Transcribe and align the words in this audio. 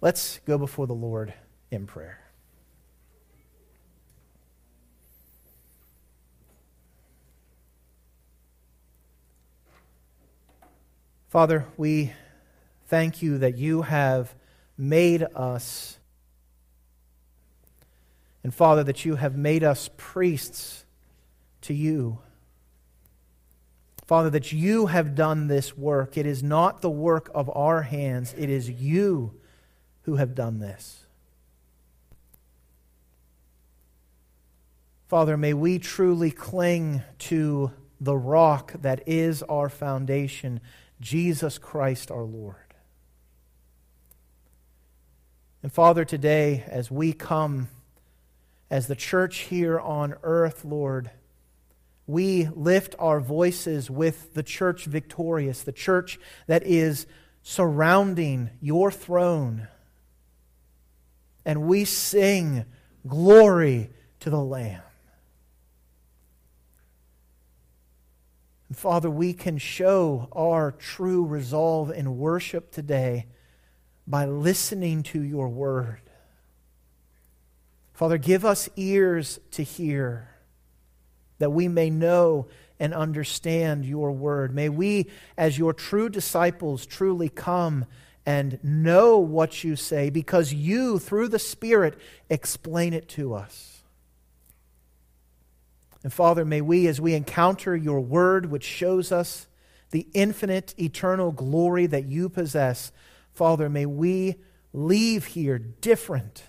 Let's 0.00 0.40
go 0.44 0.58
before 0.58 0.86
the 0.86 0.92
Lord 0.94 1.32
in 1.70 1.86
prayer. 1.86 2.20
Father, 11.28 11.66
we 11.76 12.12
thank 12.86 13.22
you 13.22 13.38
that 13.38 13.56
you 13.56 13.82
have 13.82 14.34
made 14.78 15.22
us, 15.34 15.98
and 18.44 18.54
Father, 18.54 18.84
that 18.84 19.04
you 19.04 19.16
have 19.16 19.36
made 19.36 19.64
us 19.64 19.90
priests 19.96 20.84
to 21.62 21.74
you. 21.74 22.18
Father, 24.06 24.30
that 24.30 24.52
you 24.52 24.86
have 24.86 25.14
done 25.14 25.48
this 25.48 25.76
work. 25.76 26.16
It 26.16 26.26
is 26.26 26.42
not 26.42 26.80
the 26.80 26.90
work 26.90 27.30
of 27.34 27.50
our 27.56 27.82
hands, 27.82 28.34
it 28.36 28.50
is 28.50 28.70
you 28.70 29.34
who 30.06 30.16
have 30.16 30.34
done 30.34 30.60
this. 30.60 31.06
Father, 35.08 35.36
may 35.36 35.52
we 35.52 35.78
truly 35.78 36.30
cling 36.30 37.02
to 37.18 37.72
the 38.00 38.16
rock 38.16 38.72
that 38.82 39.02
is 39.06 39.42
our 39.42 39.68
foundation, 39.68 40.60
Jesus 41.00 41.58
Christ 41.58 42.10
our 42.10 42.22
Lord. 42.22 42.56
And 45.62 45.72
Father, 45.72 46.04
today, 46.04 46.64
as 46.68 46.90
we 46.90 47.12
come 47.12 47.68
as 48.70 48.86
the 48.86 48.96
church 48.96 49.38
here 49.38 49.78
on 49.78 50.14
earth, 50.22 50.64
Lord, 50.64 51.10
we 52.06 52.48
lift 52.54 52.94
our 53.00 53.18
voices 53.18 53.90
with 53.90 54.34
the 54.34 54.44
church 54.44 54.84
victorious, 54.84 55.62
the 55.62 55.72
church 55.72 56.20
that 56.46 56.64
is 56.64 57.06
surrounding 57.42 58.50
your 58.60 58.92
throne. 58.92 59.66
And 61.46 61.62
we 61.62 61.84
sing 61.84 62.66
glory 63.06 63.90
to 64.20 64.28
the 64.28 64.42
Lamb. 64.42 64.82
And 68.68 68.76
Father, 68.76 69.08
we 69.08 69.32
can 69.32 69.56
show 69.56 70.28
our 70.32 70.72
true 70.72 71.24
resolve 71.24 71.92
in 71.92 72.18
worship 72.18 72.72
today 72.72 73.26
by 74.08 74.26
listening 74.26 75.04
to 75.04 75.22
your 75.22 75.48
word. 75.48 76.00
Father, 77.94 78.18
give 78.18 78.44
us 78.44 78.68
ears 78.74 79.38
to 79.52 79.62
hear 79.62 80.28
that 81.38 81.50
we 81.50 81.68
may 81.68 81.90
know 81.90 82.48
and 82.80 82.92
understand 82.92 83.86
your 83.86 84.10
word. 84.10 84.52
May 84.52 84.68
we, 84.68 85.06
as 85.38 85.58
your 85.58 85.72
true 85.72 86.08
disciples, 86.08 86.86
truly 86.86 87.28
come 87.28 87.86
and 88.26 88.58
know 88.62 89.18
what 89.18 89.62
you 89.62 89.76
say 89.76 90.10
because 90.10 90.52
you, 90.52 90.98
through 90.98 91.28
the 91.28 91.38
Spirit, 91.38 91.96
explain 92.28 92.92
it 92.92 93.08
to 93.10 93.32
us. 93.32 93.84
And 96.02 96.12
Father, 96.12 96.44
may 96.44 96.60
we, 96.60 96.88
as 96.88 97.00
we 97.00 97.14
encounter 97.14 97.74
your 97.74 98.00
word, 98.00 98.46
which 98.46 98.64
shows 98.64 99.12
us 99.12 99.46
the 99.92 100.08
infinite, 100.12 100.74
eternal 100.78 101.30
glory 101.30 101.86
that 101.86 102.06
you 102.06 102.28
possess, 102.28 102.92
Father, 103.32 103.68
may 103.68 103.86
we 103.86 104.36
leave 104.72 105.26
here 105.26 105.58
different 105.58 106.42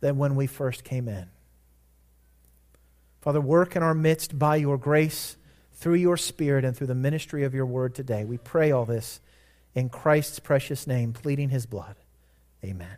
than 0.00 0.16
when 0.16 0.34
we 0.34 0.46
first 0.46 0.82
came 0.82 1.08
in. 1.08 1.26
Father, 3.20 3.40
work 3.40 3.76
in 3.76 3.82
our 3.82 3.94
midst 3.94 4.38
by 4.38 4.56
your 4.56 4.76
grace, 4.76 5.36
through 5.72 5.94
your 5.94 6.16
Spirit, 6.16 6.64
and 6.64 6.76
through 6.76 6.86
the 6.86 6.94
ministry 6.94 7.44
of 7.44 7.54
your 7.54 7.66
word 7.66 7.94
today. 7.94 8.24
We 8.24 8.38
pray 8.38 8.70
all 8.70 8.84
this 8.84 9.20
in 9.74 9.88
Christ's 9.88 10.38
precious 10.38 10.86
name, 10.86 11.12
pleading 11.12 11.48
his 11.48 11.66
blood. 11.66 11.96
Amen. 12.64 12.96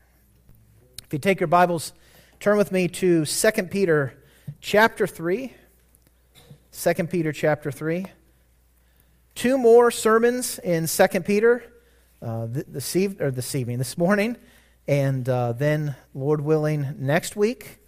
If 1.04 1.12
you 1.12 1.18
take 1.18 1.40
your 1.40 1.46
Bibles, 1.46 1.92
turn 2.40 2.56
with 2.58 2.72
me 2.72 2.88
to 2.88 3.24
2 3.24 3.50
Peter 3.64 4.14
chapter 4.60 5.06
3. 5.06 5.52
2 6.72 6.94
Peter 7.06 7.32
chapter 7.32 7.70
3. 7.70 8.06
Two 9.34 9.58
more 9.58 9.90
sermons 9.90 10.58
in 10.58 10.86
2 10.86 11.20
Peter 11.22 11.64
uh, 12.22 12.46
this, 12.50 12.96
or 12.96 13.30
this 13.30 13.54
evening, 13.54 13.78
this 13.78 13.98
morning, 13.98 14.36
and 14.88 15.28
uh, 15.28 15.52
then, 15.52 15.94
Lord 16.14 16.40
willing, 16.40 16.94
next 16.98 17.36
week. 17.36 17.78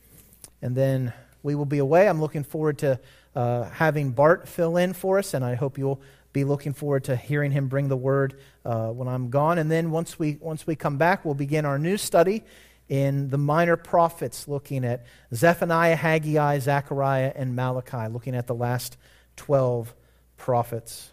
And 0.61 0.75
then 0.75 1.13
we 1.43 1.55
will 1.55 1.65
be 1.65 1.79
away. 1.79 2.09
I'm 2.09 2.21
looking 2.21 2.45
forward 2.45 2.79
to 2.79 3.01
uh, 3.35 3.65
having 3.65 4.11
Bart 4.11 4.49
fill 4.49 4.77
in 4.77 4.93
for 4.93 5.19
us, 5.19 5.35
and 5.35 5.45
I 5.45 5.55
hope 5.55 5.79
you'll 5.79 6.01
be 6.39 6.45
looking 6.45 6.73
forward 6.73 7.05
to 7.05 7.17
hearing 7.17 7.51
him 7.51 7.67
bring 7.67 7.89
the 7.89 7.97
word 7.97 8.39
uh, 8.65 8.89
when 8.89 9.09
I'm 9.09 9.29
gone. 9.31 9.59
And 9.59 9.71
then 9.71 9.91
once 9.91 10.19
we, 10.19 10.39
once 10.41 10.67
we 10.67 10.77
come 10.77 10.97
back, 10.97 11.25
we'll 11.25 11.35
begin 11.35 11.65
our 11.65 11.79
new 11.79 11.97
study 11.97 12.45
in 12.89 13.29
the 13.29 13.39
minor 13.39 13.77
prophets, 13.77 14.47
looking 14.47 14.85
at 14.85 15.05
Zephaniah, 15.35 15.97
Haggai, 15.97 16.61
Zechariah, 16.61 17.33
and 17.35 17.57
Malachi, 17.57 18.09
looking 18.11 18.37
at 18.37 18.47
the 18.47 18.55
last 18.55 18.97
12 19.37 19.95
prophets. 20.37 21.11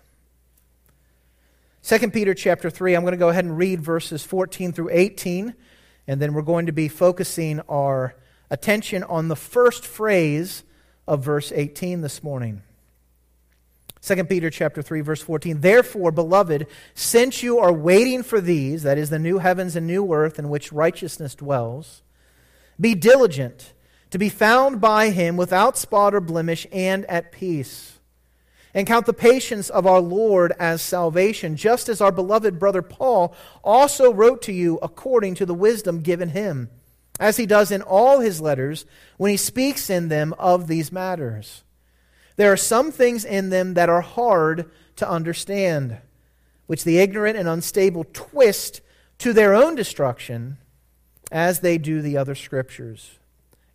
2 1.83 2.11
Peter 2.11 2.33
chapter 2.33 2.69
3, 2.69 2.95
I'm 2.95 3.01
going 3.01 3.11
to 3.11 3.17
go 3.17 3.29
ahead 3.29 3.45
and 3.45 3.57
read 3.57 3.81
verses 3.81 4.23
14 4.23 4.73
through 4.73 4.89
18, 4.91 5.53
and 6.07 6.21
then 6.21 6.33
we're 6.33 6.43
going 6.43 6.67
to 6.67 6.71
be 6.71 6.87
focusing 6.87 7.59
our 7.67 8.15
attention 8.49 9.03
on 9.03 9.27
the 9.27 9.35
first 9.35 9.85
phrase 9.85 10.63
of 11.07 11.23
verse 11.23 11.51
18 11.51 12.01
this 12.01 12.23
morning. 12.23 12.61
2 14.05 14.23
Peter 14.25 14.49
chapter 14.49 14.81
3 14.81 15.01
verse 15.01 15.21
14 15.21 15.61
Therefore 15.61 16.11
beloved 16.11 16.67
since 16.93 17.41
you 17.41 17.57
are 17.57 17.73
waiting 17.73 18.21
for 18.21 18.39
these 18.39 18.83
that 18.83 18.97
is 18.97 19.09
the 19.09 19.19
new 19.19 19.39
heavens 19.39 19.75
and 19.75 19.87
new 19.87 20.13
earth 20.13 20.37
in 20.37 20.49
which 20.49 20.71
righteousness 20.71 21.33
dwells 21.33 22.03
be 22.79 22.93
diligent 22.93 23.73
to 24.11 24.17
be 24.17 24.29
found 24.29 24.79
by 24.79 25.09
him 25.09 25.37
without 25.37 25.77
spot 25.77 26.13
or 26.13 26.21
blemish 26.21 26.67
and 26.71 27.05
at 27.05 27.31
peace 27.31 27.99
and 28.75 28.85
count 28.85 29.05
the 29.05 29.13
patience 29.13 29.69
of 29.69 29.87
our 29.87 30.01
Lord 30.01 30.53
as 30.59 30.81
salvation 30.81 31.55
just 31.55 31.89
as 31.89 32.01
our 32.01 32.11
beloved 32.11 32.59
brother 32.59 32.83
Paul 32.83 33.33
also 33.63 34.13
wrote 34.13 34.43
to 34.43 34.53
you 34.53 34.77
according 34.83 35.35
to 35.35 35.45
the 35.45 35.53
wisdom 35.53 36.01
given 36.01 36.29
him 36.29 36.69
as 37.19 37.37
he 37.37 37.45
does 37.45 37.71
in 37.71 37.81
all 37.81 38.19
his 38.19 38.41
letters 38.41 38.85
when 39.17 39.31
he 39.31 39.37
speaks 39.37 39.89
in 39.89 40.09
them 40.09 40.33
of 40.37 40.67
these 40.67 40.91
matters. 40.91 41.63
There 42.35 42.51
are 42.51 42.57
some 42.57 42.91
things 42.91 43.23
in 43.25 43.49
them 43.49 43.75
that 43.75 43.89
are 43.89 44.01
hard 44.01 44.69
to 44.97 45.09
understand, 45.09 45.97
which 46.67 46.83
the 46.83 46.99
ignorant 46.99 47.37
and 47.37 47.47
unstable 47.47 48.05
twist 48.13 48.81
to 49.19 49.33
their 49.33 49.53
own 49.53 49.75
destruction, 49.75 50.57
as 51.31 51.61
they 51.61 51.77
do 51.77 52.01
the 52.01 52.17
other 52.17 52.35
scriptures. 52.35 53.19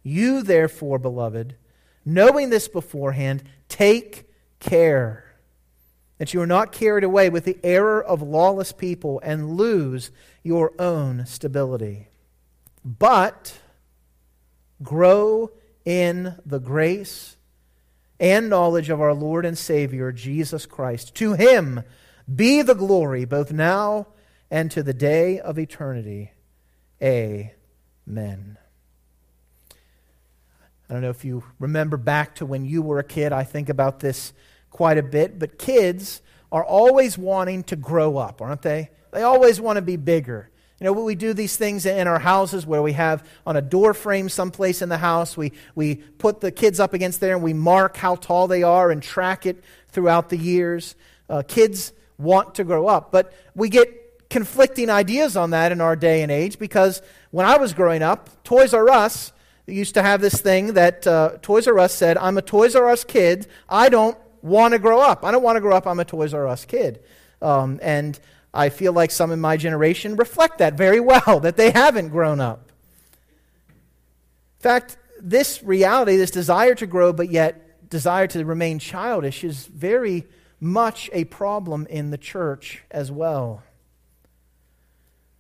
You, 0.03 0.43
therefore, 0.43 0.99
beloved, 0.99 1.57
knowing 2.05 2.51
this 2.51 2.69
beforehand, 2.69 3.43
take 3.69 4.31
care 4.61 5.25
that 6.19 6.35
you 6.35 6.41
are 6.41 6.47
not 6.47 6.73
carried 6.73 7.05
away 7.05 7.31
with 7.31 7.45
the 7.45 7.59
error 7.65 8.03
of 8.03 8.21
lawless 8.21 8.73
people 8.73 9.21
and 9.25 9.57
lose 9.57 10.11
your 10.43 10.73
own 10.79 11.25
stability 11.25 12.11
but 12.85 13.59
grow 14.83 15.51
in 15.85 16.37
the 16.47 16.59
grace 16.59 17.37
and 18.21 18.51
knowledge 18.51 18.91
of 18.91 19.01
our 19.01 19.15
Lord 19.15 19.47
and 19.47 19.57
Savior, 19.57 20.13
Jesus 20.13 20.67
Christ. 20.67 21.15
To 21.17 21.33
him 21.33 21.83
be 22.33 22.63
the 22.63 22.75
glory 22.75 23.25
both 23.25 23.51
now 23.51 24.09
and 24.51 24.71
to 24.71 24.83
the 24.83 24.93
day 24.93 25.41
of 25.41 25.59
eternity. 25.59 26.33
Amen. 27.03 28.59
I 30.89 30.93
don't 30.93 31.03
know 31.03 31.11
if 31.11 31.25
you 31.25 31.45
remember 31.59 31.97
back 31.97 32.35
to 32.37 32.47
when 32.47 32.65
you 32.65 32.83
were 32.83 32.99
a 32.99 33.05
kid. 33.05 33.33
I 33.33 33.45
think 33.45 33.69
about 33.69 34.01
this 34.01 34.33
quite 34.71 34.99
a 34.99 35.03
bit, 35.03 35.39
but 35.39 35.59
kids 35.59 36.21
are 36.53 36.65
always 36.65 37.17
wanting 37.17 37.63
to 37.65 37.77
grow 37.77 38.19
up, 38.19 38.43
aren't 38.43 38.63
they? 38.63 38.91
They 39.13 39.23
always 39.23 39.61
want 39.61 39.77
to 39.77 39.83
be 39.83 39.97
bigger. 39.97 40.50
You 40.81 40.87
know, 40.87 40.93
we 40.93 41.15
do 41.15 41.35
these 41.35 41.57
things 41.57 41.85
in 41.85 42.09
our 42.09 42.19
houses 42.19 42.65
where 42.65 42.81
we 42.81 42.95
have 42.95 43.23
on 43.47 43.55
a 43.55 43.61
door 43.61 43.93
frame 43.93 44.31
someplace 44.31 44.81
in 44.81 44.89
the 44.89 44.97
house, 44.97 45.37
we, 45.37 45.53
we 45.75 45.97
put 45.97 46.41
the 46.41 46.51
kids 46.51 46.81
up 46.81 46.95
against 46.95 47.21
there 47.21 47.35
and 47.35 47.45
we 47.45 47.53
mark 47.53 47.99
how 47.99 48.17
tall 48.17 48.49
they 48.49 48.63
are 48.63 48.91
and 48.91 49.03
track 49.03 49.45
it 49.45 49.63
throughout 49.89 50.31
the 50.31 50.39
years. 50.39 50.97
Uh, 51.29 51.43
kids 51.47 51.93
want 52.17 52.55
to 52.55 52.65
grow 52.65 52.87
up, 52.87 53.13
but 53.13 53.35
we 53.55 53.69
get 53.69 54.29
conflicting 54.31 54.89
ideas 54.89 55.37
on 55.37 55.51
that 55.51 55.71
in 55.71 55.83
our 55.83 55.97
day 55.97 56.23
and 56.23 56.33
age 56.33 56.59
because 56.59 57.03
when 57.31 57.45
I 57.45 57.59
was 57.59 57.75
growing 57.75 58.03
up, 58.03 58.43
Toys 58.43 58.73
R 58.73 58.89
Us 58.89 59.33
used 59.67 59.95
to 59.95 60.03
have 60.03 60.23
this 60.23 60.41
thing 60.41 60.75
that 60.75 61.07
uh, 61.07 61.37
Toys 61.43 61.69
R 61.69 61.79
Us 61.79 61.95
said, 61.95 62.17
I'm 62.17 62.39
a 62.39 62.43
Toys 62.43 62.75
R 62.75 62.89
Us 62.89 63.05
kid. 63.05 63.49
I 63.69 63.91
don't 63.91 64.17
want 64.41 64.73
to 64.73 64.79
grow 64.79 65.01
up. 65.01 65.27
I 65.27 65.31
don't 65.31 65.43
want 65.43 65.57
to 65.57 65.61
grow 65.61 65.77
up. 65.77 65.87
I'm 65.87 66.01
a 66.01 66.05
Toys 66.07 66.33
R 66.33 66.49
Us 66.49 66.65
kid. 66.65 67.03
Um, 67.43 67.79
and 67.83 68.19
I 68.53 68.69
feel 68.69 68.93
like 68.93 69.11
some 69.11 69.31
in 69.31 69.41
my 69.41 69.57
generation 69.57 70.17
reflect 70.17 70.59
that 70.59 70.75
very 70.75 71.01
well, 71.01 71.41
that 71.41 71.57
they 71.57 71.71
haven't 71.71 72.09
grown 72.09 72.41
up. 72.41 72.73
In 74.59 74.63
fact, 74.63 74.97
this 75.21 75.63
reality, 75.63 76.17
this 76.17 76.31
desire 76.31 76.75
to 76.75 76.87
grow, 76.87 77.13
but 77.13 77.31
yet 77.31 77.89
desire 77.89 78.27
to 78.29 78.45
remain 78.45 78.79
childish, 78.79 79.45
is 79.45 79.67
very 79.67 80.27
much 80.61 81.09
a 81.13 81.25
problem 81.25 81.87
in 81.87 82.11
the 82.11 82.19
church 82.19 82.83
as 82.91 83.11
well. 83.11 83.63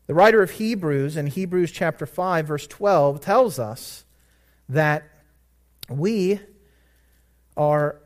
The 0.07 0.15
writer 0.15 0.43
of 0.43 0.53
Hebrews 0.53 1.17
in 1.17 1.29
Hebrews 1.29 1.71
chapter 1.71 2.07
5 2.07 2.47
verse 2.47 2.67
12 2.67 3.21
tells 3.21 3.59
us 3.59 4.05
that 4.69 5.05
we 5.89 6.41
are 7.57 8.01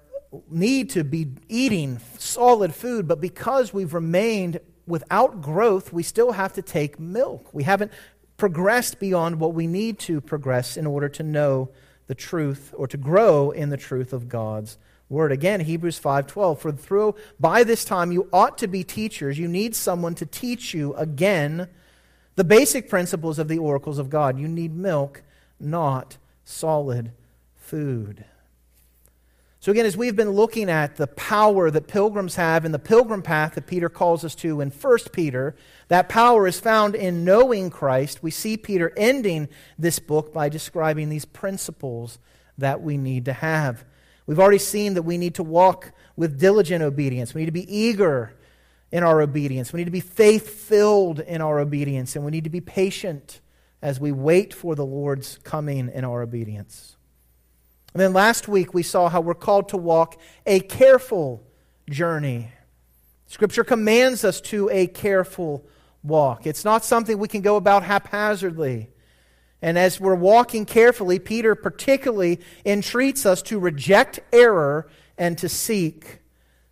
need 0.50 0.90
to 0.90 1.04
be 1.04 1.28
eating 1.48 2.00
solid 2.18 2.74
food, 2.74 3.06
but 3.06 3.20
because 3.20 3.72
we've 3.72 3.94
remained 3.94 4.60
without 4.86 5.40
growth, 5.40 5.92
we 5.92 6.02
still 6.02 6.32
have 6.32 6.52
to 6.54 6.62
take 6.62 6.98
milk. 6.98 7.52
We 7.52 7.62
haven't 7.62 7.92
progressed 8.36 8.98
beyond 8.98 9.40
what 9.40 9.54
we 9.54 9.66
need 9.66 9.98
to 10.00 10.20
progress 10.20 10.76
in 10.76 10.86
order 10.86 11.08
to 11.08 11.22
know 11.22 11.70
the 12.06 12.14
truth 12.14 12.74
or 12.76 12.86
to 12.88 12.96
grow 12.96 13.50
in 13.50 13.70
the 13.70 13.76
truth 13.76 14.12
of 14.12 14.28
God's 14.28 14.76
word. 15.08 15.32
Again, 15.32 15.60
Hebrews 15.60 15.98
5:12, 15.98 16.58
for 16.58 16.72
through 16.72 17.14
by 17.38 17.64
this 17.64 17.84
time 17.84 18.12
you 18.12 18.28
ought 18.32 18.58
to 18.58 18.66
be 18.66 18.82
teachers. 18.84 19.38
You 19.38 19.48
need 19.48 19.74
someone 19.74 20.14
to 20.16 20.26
teach 20.26 20.74
you 20.74 20.94
again 20.94 21.68
the 22.36 22.44
basic 22.44 22.88
principles 22.88 23.38
of 23.38 23.48
the 23.48 23.58
oracles 23.58 23.98
of 23.98 24.10
God. 24.10 24.38
You 24.38 24.48
need 24.48 24.74
milk, 24.74 25.22
not 25.60 26.18
solid 26.44 27.12
food. 27.54 28.24
So, 29.64 29.72
again, 29.72 29.86
as 29.86 29.96
we've 29.96 30.14
been 30.14 30.32
looking 30.32 30.68
at 30.68 30.96
the 30.96 31.06
power 31.06 31.70
that 31.70 31.88
pilgrims 31.88 32.34
have 32.34 32.66
in 32.66 32.72
the 32.72 32.78
pilgrim 32.78 33.22
path 33.22 33.54
that 33.54 33.66
Peter 33.66 33.88
calls 33.88 34.22
us 34.22 34.34
to 34.34 34.60
in 34.60 34.70
1 34.70 34.98
Peter, 35.10 35.56
that 35.88 36.10
power 36.10 36.46
is 36.46 36.60
found 36.60 36.94
in 36.94 37.24
knowing 37.24 37.70
Christ. 37.70 38.22
We 38.22 38.30
see 38.30 38.58
Peter 38.58 38.92
ending 38.94 39.48
this 39.78 39.98
book 39.98 40.34
by 40.34 40.50
describing 40.50 41.08
these 41.08 41.24
principles 41.24 42.18
that 42.58 42.82
we 42.82 42.98
need 42.98 43.24
to 43.24 43.32
have. 43.32 43.86
We've 44.26 44.38
already 44.38 44.58
seen 44.58 44.92
that 44.92 45.02
we 45.04 45.16
need 45.16 45.36
to 45.36 45.42
walk 45.42 45.92
with 46.14 46.38
diligent 46.38 46.82
obedience, 46.82 47.32
we 47.32 47.40
need 47.40 47.46
to 47.46 47.52
be 47.52 47.74
eager 47.74 48.34
in 48.92 49.02
our 49.02 49.22
obedience, 49.22 49.72
we 49.72 49.78
need 49.78 49.86
to 49.86 49.90
be 49.90 50.00
faith 50.00 50.46
filled 50.46 51.20
in 51.20 51.40
our 51.40 51.58
obedience, 51.58 52.16
and 52.16 52.24
we 52.26 52.32
need 52.32 52.44
to 52.44 52.50
be 52.50 52.60
patient 52.60 53.40
as 53.80 53.98
we 53.98 54.12
wait 54.12 54.52
for 54.52 54.74
the 54.74 54.84
Lord's 54.84 55.38
coming 55.42 55.88
in 55.88 56.04
our 56.04 56.20
obedience. 56.20 56.98
And 57.94 58.00
then 58.00 58.12
last 58.12 58.48
week 58.48 58.74
we 58.74 58.82
saw 58.82 59.08
how 59.08 59.20
we're 59.20 59.34
called 59.34 59.68
to 59.70 59.76
walk 59.76 60.20
a 60.44 60.58
careful 60.60 61.42
journey. 61.88 62.50
Scripture 63.26 63.64
commands 63.64 64.24
us 64.24 64.40
to 64.42 64.68
a 64.70 64.88
careful 64.88 65.64
walk. 66.02 66.46
It's 66.46 66.64
not 66.64 66.84
something 66.84 67.18
we 67.18 67.28
can 67.28 67.40
go 67.40 67.56
about 67.56 67.84
haphazardly. 67.84 68.90
And 69.62 69.78
as 69.78 69.98
we're 69.98 70.14
walking 70.14 70.66
carefully, 70.66 71.18
Peter 71.18 71.54
particularly 71.54 72.40
entreats 72.66 73.24
us 73.24 73.40
to 73.42 73.58
reject 73.58 74.20
error 74.32 74.88
and 75.16 75.38
to 75.38 75.48
seek 75.48 76.18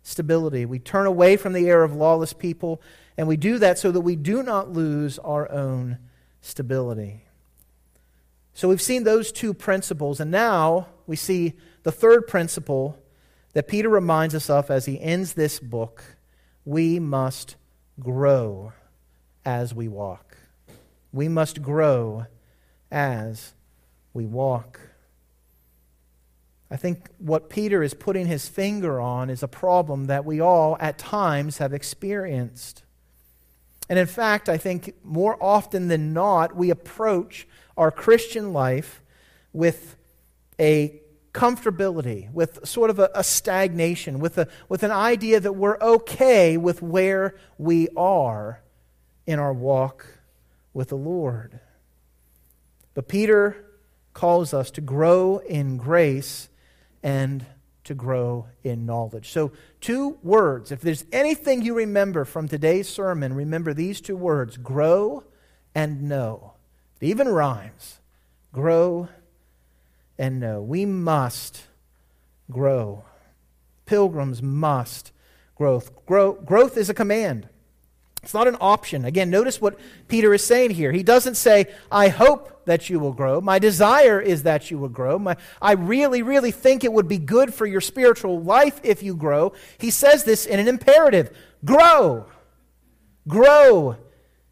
stability. 0.03 0.65
We 0.65 0.77
turn 0.77 1.05
away 1.05 1.37
from 1.37 1.53
the 1.53 1.69
error 1.69 1.83
of 1.83 1.95
lawless 1.95 2.33
people, 2.33 2.81
and 3.17 3.27
we 3.27 3.37
do 3.37 3.57
that 3.59 3.79
so 3.79 3.91
that 3.91 4.01
we 4.01 4.15
do 4.15 4.43
not 4.43 4.71
lose 4.71 5.17
our 5.19 5.49
own 5.49 5.97
stability. 6.41 7.23
So 8.53 8.67
we've 8.67 8.81
seen 8.81 9.05
those 9.05 9.31
two 9.31 9.53
principles, 9.53 10.19
and 10.19 10.29
now 10.29 10.87
we 11.07 11.15
see 11.15 11.53
the 11.83 11.91
third 11.91 12.27
principle 12.27 12.97
that 13.53 13.67
Peter 13.67 13.89
reminds 13.89 14.35
us 14.35 14.49
of 14.49 14.71
as 14.71 14.85
he 14.85 14.99
ends 14.99 15.33
this 15.33 15.59
book. 15.59 16.03
We 16.65 16.99
must 16.99 17.55
grow 17.99 18.73
as 19.45 19.73
we 19.73 19.87
walk. 19.87 20.37
We 21.11 21.27
must 21.27 21.61
grow 21.61 22.25
as 22.91 23.53
we 24.13 24.25
walk. 24.25 24.79
I 26.71 26.75
think 26.75 27.09
what 27.19 27.49
Peter 27.49 27.83
is 27.83 27.93
putting 27.93 28.25
his 28.25 28.47
finger 28.47 28.99
on 28.99 29.29
is 29.29 29.43
a 29.43 29.47
problem 29.47 30.05
that 30.05 30.25
we 30.25 30.39
all 30.39 30.75
at 30.79 30.97
times 30.97 31.59
have 31.59 31.71
experienced. 31.71 32.83
And 33.89 33.99
in 33.99 34.07
fact, 34.07 34.49
I 34.49 34.57
think 34.57 34.95
more 35.03 35.37
often 35.39 35.87
than 35.87 36.13
not, 36.13 36.55
we 36.55 36.71
approach 36.71 37.47
our 37.77 37.91
Christian 37.91 38.53
life 38.53 39.03
with 39.51 39.97
a 40.59 41.01
comfortability, 41.33 42.31
with 42.31 42.65
sort 42.67 42.89
of 42.89 42.99
a, 42.99 43.09
a, 43.15 43.23
stagnation, 43.23 44.19
with, 44.19 44.37
a, 44.37 44.47
with 44.69 44.83
an 44.83 44.91
idea 44.91 45.39
that 45.39 45.53
we're 45.53 45.79
okay 45.79 46.57
with 46.57 46.81
where 46.81 47.35
we 47.57 47.87
are 47.97 48.61
in 49.25 49.39
our 49.39 49.53
walk 49.53 50.05
with 50.73 50.89
the 50.89 50.97
Lord. 50.97 51.59
But 52.93 53.07
Peter 53.07 53.65
calls 54.13 54.53
us 54.53 54.69
to 54.71 54.81
grow 54.81 55.37
in 55.37 55.77
grace 55.77 56.49
and 57.01 57.45
to 57.83 57.93
grow 57.93 58.47
in 58.63 58.85
knowledge. 58.85 59.31
So, 59.31 59.51
two 59.81 60.17
words. 60.23 60.71
If 60.71 60.81
there's 60.81 61.03
anything 61.11 61.63
you 61.63 61.73
remember 61.73 62.23
from 62.25 62.47
today's 62.47 62.87
sermon, 62.87 63.33
remember 63.33 63.73
these 63.73 63.99
two 63.99 64.15
words 64.15 64.55
grow 64.57 65.23
and 65.75 66.03
know. 66.03 66.53
It 67.01 67.07
even 67.07 67.27
rhymes. 67.27 67.99
Grow 68.53 69.09
and 70.23 70.39
know. 70.39 70.61
We 70.61 70.85
must 70.85 71.63
grow. 72.49 73.03
Pilgrims 73.85 74.41
must 74.41 75.11
growth. 75.53 76.05
Grow, 76.05 76.31
growth 76.31 76.77
is 76.77 76.89
a 76.89 76.93
command. 76.93 77.49
It's 78.23 78.33
not 78.33 78.47
an 78.47 78.55
option. 78.61 79.03
Again, 79.03 79.29
notice 79.29 79.59
what 79.59 79.77
Peter 80.07 80.33
is 80.33 80.41
saying 80.41 80.69
here. 80.69 80.93
He 80.93 81.03
doesn't 81.03 81.35
say, 81.35 81.65
I 81.91 82.07
hope 82.07 82.63
that 82.63 82.89
you 82.89 83.01
will 83.01 83.11
grow. 83.11 83.41
My 83.41 83.59
desire 83.59 84.21
is 84.21 84.43
that 84.43 84.71
you 84.71 84.77
will 84.77 84.87
grow. 84.87 85.19
My, 85.19 85.35
I 85.61 85.73
really, 85.73 86.21
really 86.21 86.51
think 86.51 86.85
it 86.85 86.93
would 86.93 87.09
be 87.09 87.17
good 87.17 87.53
for 87.53 87.65
your 87.65 87.81
spiritual 87.81 88.41
life 88.41 88.79
if 88.81 89.03
you 89.03 89.17
grow. 89.17 89.51
He 89.77 89.91
says 89.91 90.23
this 90.23 90.45
in 90.45 90.57
an 90.57 90.69
imperative 90.69 91.37
grow. 91.65 92.27
Grow 93.27 93.97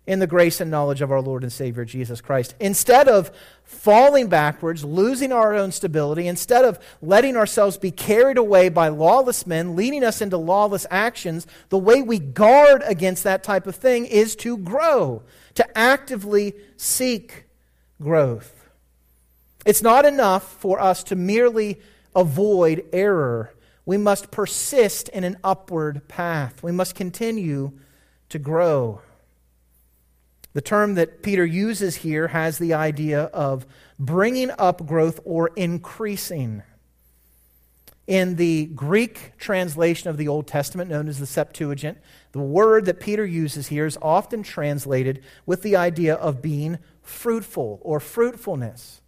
in 0.07 0.19
the 0.19 0.27
grace 0.27 0.59
and 0.59 0.71
knowledge 0.71 1.01
of 1.01 1.11
our 1.11 1.21
Lord 1.21 1.43
and 1.43 1.53
Savior 1.53 1.85
Jesus 1.85 2.21
Christ. 2.21 2.55
Instead 2.59 3.07
of 3.07 3.31
falling 3.63 4.27
backwards, 4.27 4.83
losing 4.83 5.31
our 5.31 5.53
own 5.53 5.71
stability, 5.71 6.27
instead 6.27 6.65
of 6.65 6.79
letting 7.01 7.37
ourselves 7.37 7.77
be 7.77 7.91
carried 7.91 8.37
away 8.37 8.69
by 8.69 8.87
lawless 8.87 9.45
men, 9.45 9.75
leading 9.75 10.03
us 10.03 10.21
into 10.21 10.37
lawless 10.37 10.87
actions, 10.89 11.45
the 11.69 11.77
way 11.77 12.01
we 12.01 12.17
guard 12.17 12.81
against 12.85 13.23
that 13.23 13.43
type 13.43 13.67
of 13.67 13.75
thing 13.75 14.05
is 14.05 14.35
to 14.37 14.57
grow, 14.57 15.21
to 15.53 15.77
actively 15.77 16.55
seek 16.77 17.45
growth. 18.01 18.69
It's 19.65 19.83
not 19.83 20.05
enough 20.05 20.43
for 20.43 20.79
us 20.79 21.03
to 21.05 21.15
merely 21.15 21.79
avoid 22.15 22.85
error. 22.91 23.53
We 23.85 23.97
must 23.97 24.31
persist 24.31 25.09
in 25.09 25.23
an 25.23 25.37
upward 25.43 26.07
path. 26.07 26.63
We 26.63 26.71
must 26.71 26.95
continue 26.95 27.73
to 28.29 28.39
grow. 28.39 29.01
The 30.53 30.61
term 30.61 30.95
that 30.95 31.23
Peter 31.23 31.45
uses 31.45 31.97
here 31.97 32.27
has 32.29 32.57
the 32.57 32.73
idea 32.73 33.23
of 33.23 33.65
bringing 33.97 34.51
up 34.57 34.85
growth 34.85 35.19
or 35.23 35.51
increasing. 35.55 36.63
In 38.07 38.35
the 38.35 38.65
Greek 38.65 39.37
translation 39.37 40.09
of 40.09 40.17
the 40.17 40.27
Old 40.27 40.47
Testament, 40.47 40.89
known 40.89 41.07
as 41.07 41.19
the 41.19 41.25
Septuagint, 41.25 41.99
the 42.33 42.39
word 42.39 42.85
that 42.85 42.99
Peter 42.99 43.25
uses 43.25 43.67
here 43.67 43.85
is 43.85 43.97
often 44.01 44.43
translated 44.43 45.23
with 45.45 45.61
the 45.61 45.75
idea 45.75 46.15
of 46.15 46.41
being 46.41 46.79
fruitful 47.01 47.79
or 47.81 47.99
fruitfulness. 47.99 49.00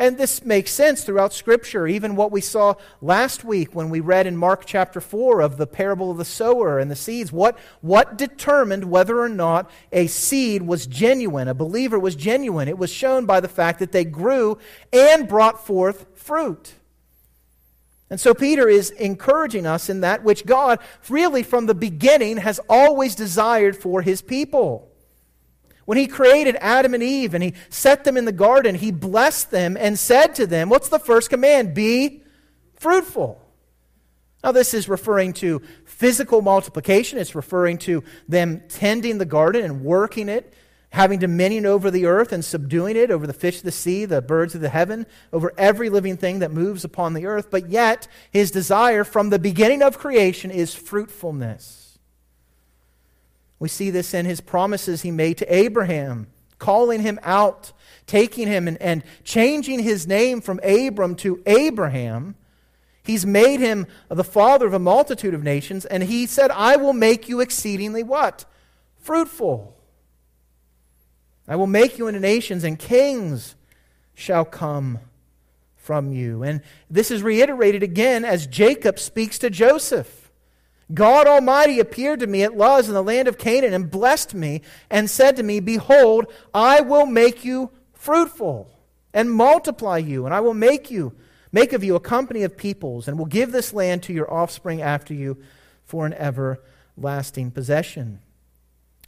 And 0.00 0.16
this 0.16 0.46
makes 0.46 0.70
sense 0.70 1.04
throughout 1.04 1.34
Scripture, 1.34 1.86
even 1.86 2.16
what 2.16 2.32
we 2.32 2.40
saw 2.40 2.76
last 3.02 3.44
week 3.44 3.74
when 3.74 3.90
we 3.90 4.00
read 4.00 4.26
in 4.26 4.34
Mark 4.34 4.64
chapter 4.64 4.98
4 4.98 5.42
of 5.42 5.58
the 5.58 5.66
parable 5.66 6.10
of 6.10 6.16
the 6.16 6.24
sower 6.24 6.78
and 6.78 6.90
the 6.90 6.96
seeds. 6.96 7.30
What, 7.30 7.58
what 7.82 8.16
determined 8.16 8.84
whether 8.90 9.20
or 9.20 9.28
not 9.28 9.70
a 9.92 10.06
seed 10.06 10.62
was 10.62 10.86
genuine, 10.86 11.48
a 11.48 11.54
believer 11.54 11.98
was 11.98 12.16
genuine? 12.16 12.66
It 12.66 12.78
was 12.78 12.90
shown 12.90 13.26
by 13.26 13.40
the 13.40 13.48
fact 13.48 13.78
that 13.80 13.92
they 13.92 14.06
grew 14.06 14.56
and 14.90 15.28
brought 15.28 15.66
forth 15.66 16.06
fruit. 16.14 16.72
And 18.08 18.18
so 18.18 18.32
Peter 18.32 18.70
is 18.70 18.88
encouraging 18.92 19.66
us 19.66 19.90
in 19.90 20.00
that 20.00 20.24
which 20.24 20.46
God, 20.46 20.78
really 21.10 21.42
from 21.42 21.66
the 21.66 21.74
beginning, 21.74 22.38
has 22.38 22.58
always 22.70 23.14
desired 23.14 23.76
for 23.76 24.00
his 24.00 24.22
people. 24.22 24.89
When 25.90 25.98
he 25.98 26.06
created 26.06 26.56
Adam 26.60 26.94
and 26.94 27.02
Eve 27.02 27.34
and 27.34 27.42
he 27.42 27.54
set 27.68 28.04
them 28.04 28.16
in 28.16 28.24
the 28.24 28.30
garden, 28.30 28.76
he 28.76 28.92
blessed 28.92 29.50
them 29.50 29.76
and 29.76 29.98
said 29.98 30.36
to 30.36 30.46
them, 30.46 30.68
What's 30.68 30.88
the 30.88 31.00
first 31.00 31.30
command? 31.30 31.74
Be 31.74 32.22
fruitful. 32.76 33.44
Now, 34.44 34.52
this 34.52 34.72
is 34.72 34.88
referring 34.88 35.32
to 35.32 35.60
physical 35.84 36.42
multiplication. 36.42 37.18
It's 37.18 37.34
referring 37.34 37.78
to 37.78 38.04
them 38.28 38.62
tending 38.68 39.18
the 39.18 39.24
garden 39.24 39.64
and 39.64 39.82
working 39.82 40.28
it, 40.28 40.54
having 40.90 41.18
dominion 41.18 41.66
over 41.66 41.90
the 41.90 42.06
earth 42.06 42.30
and 42.30 42.44
subduing 42.44 42.94
it, 42.94 43.10
over 43.10 43.26
the 43.26 43.32
fish 43.32 43.56
of 43.56 43.64
the 43.64 43.72
sea, 43.72 44.04
the 44.04 44.22
birds 44.22 44.54
of 44.54 44.60
the 44.60 44.68
heaven, 44.68 45.06
over 45.32 45.52
every 45.58 45.90
living 45.90 46.16
thing 46.16 46.38
that 46.38 46.52
moves 46.52 46.84
upon 46.84 47.14
the 47.14 47.26
earth. 47.26 47.50
But 47.50 47.68
yet, 47.68 48.06
his 48.30 48.52
desire 48.52 49.02
from 49.02 49.30
the 49.30 49.40
beginning 49.40 49.82
of 49.82 49.98
creation 49.98 50.52
is 50.52 50.72
fruitfulness. 50.72 51.79
We 53.60 53.68
see 53.68 53.90
this 53.90 54.12
in 54.14 54.26
his 54.26 54.40
promises 54.40 55.02
he 55.02 55.12
made 55.12 55.38
to 55.38 55.54
Abraham, 55.54 56.26
calling 56.58 57.02
him 57.02 57.20
out, 57.22 57.72
taking 58.06 58.48
him 58.48 58.66
and, 58.66 58.80
and 58.82 59.04
changing 59.22 59.80
his 59.80 60.08
name 60.08 60.40
from 60.40 60.58
Abram 60.64 61.14
to 61.16 61.40
Abraham. 61.46 62.34
He's 63.04 63.24
made 63.24 63.60
him 63.60 63.86
the 64.08 64.24
father 64.24 64.66
of 64.66 64.74
a 64.74 64.78
multitude 64.78 65.34
of 65.34 65.42
nations, 65.42 65.84
and 65.84 66.02
he 66.02 66.26
said, 66.26 66.50
I 66.50 66.76
will 66.76 66.92
make 66.92 67.28
you 67.28 67.40
exceedingly 67.40 68.02
what? 68.02 68.46
Fruitful. 68.98 69.76
I 71.46 71.56
will 71.56 71.66
make 71.66 71.98
you 71.98 72.08
into 72.08 72.20
nations, 72.20 72.64
and 72.64 72.78
kings 72.78 73.56
shall 74.14 74.44
come 74.44 75.00
from 75.76 76.12
you. 76.12 76.42
And 76.42 76.60
this 76.88 77.10
is 77.10 77.22
reiterated 77.22 77.82
again 77.82 78.24
as 78.24 78.46
Jacob 78.46 78.98
speaks 78.98 79.38
to 79.40 79.50
Joseph. 79.50 80.19
God 80.92 81.26
Almighty 81.26 81.78
appeared 81.78 82.20
to 82.20 82.26
me 82.26 82.42
at 82.42 82.56
Luz 82.56 82.88
in 82.88 82.94
the 82.94 83.02
land 83.02 83.28
of 83.28 83.38
Canaan 83.38 83.72
and 83.72 83.90
blessed 83.90 84.34
me 84.34 84.62
and 84.90 85.08
said 85.08 85.36
to 85.36 85.42
me, 85.42 85.60
Behold, 85.60 86.26
I 86.52 86.80
will 86.80 87.06
make 87.06 87.44
you 87.44 87.70
fruitful 87.92 88.70
and 89.12 89.30
multiply 89.30 89.98
you, 89.98 90.24
and 90.24 90.34
I 90.34 90.40
will 90.40 90.54
make 90.54 90.90
you 90.90 91.14
make 91.52 91.72
of 91.72 91.82
you 91.82 91.96
a 91.96 92.00
company 92.00 92.42
of 92.42 92.56
peoples, 92.56 93.08
and 93.08 93.18
will 93.18 93.26
give 93.26 93.52
this 93.52 93.72
land 93.72 94.02
to 94.04 94.12
your 94.12 94.32
offspring 94.32 94.80
after 94.80 95.14
you 95.14 95.38
for 95.84 96.06
an 96.06 96.14
everlasting 96.14 97.50
possession. 97.50 98.20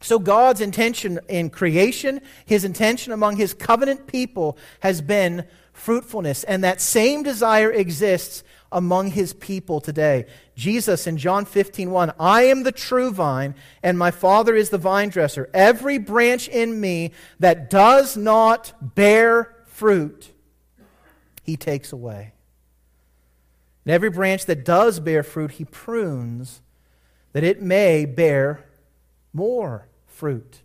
So, 0.00 0.18
God's 0.18 0.60
intention 0.60 1.20
in 1.28 1.50
creation, 1.50 2.20
his 2.44 2.64
intention 2.64 3.12
among 3.12 3.36
his 3.36 3.54
covenant 3.54 4.08
people, 4.08 4.58
has 4.80 5.00
been 5.00 5.46
fruitfulness. 5.72 6.42
And 6.44 6.64
that 6.64 6.80
same 6.80 7.22
desire 7.22 7.70
exists 7.70 8.42
among 8.73 9.11
his 9.12 9.33
people 9.33 9.81
today. 9.81 10.26
Jesus 10.57 11.07
in 11.07 11.17
John 11.17 11.45
15, 11.45 11.91
1, 11.91 12.12
I 12.19 12.43
am 12.45 12.62
the 12.62 12.73
true 12.73 13.11
vine, 13.11 13.55
and 13.83 13.99
my 13.99 14.11
Father 14.11 14.55
is 14.55 14.71
the 14.71 14.79
vine 14.79 15.09
dresser. 15.09 15.49
Every 15.55 15.99
branch 15.99 16.49
in 16.49 16.81
me 16.81 17.12
that 17.38 17.71
does 17.71 18.17
not 18.17 18.95
bear 18.95 19.55
fruit, 19.67 20.31
he 21.43 21.57
takes 21.57 21.93
away. 21.93 22.33
And 23.85 23.93
every 23.93 24.11
branch 24.11 24.47
that 24.47 24.64
does 24.64 25.00
bear 25.00 25.23
fruit, 25.23 25.52
he 25.52 25.64
prunes 25.64 26.61
that 27.33 27.45
it 27.45 27.61
may 27.61 28.05
bear 28.05 28.64
more 29.33 29.88
fruit. 30.07 30.61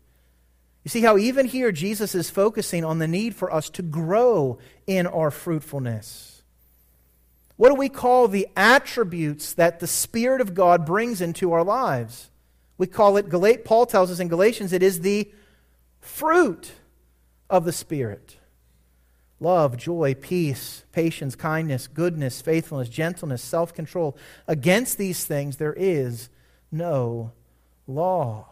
You 0.84 0.90
see 0.90 1.02
how 1.02 1.18
even 1.18 1.48
here 1.48 1.72
Jesus 1.72 2.16
is 2.16 2.30
focusing 2.30 2.86
on 2.86 3.00
the 3.00 3.08
need 3.08 3.36
for 3.36 3.54
us 3.54 3.70
to 3.72 3.82
grow 3.82 4.58
in 4.86 5.06
our 5.08 5.32
fruitfulness. 5.32 6.37
What 7.58 7.70
do 7.70 7.76
we 7.76 7.90
call 7.90 8.28
the 8.28 8.48
attributes 8.56 9.54
that 9.54 9.80
the 9.80 9.88
Spirit 9.88 10.42
of 10.42 10.54
God 10.54 10.86
brings 10.86 11.22
into 11.22 11.52
our 11.52 11.64
lives? 11.64 12.30
We 12.78 12.88
call 12.88 13.18
it, 13.18 13.66
Paul 13.66 13.88
tells 13.88 14.12
us 14.12 14.20
in 14.20 14.28
Galatians, 14.28 14.72
it 14.72 14.84
is 14.84 15.02
the 15.02 15.32
fruit 16.00 16.72
of 17.50 17.66
the 17.66 17.74
Spirit 17.74 18.38
love, 19.40 19.78
joy, 19.78 20.16
peace, 20.16 20.84
patience, 20.92 21.36
kindness, 21.36 21.88
goodness, 21.88 22.42
faithfulness, 22.42 22.90
gentleness, 22.90 23.42
self 23.42 23.74
control. 23.74 24.18
Against 24.48 24.98
these 24.98 25.26
things 25.26 25.58
there 25.58 25.74
is 25.74 26.30
no 26.72 27.32
law. 27.88 28.48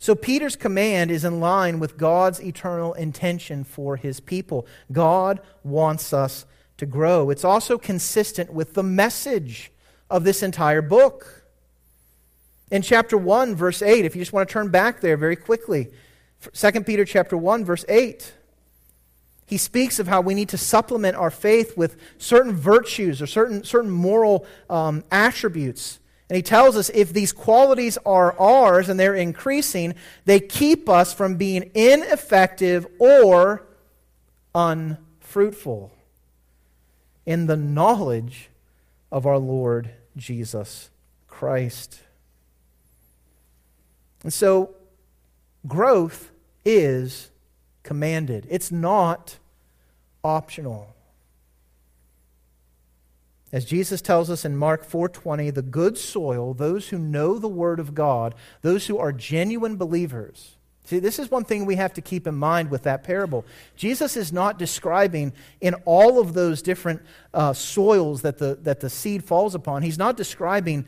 So 0.00 0.14
Peter's 0.14 0.56
command 0.56 1.10
is 1.10 1.24
in 1.24 1.40
line 1.40 1.80
with 1.80 1.98
God's 1.98 2.40
eternal 2.40 2.92
intention 2.94 3.64
for 3.64 3.96
his 3.96 4.20
people. 4.20 4.66
God 4.92 5.40
wants 5.64 6.12
us 6.12 6.46
to 6.78 6.86
grow. 6.86 7.30
It's 7.30 7.44
also 7.44 7.78
consistent 7.78 8.52
with 8.52 8.74
the 8.74 8.82
message 8.82 9.70
of 10.10 10.24
this 10.24 10.42
entire 10.42 10.82
book. 10.82 11.44
In 12.70 12.82
chapter 12.82 13.16
1 13.16 13.54
verse 13.54 13.82
8, 13.82 14.04
if 14.04 14.16
you 14.16 14.22
just 14.22 14.32
want 14.32 14.48
to 14.48 14.52
turn 14.52 14.70
back 14.70 15.00
there 15.00 15.16
very 15.16 15.36
quickly, 15.36 15.88
2 16.52 16.70
Peter 16.82 17.04
chapter 17.04 17.36
1 17.36 17.64
verse 17.64 17.84
8, 17.88 18.32
he 19.46 19.56
speaks 19.56 19.98
of 19.98 20.08
how 20.08 20.20
we 20.20 20.34
need 20.34 20.50
to 20.50 20.58
supplement 20.58 21.16
our 21.16 21.30
faith 21.30 21.76
with 21.76 21.96
certain 22.18 22.52
virtues 22.52 23.22
or 23.22 23.26
certain, 23.26 23.64
certain 23.64 23.90
moral 23.90 24.46
um, 24.68 25.04
attributes 25.10 26.00
and 26.28 26.36
he 26.36 26.42
tells 26.42 26.76
us 26.76 26.90
if 26.92 27.12
these 27.12 27.32
qualities 27.32 27.96
are 28.04 28.38
ours 28.38 28.88
and 28.88 29.00
they're 29.00 29.14
increasing, 29.14 29.94
they 30.26 30.40
keep 30.40 30.88
us 30.88 31.14
from 31.14 31.36
being 31.36 31.70
ineffective 31.74 32.86
or 32.98 33.66
unfruitful 34.54 35.92
in 37.28 37.46
the 37.46 37.58
knowledge 37.58 38.48
of 39.12 39.26
our 39.26 39.36
Lord 39.36 39.90
Jesus 40.16 40.88
Christ. 41.26 42.00
And 44.22 44.32
so, 44.32 44.70
growth 45.66 46.30
is 46.64 47.30
commanded, 47.82 48.46
it's 48.48 48.72
not 48.72 49.36
optional. 50.24 50.96
As 53.52 53.66
Jesus 53.66 54.00
tells 54.00 54.30
us 54.30 54.46
in 54.46 54.56
Mark 54.56 54.82
4:20, 54.82 55.50
the 55.50 55.60
good 55.60 55.98
soil, 55.98 56.54
those 56.54 56.88
who 56.88 56.98
know 56.98 57.38
the 57.38 57.46
word 57.46 57.78
of 57.78 57.94
God, 57.94 58.34
those 58.62 58.86
who 58.86 58.96
are 58.96 59.12
genuine 59.12 59.76
believers. 59.76 60.56
See, 60.88 61.00
this 61.00 61.18
is 61.18 61.30
one 61.30 61.44
thing 61.44 61.66
we 61.66 61.76
have 61.76 61.92
to 61.92 62.00
keep 62.00 62.26
in 62.26 62.34
mind 62.34 62.70
with 62.70 62.84
that 62.84 63.04
parable. 63.04 63.44
Jesus 63.76 64.16
is 64.16 64.32
not 64.32 64.58
describing 64.58 65.34
in 65.60 65.74
all 65.84 66.18
of 66.18 66.32
those 66.32 66.62
different 66.62 67.02
uh, 67.34 67.52
soils 67.52 68.22
that 68.22 68.38
the, 68.38 68.58
that 68.62 68.80
the 68.80 68.88
seed 68.88 69.22
falls 69.22 69.54
upon, 69.54 69.82
he's 69.82 69.98
not 69.98 70.16
describing 70.16 70.86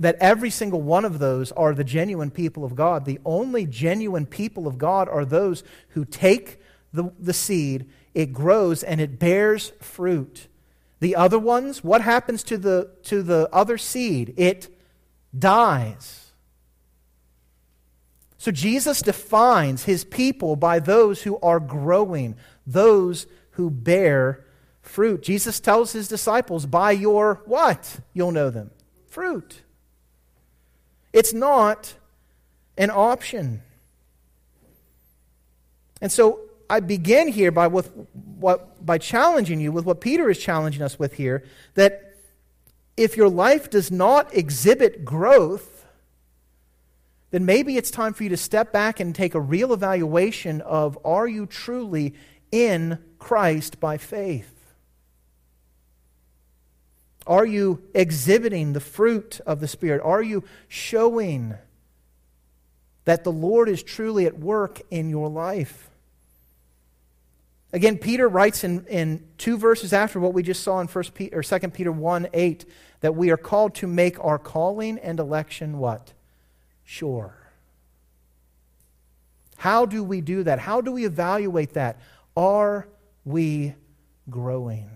that 0.00 0.16
every 0.16 0.50
single 0.50 0.82
one 0.82 1.04
of 1.04 1.20
those 1.20 1.52
are 1.52 1.72
the 1.72 1.84
genuine 1.84 2.32
people 2.32 2.64
of 2.64 2.74
God. 2.74 3.04
The 3.04 3.20
only 3.24 3.64
genuine 3.64 4.26
people 4.26 4.66
of 4.66 4.76
God 4.76 5.08
are 5.08 5.24
those 5.24 5.62
who 5.90 6.04
take 6.04 6.60
the, 6.92 7.12
the 7.16 7.32
seed, 7.32 7.88
it 8.14 8.32
grows, 8.32 8.82
and 8.82 9.00
it 9.00 9.20
bears 9.20 9.70
fruit. 9.80 10.48
The 10.98 11.14
other 11.14 11.38
ones, 11.38 11.84
what 11.84 12.00
happens 12.00 12.42
to 12.42 12.58
the, 12.58 12.90
to 13.04 13.22
the 13.22 13.48
other 13.52 13.78
seed? 13.78 14.34
It 14.36 14.76
dies. 15.38 16.27
So 18.38 18.52
Jesus 18.52 19.02
defines 19.02 19.84
his 19.84 20.04
people 20.04 20.54
by 20.54 20.78
those 20.78 21.22
who 21.22 21.38
are 21.40 21.58
growing, 21.58 22.36
those 22.66 23.26
who 23.52 23.68
bear 23.68 24.44
fruit. 24.80 25.22
Jesus 25.22 25.58
tells 25.58 25.92
his 25.92 26.06
disciples, 26.06 26.64
by 26.64 26.92
your 26.92 27.42
what? 27.46 27.98
You'll 28.14 28.32
know 28.32 28.50
them. 28.50 28.70
Fruit. 29.08 29.62
It's 31.12 31.32
not 31.34 31.94
an 32.76 32.90
option. 32.90 33.62
And 36.00 36.12
so 36.12 36.40
I 36.70 36.78
begin 36.78 37.28
here 37.28 37.50
by, 37.50 37.66
with 37.66 37.90
what, 38.38 38.84
by 38.84 38.98
challenging 38.98 39.60
you 39.60 39.72
with 39.72 39.84
what 39.84 40.00
Peter 40.00 40.30
is 40.30 40.38
challenging 40.38 40.82
us 40.82 40.96
with 40.96 41.14
here 41.14 41.44
that 41.74 42.14
if 42.96 43.16
your 43.16 43.28
life 43.28 43.70
does 43.70 43.90
not 43.90 44.32
exhibit 44.34 45.04
growth, 45.04 45.77
then 47.30 47.44
maybe 47.44 47.76
it's 47.76 47.90
time 47.90 48.14
for 48.14 48.22
you 48.22 48.30
to 48.30 48.36
step 48.36 48.72
back 48.72 49.00
and 49.00 49.14
take 49.14 49.34
a 49.34 49.40
real 49.40 49.72
evaluation 49.72 50.60
of 50.62 50.98
are 51.04 51.28
you 51.28 51.46
truly 51.46 52.14
in 52.50 52.98
Christ 53.18 53.80
by 53.80 53.98
faith? 53.98 54.54
Are 57.26 57.44
you 57.44 57.82
exhibiting 57.94 58.72
the 58.72 58.80
fruit 58.80 59.40
of 59.44 59.60
the 59.60 59.68
Spirit? 59.68 60.00
Are 60.02 60.22
you 60.22 60.44
showing 60.66 61.54
that 63.04 63.24
the 63.24 63.32
Lord 63.32 63.68
is 63.68 63.82
truly 63.82 64.24
at 64.24 64.38
work 64.38 64.80
in 64.90 65.10
your 65.10 65.28
life? 65.28 65.90
Again, 67.70 67.98
Peter 67.98 68.26
writes 68.26 68.64
in, 68.64 68.86
in 68.86 69.26
two 69.36 69.58
verses 69.58 69.92
after 69.92 70.18
what 70.18 70.32
we 70.32 70.42
just 70.42 70.62
saw 70.62 70.80
in 70.80 70.86
First 70.86 71.12
Peter, 71.12 71.38
or 71.38 71.42
2 71.42 71.58
Peter 71.68 71.92
1 71.92 72.28
8 72.32 72.64
that 73.00 73.14
we 73.14 73.30
are 73.30 73.36
called 73.36 73.74
to 73.76 73.86
make 73.86 74.22
our 74.24 74.38
calling 74.38 74.98
and 74.98 75.20
election 75.20 75.78
what? 75.78 76.14
Sure. 76.90 77.34
How 79.58 79.84
do 79.84 80.02
we 80.02 80.22
do 80.22 80.42
that? 80.44 80.58
How 80.58 80.80
do 80.80 80.90
we 80.90 81.04
evaluate 81.04 81.74
that? 81.74 82.00
Are 82.34 82.88
we 83.26 83.74
growing? 84.30 84.88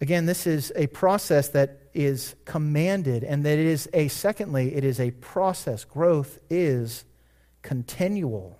Again, 0.00 0.26
this 0.26 0.48
is 0.48 0.72
a 0.74 0.88
process 0.88 1.50
that 1.50 1.82
is 1.94 2.34
commanded, 2.44 3.22
and 3.22 3.44
that 3.44 3.56
it 3.56 3.66
is 3.66 3.88
a, 3.94 4.08
secondly, 4.08 4.74
it 4.74 4.82
is 4.82 4.98
a 4.98 5.12
process. 5.12 5.84
Growth 5.84 6.40
is 6.50 7.04
continual. 7.62 8.58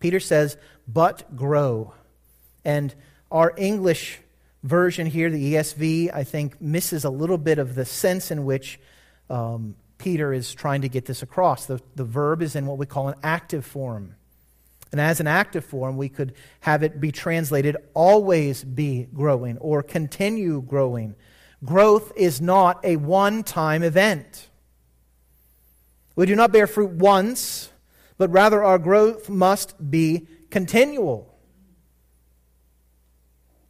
Peter 0.00 0.18
says, 0.18 0.56
but 0.88 1.36
grow. 1.36 1.94
And 2.64 2.92
our 3.30 3.54
English 3.56 4.18
version 4.62 5.06
here, 5.06 5.30
the 5.30 5.54
ESV, 5.54 6.12
I 6.12 6.24
think 6.24 6.60
misses 6.60 7.04
a 7.04 7.10
little 7.10 7.38
bit 7.38 7.58
of 7.58 7.74
the 7.74 7.84
sense 7.84 8.30
in 8.30 8.44
which 8.44 8.80
um, 9.30 9.76
Peter 9.98 10.32
is 10.32 10.52
trying 10.54 10.82
to 10.82 10.88
get 10.88 11.06
this 11.06 11.22
across. 11.22 11.66
The, 11.66 11.80
the 11.94 12.04
verb 12.04 12.42
is 12.42 12.56
in 12.56 12.66
what 12.66 12.78
we 12.78 12.86
call 12.86 13.08
an 13.08 13.14
active 13.22 13.64
form. 13.64 14.14
And 14.92 15.00
as 15.00 15.20
an 15.20 15.26
active 15.26 15.64
form, 15.64 15.96
we 15.96 16.08
could 16.08 16.34
have 16.60 16.82
it 16.82 17.00
be 17.00 17.12
translated 17.12 17.76
always 17.94 18.62
be 18.62 19.08
growing 19.12 19.58
or 19.58 19.82
continue 19.82 20.62
growing. 20.62 21.16
Growth 21.64 22.12
is 22.16 22.40
not 22.40 22.84
a 22.84 22.96
one 22.96 23.42
time 23.42 23.82
event. 23.82 24.48
We 26.14 26.26
do 26.26 26.36
not 26.36 26.52
bear 26.52 26.66
fruit 26.66 26.92
once, 26.92 27.70
but 28.16 28.30
rather 28.30 28.62
our 28.62 28.78
growth 28.78 29.28
must 29.28 29.90
be 29.90 30.26
continual. 30.50 31.35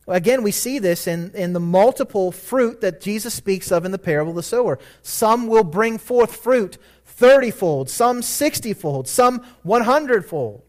Again, 0.09 0.43
we 0.43 0.53
see 0.53 0.79
this 0.79 1.07
in, 1.07 1.33
in 1.35 1.53
the 1.53 1.61
multiple 1.61 2.31
fruit 2.31 2.81
that 2.81 3.01
Jesus 3.01 3.35
speaks 3.35 3.73
of 3.73 3.85
in 3.85 3.91
the 3.91 3.99
parable 3.99 4.31
of 4.31 4.37
the 4.37 4.43
sower. 4.43 4.79
Some 5.03 5.49
will 5.49 5.65
bring 5.65 5.99
forth 5.99 6.37
fruit 6.37 6.79
thirtyfold, 7.19 7.89
some 7.89 8.23
sixtyfold, 8.23 9.09
some 9.09 9.45
one 9.63 9.83
hundredfold. 9.83 10.63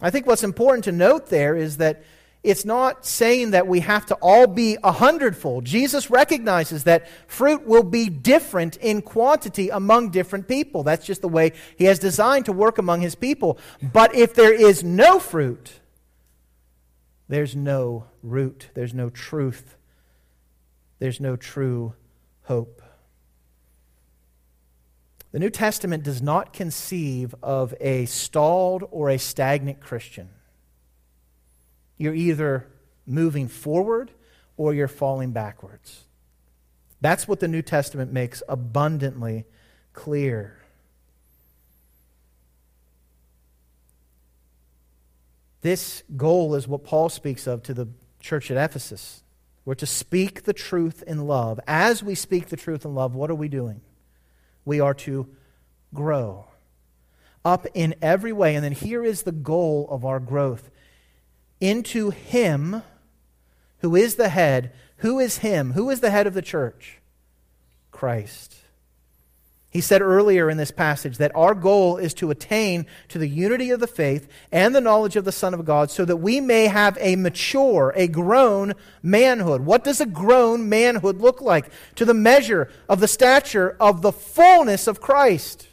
I 0.00 0.10
think 0.10 0.26
what's 0.26 0.44
important 0.44 0.84
to 0.84 0.92
note 0.92 1.28
there 1.28 1.56
is 1.56 1.78
that 1.78 2.02
it's 2.42 2.66
not 2.66 3.06
saying 3.06 3.52
that 3.52 3.66
we 3.66 3.80
have 3.80 4.04
to 4.06 4.16
all 4.16 4.46
be 4.46 4.76
a 4.84 4.92
hundredfold. 4.92 5.64
Jesus 5.64 6.10
recognizes 6.10 6.84
that 6.84 7.08
fruit 7.26 7.66
will 7.66 7.84
be 7.84 8.10
different 8.10 8.76
in 8.76 9.00
quantity 9.00 9.70
among 9.70 10.10
different 10.10 10.46
people. 10.46 10.82
That's 10.82 11.06
just 11.06 11.22
the 11.22 11.28
way 11.28 11.52
he 11.78 11.86
has 11.86 11.98
designed 11.98 12.44
to 12.44 12.52
work 12.52 12.76
among 12.76 13.00
his 13.00 13.14
people. 13.14 13.56
But 13.94 14.14
if 14.14 14.34
there 14.34 14.52
is 14.52 14.84
no 14.84 15.18
fruit, 15.18 15.80
there's 17.28 17.56
no 17.56 18.06
root, 18.22 18.70
there's 18.74 18.94
no 18.94 19.10
truth, 19.10 19.76
there's 20.98 21.20
no 21.20 21.36
true 21.36 21.94
hope. 22.44 22.82
The 25.32 25.40
New 25.40 25.50
Testament 25.50 26.04
does 26.04 26.22
not 26.22 26.52
conceive 26.52 27.34
of 27.42 27.74
a 27.80 28.06
stalled 28.06 28.84
or 28.90 29.10
a 29.10 29.18
stagnant 29.18 29.80
Christian. 29.80 30.28
You're 31.98 32.14
either 32.14 32.68
moving 33.06 33.48
forward 33.48 34.12
or 34.56 34.74
you're 34.74 34.86
falling 34.86 35.32
backwards. 35.32 36.04
That's 37.00 37.26
what 37.26 37.40
the 37.40 37.48
New 37.48 37.62
Testament 37.62 38.12
makes 38.12 38.42
abundantly 38.48 39.44
clear. 39.92 40.58
This 45.64 46.02
goal 46.14 46.54
is 46.56 46.68
what 46.68 46.84
Paul 46.84 47.08
speaks 47.08 47.46
of 47.46 47.62
to 47.62 47.72
the 47.72 47.88
church 48.20 48.50
at 48.50 48.62
Ephesus. 48.62 49.22
We're 49.64 49.74
to 49.76 49.86
speak 49.86 50.42
the 50.42 50.52
truth 50.52 51.02
in 51.06 51.26
love. 51.26 51.58
As 51.66 52.02
we 52.02 52.14
speak 52.14 52.50
the 52.50 52.56
truth 52.58 52.84
in 52.84 52.94
love, 52.94 53.14
what 53.14 53.30
are 53.30 53.34
we 53.34 53.48
doing? 53.48 53.80
We 54.66 54.78
are 54.80 54.92
to 54.92 55.26
grow 55.94 56.48
up 57.46 57.66
in 57.72 57.94
every 58.02 58.30
way. 58.30 58.54
And 58.54 58.62
then 58.62 58.72
here 58.72 59.02
is 59.02 59.22
the 59.22 59.32
goal 59.32 59.88
of 59.90 60.04
our 60.04 60.20
growth 60.20 60.70
into 61.62 62.10
Him 62.10 62.82
who 63.78 63.96
is 63.96 64.16
the 64.16 64.28
head. 64.28 64.70
Who 64.98 65.18
is 65.18 65.38
Him? 65.38 65.72
Who 65.72 65.88
is 65.88 66.00
the 66.00 66.10
head 66.10 66.26
of 66.26 66.34
the 66.34 66.42
church? 66.42 67.00
Christ. 67.90 68.54
He 69.74 69.80
said 69.80 70.02
earlier 70.02 70.48
in 70.48 70.56
this 70.56 70.70
passage 70.70 71.18
that 71.18 71.34
our 71.34 71.52
goal 71.52 71.96
is 71.96 72.14
to 72.14 72.30
attain 72.30 72.86
to 73.08 73.18
the 73.18 73.26
unity 73.26 73.70
of 73.70 73.80
the 73.80 73.88
faith 73.88 74.28
and 74.52 74.72
the 74.72 74.80
knowledge 74.80 75.16
of 75.16 75.24
the 75.24 75.32
Son 75.32 75.52
of 75.52 75.64
God 75.64 75.90
so 75.90 76.04
that 76.04 76.18
we 76.18 76.40
may 76.40 76.68
have 76.68 76.96
a 77.00 77.16
mature, 77.16 77.92
a 77.96 78.06
grown 78.06 78.74
manhood. 79.02 79.62
What 79.62 79.82
does 79.82 80.00
a 80.00 80.06
grown 80.06 80.68
manhood 80.68 81.20
look 81.20 81.40
like? 81.40 81.72
To 81.96 82.04
the 82.04 82.14
measure 82.14 82.70
of 82.88 83.00
the 83.00 83.08
stature 83.08 83.76
of 83.80 84.00
the 84.00 84.12
fullness 84.12 84.86
of 84.86 85.00
Christ. 85.00 85.66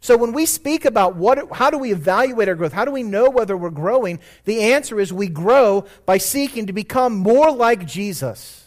So 0.00 0.16
when 0.16 0.32
we 0.32 0.46
speak 0.46 0.86
about 0.86 1.16
what, 1.16 1.52
how 1.52 1.68
do 1.68 1.76
we 1.76 1.92
evaluate 1.92 2.48
our 2.48 2.54
growth, 2.54 2.72
how 2.72 2.86
do 2.86 2.92
we 2.92 3.02
know 3.02 3.28
whether 3.28 3.58
we're 3.58 3.68
growing, 3.68 4.20
the 4.46 4.62
answer 4.72 4.98
is 4.98 5.12
we 5.12 5.28
grow 5.28 5.84
by 6.06 6.16
seeking 6.16 6.66
to 6.68 6.72
become 6.72 7.14
more 7.14 7.52
like 7.52 7.86
Jesus. 7.86 8.65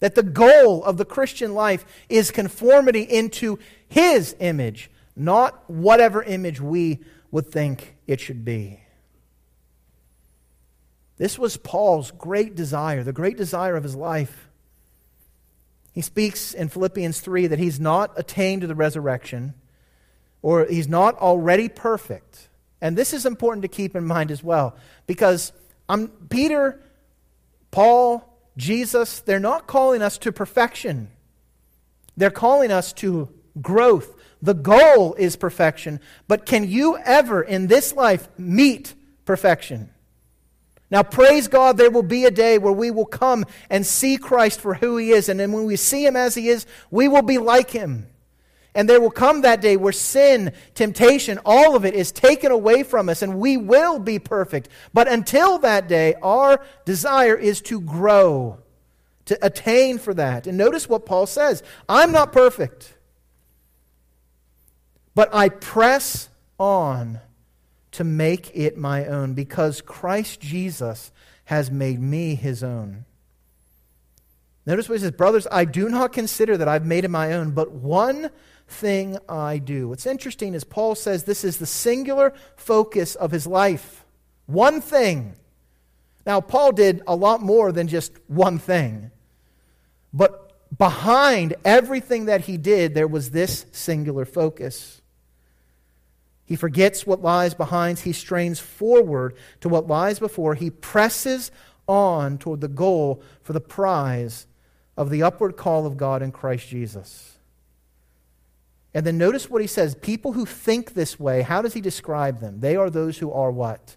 That 0.00 0.14
the 0.14 0.22
goal 0.22 0.84
of 0.84 0.98
the 0.98 1.04
Christian 1.04 1.54
life 1.54 1.84
is 2.08 2.30
conformity 2.30 3.02
into 3.02 3.58
His 3.88 4.36
image, 4.40 4.90
not 5.14 5.68
whatever 5.70 6.22
image 6.22 6.60
we 6.60 7.00
would 7.30 7.50
think 7.50 7.96
it 8.06 8.20
should 8.20 8.44
be. 8.44 8.80
This 11.18 11.38
was 11.38 11.56
Paul's 11.56 12.10
great 12.10 12.54
desire, 12.54 13.02
the 13.02 13.12
great 13.12 13.36
desire 13.36 13.76
of 13.76 13.82
his 13.82 13.96
life. 13.96 14.48
He 15.92 16.02
speaks 16.02 16.52
in 16.52 16.68
Philippians 16.68 17.20
3 17.20 17.46
that 17.46 17.58
he's 17.58 17.80
not 17.80 18.12
attained 18.16 18.60
to 18.60 18.66
the 18.66 18.74
resurrection 18.74 19.54
or 20.42 20.66
he's 20.66 20.88
not 20.88 21.16
already 21.16 21.68
perfect. 21.68 22.48
And 22.80 22.96
this 22.96 23.14
is 23.14 23.24
important 23.24 23.62
to 23.62 23.68
keep 23.68 23.96
in 23.96 24.04
mind 24.04 24.30
as 24.30 24.42
well, 24.42 24.76
because 25.06 25.52
um, 25.88 26.08
Peter, 26.28 26.80
Paul, 27.70 28.35
Jesus, 28.56 29.20
they're 29.20 29.38
not 29.38 29.66
calling 29.66 30.02
us 30.02 30.18
to 30.18 30.32
perfection. 30.32 31.10
They're 32.16 32.30
calling 32.30 32.70
us 32.70 32.92
to 32.94 33.28
growth. 33.60 34.14
The 34.42 34.54
goal 34.54 35.14
is 35.14 35.36
perfection, 35.36 36.00
but 36.28 36.46
can 36.46 36.68
you 36.68 36.98
ever 36.98 37.42
in 37.42 37.66
this 37.66 37.94
life 37.94 38.28
meet 38.38 38.94
perfection? 39.24 39.90
Now, 40.90 41.02
praise 41.02 41.48
God, 41.48 41.76
there 41.76 41.90
will 41.90 42.02
be 42.02 42.26
a 42.26 42.30
day 42.30 42.58
where 42.58 42.72
we 42.72 42.90
will 42.90 43.06
come 43.06 43.44
and 43.68 43.84
see 43.84 44.18
Christ 44.18 44.60
for 44.60 44.74
who 44.74 44.96
he 44.98 45.10
is. 45.10 45.28
And 45.28 45.40
then 45.40 45.50
when 45.50 45.64
we 45.64 45.76
see 45.76 46.06
him 46.06 46.14
as 46.14 46.36
he 46.36 46.48
is, 46.48 46.64
we 46.90 47.08
will 47.08 47.22
be 47.22 47.38
like 47.38 47.70
him. 47.70 48.06
And 48.76 48.86
there 48.86 49.00
will 49.00 49.10
come 49.10 49.40
that 49.40 49.62
day 49.62 49.78
where 49.78 49.90
sin, 49.90 50.52
temptation, 50.74 51.40
all 51.46 51.74
of 51.74 51.86
it 51.86 51.94
is 51.94 52.12
taken 52.12 52.52
away 52.52 52.82
from 52.82 53.08
us 53.08 53.22
and 53.22 53.38
we 53.38 53.56
will 53.56 53.98
be 53.98 54.18
perfect. 54.18 54.68
But 54.92 55.08
until 55.08 55.58
that 55.60 55.88
day, 55.88 56.14
our 56.22 56.62
desire 56.84 57.34
is 57.34 57.62
to 57.62 57.80
grow, 57.80 58.58
to 59.24 59.38
attain 59.44 59.98
for 59.98 60.12
that. 60.12 60.46
And 60.46 60.58
notice 60.58 60.90
what 60.90 61.06
Paul 61.06 61.24
says 61.26 61.62
I'm 61.88 62.12
not 62.12 62.34
perfect, 62.34 62.92
but 65.14 65.34
I 65.34 65.48
press 65.48 66.28
on 66.58 67.20
to 67.92 68.04
make 68.04 68.50
it 68.54 68.76
my 68.76 69.06
own 69.06 69.32
because 69.32 69.80
Christ 69.80 70.38
Jesus 70.38 71.12
has 71.46 71.70
made 71.70 71.98
me 71.98 72.34
his 72.34 72.62
own. 72.62 73.06
Notice 74.66 74.86
what 74.86 74.96
he 74.96 75.00
says, 75.00 75.12
Brothers, 75.12 75.46
I 75.50 75.64
do 75.64 75.88
not 75.88 76.12
consider 76.12 76.58
that 76.58 76.68
I've 76.68 76.84
made 76.84 77.06
it 77.06 77.10
my 77.10 77.32
own, 77.32 77.52
but 77.52 77.70
one 77.70 78.30
thing 78.68 79.18
I 79.28 79.58
do. 79.58 79.88
What's 79.88 80.06
interesting 80.06 80.54
is 80.54 80.64
Paul 80.64 80.94
says 80.94 81.24
this 81.24 81.44
is 81.44 81.58
the 81.58 81.66
singular 81.66 82.34
focus 82.56 83.14
of 83.14 83.30
his 83.30 83.46
life. 83.46 84.04
One 84.46 84.80
thing. 84.80 85.36
Now, 86.24 86.40
Paul 86.40 86.72
did 86.72 87.02
a 87.06 87.14
lot 87.14 87.40
more 87.40 87.70
than 87.70 87.86
just 87.86 88.12
one 88.26 88.58
thing. 88.58 89.10
But 90.12 90.52
behind 90.76 91.54
everything 91.64 92.26
that 92.26 92.42
he 92.42 92.56
did, 92.56 92.94
there 92.94 93.06
was 93.06 93.30
this 93.30 93.66
singular 93.70 94.24
focus. 94.24 95.00
He 96.44 96.56
forgets 96.56 97.06
what 97.06 97.22
lies 97.22 97.54
behind. 97.54 98.00
He 98.00 98.12
strains 98.12 98.58
forward 98.58 99.36
to 99.60 99.68
what 99.68 99.86
lies 99.86 100.18
before. 100.18 100.54
He 100.54 100.70
presses 100.70 101.50
on 101.88 102.38
toward 102.38 102.60
the 102.60 102.68
goal 102.68 103.22
for 103.42 103.52
the 103.52 103.60
prize 103.60 104.46
of 104.96 105.10
the 105.10 105.22
upward 105.22 105.56
call 105.56 105.86
of 105.86 105.96
God 105.96 106.22
in 106.22 106.32
Christ 106.32 106.68
Jesus. 106.68 107.35
And 108.96 109.04
then 109.04 109.18
notice 109.18 109.50
what 109.50 109.60
he 109.60 109.66
says 109.66 109.94
people 109.94 110.32
who 110.32 110.46
think 110.46 110.94
this 110.94 111.20
way, 111.20 111.42
how 111.42 111.60
does 111.60 111.74
he 111.74 111.82
describe 111.82 112.40
them? 112.40 112.60
They 112.60 112.76
are 112.76 112.88
those 112.88 113.18
who 113.18 113.30
are 113.30 113.50
what? 113.50 113.94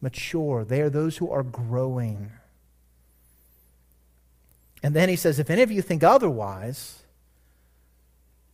Mature. 0.00 0.64
They 0.64 0.80
are 0.80 0.88
those 0.88 1.18
who 1.18 1.30
are 1.30 1.42
growing. 1.42 2.32
And 4.82 4.96
then 4.96 5.10
he 5.10 5.16
says, 5.16 5.38
if 5.38 5.50
any 5.50 5.60
of 5.60 5.70
you 5.70 5.82
think 5.82 6.02
otherwise, 6.02 7.02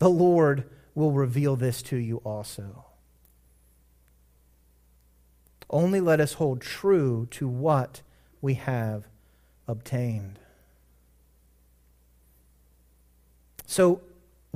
the 0.00 0.10
Lord 0.10 0.68
will 0.96 1.12
reveal 1.12 1.54
this 1.54 1.80
to 1.82 1.96
you 1.96 2.16
also. 2.24 2.84
Only 5.70 6.00
let 6.00 6.18
us 6.18 6.32
hold 6.32 6.60
true 6.60 7.28
to 7.30 7.46
what 7.46 8.02
we 8.40 8.54
have 8.54 9.04
obtained. 9.68 10.40
So, 13.64 14.00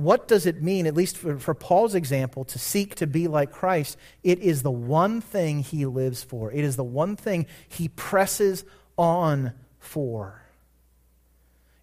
what 0.03 0.27
does 0.27 0.45
it 0.45 0.61
mean, 0.61 0.87
at 0.87 0.95
least 0.95 1.17
for, 1.17 1.37
for, 1.37 1.53
Paul's 1.53 1.95
example, 1.95 2.43
to 2.45 2.59
seek 2.59 2.95
to 2.95 3.07
be 3.07 3.27
like 3.27 3.51
Christ? 3.51 3.97
It 4.23 4.39
is 4.39 4.63
the 4.63 4.71
one 4.71 5.21
thing 5.21 5.61
he 5.61 5.85
lives 5.85 6.23
for, 6.23 6.51
it 6.51 6.63
is 6.63 6.75
the 6.75 6.83
one 6.83 7.15
thing 7.15 7.45
he 7.67 7.89
presses 7.89 8.65
on 8.97 9.53
for. 9.79 10.41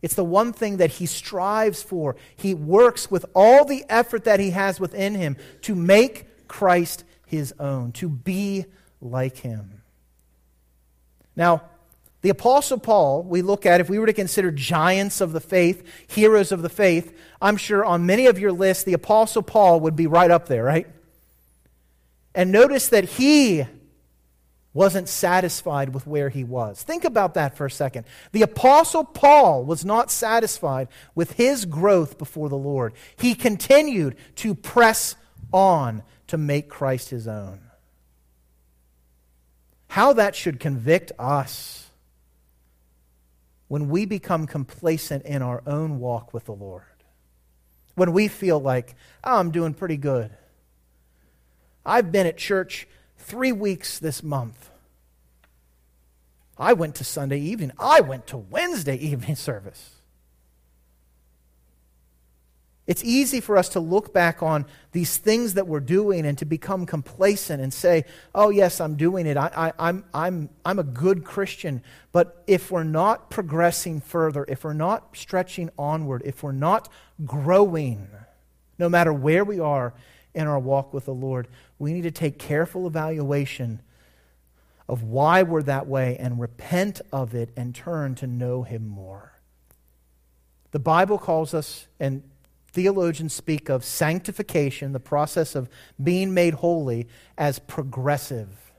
It's 0.02 0.14
the 0.14 0.24
one 0.24 0.52
thing 0.52 0.78
that 0.78 0.92
he 0.92 1.06
strives 1.06 1.83
for. 1.83 2.16
He 2.35 2.54
works 2.54 3.11
with 3.11 3.26
all 3.35 3.66
the 3.66 3.85
effort 3.88 4.24
that 4.24 4.40
he 4.40 4.50
has 4.50 4.80
within 4.80 5.14
him 5.14 5.37
to 5.62 5.74
make 5.74 6.48
Christ 6.48 7.04
his 7.26 7.52
own, 7.59 7.92
to 7.92 8.09
be 8.09 8.64
like 9.00 9.38
him. 9.38 9.83
Now, 11.37 11.69
the 12.22 12.30
Apostle 12.30 12.78
Paul, 12.78 13.22
we 13.22 13.40
look 13.40 13.64
at, 13.64 13.80
if 13.80 13.88
we 13.88 13.98
were 13.98 14.06
to 14.06 14.12
consider 14.12 14.50
giants 14.50 15.20
of 15.20 15.33
the 15.33 15.40
faith, 15.40 15.87
heroes 16.06 16.52
of 16.52 16.61
the 16.61 16.68
faith, 16.68 17.16
I'm 17.40 17.56
sure 17.56 17.85
on 17.85 18.04
many 18.04 18.26
of 18.26 18.38
your 18.38 18.52
lists, 18.52 18.85
the 18.85 18.92
Apostle 18.92 19.42
Paul 19.42 19.80
would 19.80 19.96
be 19.96 20.06
right 20.06 20.30
up 20.30 20.46
there, 20.46 20.62
right? 20.62 20.87
And 22.35 22.52
notice 22.52 22.88
that 22.88 23.04
he 23.04 23.64
wasn't 24.72 25.09
satisfied 25.09 25.94
with 25.94 26.06
where 26.06 26.28
he 26.28 26.44
was. 26.44 26.83
Think 26.83 27.04
about 27.04 27.35
that 27.35 27.56
for 27.56 27.66
a 27.66 27.70
second. 27.70 28.04
The 28.33 28.42
Apostle 28.42 29.04
Paul 29.04 29.64
was 29.64 29.85
not 29.85 30.11
satisfied 30.11 30.88
with 31.14 31.33
his 31.33 31.64
growth 31.64 32.18
before 32.18 32.48
the 32.48 32.56
Lord, 32.56 32.92
he 33.16 33.35
continued 33.35 34.16
to 34.37 34.54
press 34.54 35.16
on 35.52 36.02
to 36.28 36.37
make 36.37 36.68
Christ 36.68 37.11
his 37.11 37.26
own. 37.26 37.61
How 39.88 40.12
that 40.12 40.37
should 40.37 40.61
convict 40.61 41.11
us 41.18 41.89
when 43.70 43.88
we 43.88 44.04
become 44.04 44.48
complacent 44.48 45.24
in 45.24 45.42
our 45.42 45.62
own 45.64 46.00
walk 46.00 46.35
with 46.35 46.46
the 46.46 46.52
Lord. 46.52 46.83
When 47.94 48.12
we 48.12 48.26
feel 48.26 48.59
like, 48.59 48.96
oh, 49.22 49.38
I'm 49.38 49.52
doing 49.52 49.74
pretty 49.74 49.96
good. 49.96 50.33
I've 51.87 52.11
been 52.11 52.26
at 52.26 52.37
church 52.37 52.88
three 53.16 53.52
weeks 53.52 54.00
this 54.00 54.24
month. 54.24 54.70
I 56.59 56.72
went 56.72 56.96
to 56.96 57.04
Sunday 57.04 57.38
evening. 57.38 57.70
I 57.78 58.00
went 58.00 58.26
to 58.26 58.38
Wednesday 58.38 58.96
evening 58.96 59.37
service. 59.37 59.99
It's 62.90 63.05
easy 63.05 63.38
for 63.40 63.57
us 63.57 63.68
to 63.68 63.79
look 63.79 64.12
back 64.12 64.42
on 64.42 64.66
these 64.90 65.16
things 65.16 65.55
that 65.55 65.68
we're 65.68 65.79
doing 65.79 66.26
and 66.26 66.37
to 66.38 66.44
become 66.44 66.87
complacent 66.87 67.62
and 67.62 67.72
say, 67.72 68.05
oh, 68.35 68.50
yes, 68.50 68.81
I'm 68.81 68.96
doing 68.96 69.26
it. 69.26 69.37
I, 69.37 69.48
I, 69.79 69.88
I'm, 69.88 70.05
I'm, 70.12 70.48
I'm 70.64 70.81
a 70.81 70.83
good 70.83 71.22
Christian. 71.22 71.85
But 72.11 72.42
if 72.48 72.72
we're 72.72 72.83
not 72.83 73.31
progressing 73.31 74.00
further, 74.00 74.44
if 74.48 74.64
we're 74.64 74.72
not 74.72 75.16
stretching 75.16 75.70
onward, 75.79 76.22
if 76.24 76.42
we're 76.42 76.50
not 76.50 76.88
growing, 77.24 78.09
no 78.76 78.88
matter 78.88 79.12
where 79.12 79.44
we 79.44 79.61
are 79.61 79.94
in 80.35 80.48
our 80.48 80.59
walk 80.59 80.92
with 80.92 81.05
the 81.05 81.14
Lord, 81.14 81.46
we 81.79 81.92
need 81.92 82.03
to 82.03 82.11
take 82.11 82.40
careful 82.40 82.88
evaluation 82.88 83.83
of 84.88 85.05
why 85.05 85.44
we're 85.44 85.62
that 85.62 85.87
way 85.87 86.16
and 86.18 86.40
repent 86.40 87.03
of 87.12 87.37
it 87.37 87.50
and 87.57 87.72
turn 87.72 88.16
to 88.16 88.26
know 88.26 88.64
Him 88.64 88.88
more. 88.88 89.40
The 90.72 90.81
Bible 90.81 91.18
calls 91.18 91.55
us, 91.55 91.87
and 92.00 92.24
theologians 92.72 93.33
speak 93.33 93.68
of 93.68 93.85
sanctification, 93.85 94.92
the 94.92 95.00
process 95.00 95.54
of 95.54 95.68
being 96.02 96.33
made 96.33 96.54
holy, 96.54 97.09
as 97.37 97.59
progressive. 97.59 98.72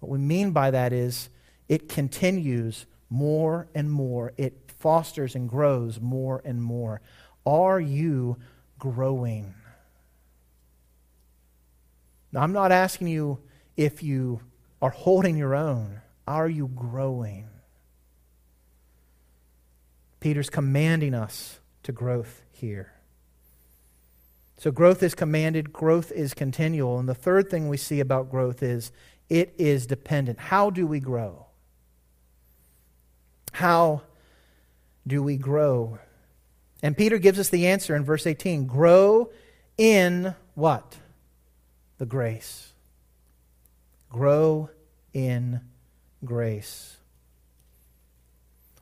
What 0.00 0.10
we 0.10 0.18
mean 0.18 0.50
by 0.52 0.70
that 0.70 0.92
is 0.92 1.30
it 1.68 1.88
continues 1.88 2.86
more 3.08 3.68
and 3.74 3.90
more, 3.90 4.32
it 4.36 4.70
fosters 4.78 5.34
and 5.34 5.48
grows 5.48 6.00
more 6.00 6.42
and 6.44 6.62
more. 6.62 7.00
Are 7.46 7.80
you 7.80 8.36
growing? 8.78 9.54
Now, 12.32 12.42
I'm 12.42 12.52
not 12.52 12.72
asking 12.72 13.08
you 13.08 13.38
if 13.76 14.02
you 14.02 14.40
are 14.82 14.90
holding 14.90 15.36
your 15.36 15.54
own. 15.54 16.00
Are 16.26 16.48
you 16.48 16.68
growing? 16.68 17.48
Peter's 20.20 20.50
commanding 20.50 21.14
us 21.14 21.60
to 21.82 21.92
growth 21.92 22.43
here. 22.64 22.92
So 24.56 24.70
growth 24.70 25.02
is 25.02 25.14
commanded, 25.14 25.72
growth 25.72 26.10
is 26.12 26.32
continual. 26.32 26.98
And 26.98 27.08
the 27.08 27.14
third 27.14 27.50
thing 27.50 27.68
we 27.68 27.76
see 27.76 28.00
about 28.00 28.30
growth 28.30 28.62
is 28.62 28.92
it 29.28 29.54
is 29.58 29.86
dependent. 29.86 30.38
How 30.38 30.70
do 30.70 30.86
we 30.86 31.00
grow? 31.00 31.46
How 33.52 34.02
do 35.06 35.22
we 35.22 35.36
grow? 35.36 35.98
And 36.82 36.96
Peter 36.96 37.18
gives 37.18 37.38
us 37.38 37.50
the 37.50 37.66
answer 37.66 37.94
in 37.94 38.04
verse 38.04 38.26
18 38.26 38.66
grow 38.66 39.30
in 39.76 40.34
what? 40.54 40.96
The 41.98 42.06
grace. 42.06 42.72
Grow 44.08 44.70
in 45.12 45.60
grace. 46.24 46.96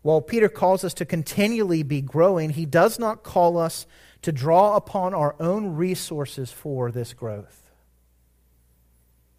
While 0.02 0.20
Peter 0.20 0.48
calls 0.48 0.84
us 0.84 0.94
to 0.94 1.04
continually 1.04 1.82
be 1.82 2.00
growing, 2.00 2.50
he 2.50 2.66
does 2.66 2.98
not 2.98 3.22
call 3.22 3.56
us 3.56 3.86
to 4.22 4.32
draw 4.32 4.76
upon 4.76 5.14
our 5.14 5.34
own 5.40 5.74
resources 5.74 6.52
for 6.52 6.90
this 6.90 7.12
growth. 7.12 7.70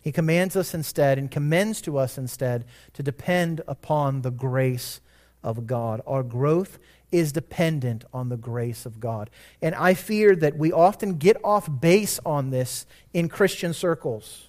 He 0.01 0.11
commands 0.11 0.55
us 0.55 0.73
instead 0.73 1.17
and 1.17 1.31
commends 1.31 1.81
to 1.81 1.97
us 1.97 2.17
instead 2.17 2.65
to 2.93 3.03
depend 3.03 3.61
upon 3.67 4.21
the 4.21 4.31
grace 4.31 4.99
of 5.41 5.65
God. 5.65 6.01
Our 6.05 6.23
growth 6.23 6.77
is 7.11 7.31
dependent 7.31 8.03
on 8.13 8.29
the 8.29 8.37
grace 8.37 8.85
of 8.85 8.99
God. 8.99 9.29
And 9.61 9.75
I 9.75 9.93
fear 9.93 10.35
that 10.35 10.57
we 10.57 10.73
often 10.73 11.17
get 11.17 11.37
off 11.43 11.69
base 11.79 12.19
on 12.25 12.49
this 12.49 12.85
in 13.13 13.29
Christian 13.29 13.73
circles. 13.73 14.47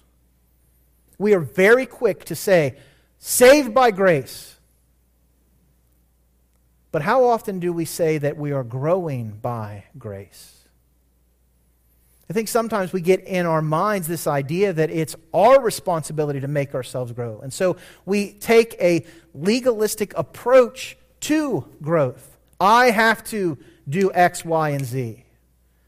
We 1.17 1.33
are 1.33 1.39
very 1.39 1.85
quick 1.85 2.25
to 2.25 2.35
say, 2.35 2.75
saved 3.17 3.73
by 3.73 3.91
grace. 3.91 4.54
But 6.95 7.01
how 7.01 7.25
often 7.25 7.59
do 7.59 7.73
we 7.73 7.83
say 7.83 8.19
that 8.19 8.37
we 8.37 8.53
are 8.53 8.63
growing 8.63 9.31
by 9.31 9.83
grace? 9.97 10.63
I 12.29 12.33
think 12.33 12.47
sometimes 12.47 12.93
we 12.93 13.01
get 13.01 13.19
in 13.25 13.45
our 13.45 13.61
minds 13.61 14.07
this 14.07 14.27
idea 14.27 14.71
that 14.71 14.89
it's 14.89 15.13
our 15.33 15.59
responsibility 15.61 16.39
to 16.39 16.47
make 16.47 16.73
ourselves 16.73 17.11
grow. 17.11 17.41
And 17.41 17.51
so 17.51 17.75
we 18.05 18.31
take 18.31 18.77
a 18.79 19.05
legalistic 19.33 20.17
approach 20.17 20.95
to 21.19 21.67
growth. 21.81 22.37
I 22.61 22.91
have 22.91 23.25
to 23.25 23.57
do 23.89 24.09
X, 24.13 24.45
Y, 24.45 24.69
and 24.69 24.85
Z. 24.85 25.25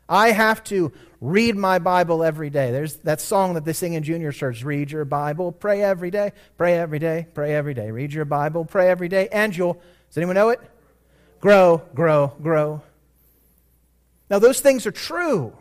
I 0.09 0.31
have 0.31 0.61
to 0.65 0.91
read 1.21 1.55
my 1.55 1.79
Bible 1.79 2.21
every 2.21 2.49
day. 2.49 2.71
There's 2.71 2.97
that 2.97 3.21
song 3.21 3.53
that 3.53 3.63
they 3.63 3.71
sing 3.71 3.93
in 3.93 4.03
junior 4.03 4.33
church 4.33 4.61
read 4.61 4.91
your 4.91 5.05
Bible, 5.05 5.53
pray 5.53 5.81
every 5.83 6.11
day, 6.11 6.33
pray 6.57 6.77
every 6.77 6.99
day, 6.99 7.27
pray 7.33 7.55
every 7.55 7.73
day. 7.73 7.91
Read 7.91 8.11
your 8.11 8.25
Bible, 8.25 8.65
pray 8.65 8.89
every 8.89 9.07
day, 9.07 9.29
and 9.31 9.55
you'll. 9.55 9.81
Does 10.09 10.17
anyone 10.17 10.35
know 10.35 10.49
it? 10.49 10.59
Grow, 11.39 11.83
grow, 11.93 12.33
grow. 12.41 12.81
Now, 14.29 14.39
those 14.39 14.59
things 14.59 14.85
are 14.85 14.91
true. 14.91 15.53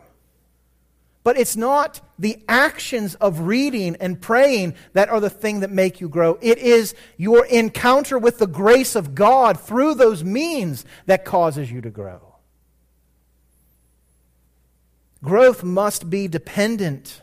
But 1.27 1.37
it's 1.37 1.57
not 1.57 1.99
the 2.17 2.39
actions 2.47 3.15
of 3.15 3.41
reading 3.41 3.97
and 3.99 4.21
praying 4.21 4.75
that 4.93 5.09
are 5.09 5.19
the 5.19 5.29
thing 5.29 5.59
that 5.59 5.69
make 5.69 5.99
you 5.99 6.07
grow. 6.07 6.37
It 6.41 6.57
is 6.57 6.95
your 7.17 7.45
encounter 7.47 8.17
with 8.17 8.37
the 8.37 8.47
grace 8.47 8.95
of 8.95 9.13
God 9.13 9.59
through 9.59 9.95
those 9.95 10.23
means 10.23 10.85
that 11.05 11.25
causes 11.25 11.69
you 11.69 11.81
to 11.81 11.89
grow. 11.89 12.35
Growth 15.21 15.65
must 15.65 16.09
be 16.09 16.29
dependent 16.29 17.21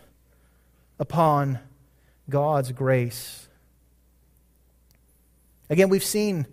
upon 0.99 1.61
God's 2.29 2.73
grace. 2.73 3.49
Again, 5.71 5.89
we've 5.89 6.05
seen 6.05 6.47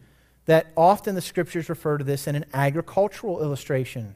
that 0.52 0.68
often 0.76 1.16
the 1.16 1.22
scriptures 1.22 1.70
refer 1.70 1.98
to 1.98 2.04
this 2.04 2.28
in 2.28 2.36
an 2.36 2.44
agricultural 2.54 3.42
illustration. 3.42 4.16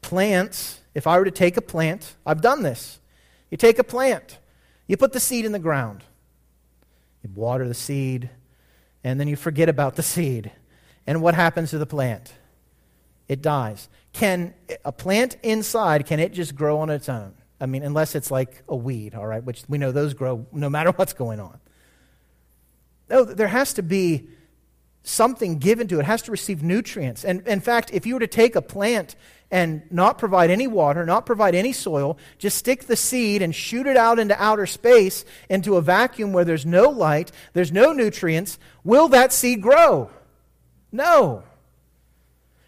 Plants, 0.00 0.80
if 0.94 1.06
I 1.06 1.18
were 1.18 1.26
to 1.26 1.30
take 1.30 1.58
a 1.58 1.60
plant, 1.60 2.16
I've 2.24 2.40
done 2.40 2.62
this. 2.62 2.98
You 3.50 3.58
take 3.58 3.78
a 3.78 3.84
plant, 3.84 4.38
you 4.86 4.96
put 4.96 5.12
the 5.12 5.20
seed 5.20 5.44
in 5.44 5.52
the 5.52 5.58
ground, 5.58 6.02
you 7.22 7.28
water 7.34 7.68
the 7.68 7.74
seed, 7.74 8.30
and 9.04 9.20
then 9.20 9.28
you 9.28 9.36
forget 9.36 9.68
about 9.68 9.96
the 9.96 10.02
seed. 10.14 10.50
And 11.06 11.20
what 11.20 11.34
happens 11.34 11.70
to 11.70 11.78
the 11.78 11.84
plant? 11.84 12.32
It 13.28 13.42
dies. 13.42 13.90
Can 14.14 14.54
a 14.82 14.92
plant 14.92 15.36
inside, 15.42 16.06
can 16.06 16.20
it 16.20 16.32
just 16.32 16.54
grow 16.54 16.78
on 16.78 16.88
its 16.88 17.10
own? 17.10 17.34
I 17.60 17.66
mean, 17.66 17.82
unless 17.82 18.14
it's 18.14 18.30
like 18.30 18.62
a 18.66 18.76
weed, 18.76 19.14
all 19.14 19.26
right, 19.26 19.44
which 19.44 19.62
we 19.68 19.76
know 19.76 19.92
those 19.92 20.14
grow 20.14 20.46
no 20.52 20.70
matter 20.76 20.90
what's 20.92 21.12
going 21.12 21.38
on. 21.38 21.60
No, 23.10 23.24
there 23.24 23.48
has 23.48 23.74
to 23.74 23.82
be 23.82 24.30
something 25.08 25.58
given 25.58 25.88
to 25.88 25.96
it. 25.96 26.00
it 26.00 26.04
has 26.04 26.22
to 26.22 26.30
receive 26.30 26.62
nutrients. 26.62 27.24
And 27.24 27.46
in 27.46 27.60
fact, 27.60 27.90
if 27.92 28.06
you 28.06 28.14
were 28.14 28.20
to 28.20 28.26
take 28.26 28.54
a 28.54 28.62
plant 28.62 29.16
and 29.50 29.82
not 29.90 30.18
provide 30.18 30.50
any 30.50 30.66
water, 30.66 31.06
not 31.06 31.24
provide 31.24 31.54
any 31.54 31.72
soil, 31.72 32.18
just 32.36 32.58
stick 32.58 32.84
the 32.84 32.96
seed 32.96 33.40
and 33.40 33.54
shoot 33.54 33.86
it 33.86 33.96
out 33.96 34.18
into 34.18 34.40
outer 34.42 34.66
space, 34.66 35.24
into 35.48 35.76
a 35.76 35.82
vacuum 35.82 36.32
where 36.32 36.44
there's 36.44 36.66
no 36.66 36.90
light, 36.90 37.32
there's 37.54 37.72
no 37.72 37.92
nutrients, 37.92 38.58
will 38.84 39.08
that 39.08 39.32
seed 39.32 39.62
grow? 39.62 40.10
No. 40.92 41.42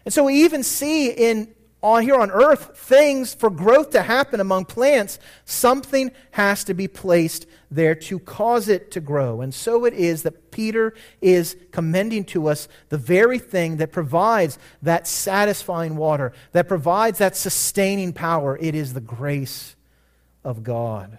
And 0.03 0.13
so 0.13 0.23
we 0.23 0.43
even 0.43 0.63
see 0.63 1.09
in 1.11 1.53
on 1.83 2.03
here 2.03 2.15
on 2.15 2.29
earth 2.29 2.77
things 2.77 3.33
for 3.33 3.49
growth 3.49 3.91
to 3.91 4.01
happen 4.01 4.39
among 4.39 4.65
plants, 4.65 5.19
something 5.45 6.11
has 6.31 6.63
to 6.63 6.73
be 6.73 6.87
placed 6.87 7.47
there 7.71 7.95
to 7.95 8.19
cause 8.19 8.67
it 8.67 8.91
to 8.91 8.99
grow. 8.99 9.39
And 9.39 9.53
so 9.53 9.85
it 9.85 9.93
is 9.93 10.23
that 10.23 10.51
Peter 10.51 10.93
is 11.21 11.55
commending 11.71 12.25
to 12.25 12.47
us 12.47 12.67
the 12.89 12.97
very 12.97 13.39
thing 13.39 13.77
that 13.77 13.93
provides 13.93 14.59
that 14.81 15.07
satisfying 15.07 15.95
water, 15.95 16.33
that 16.51 16.67
provides 16.67 17.19
that 17.19 17.37
sustaining 17.37 18.11
power. 18.11 18.57
It 18.59 18.75
is 18.75 18.93
the 18.93 19.01
grace 19.01 19.75
of 20.43 20.63
God. 20.63 21.17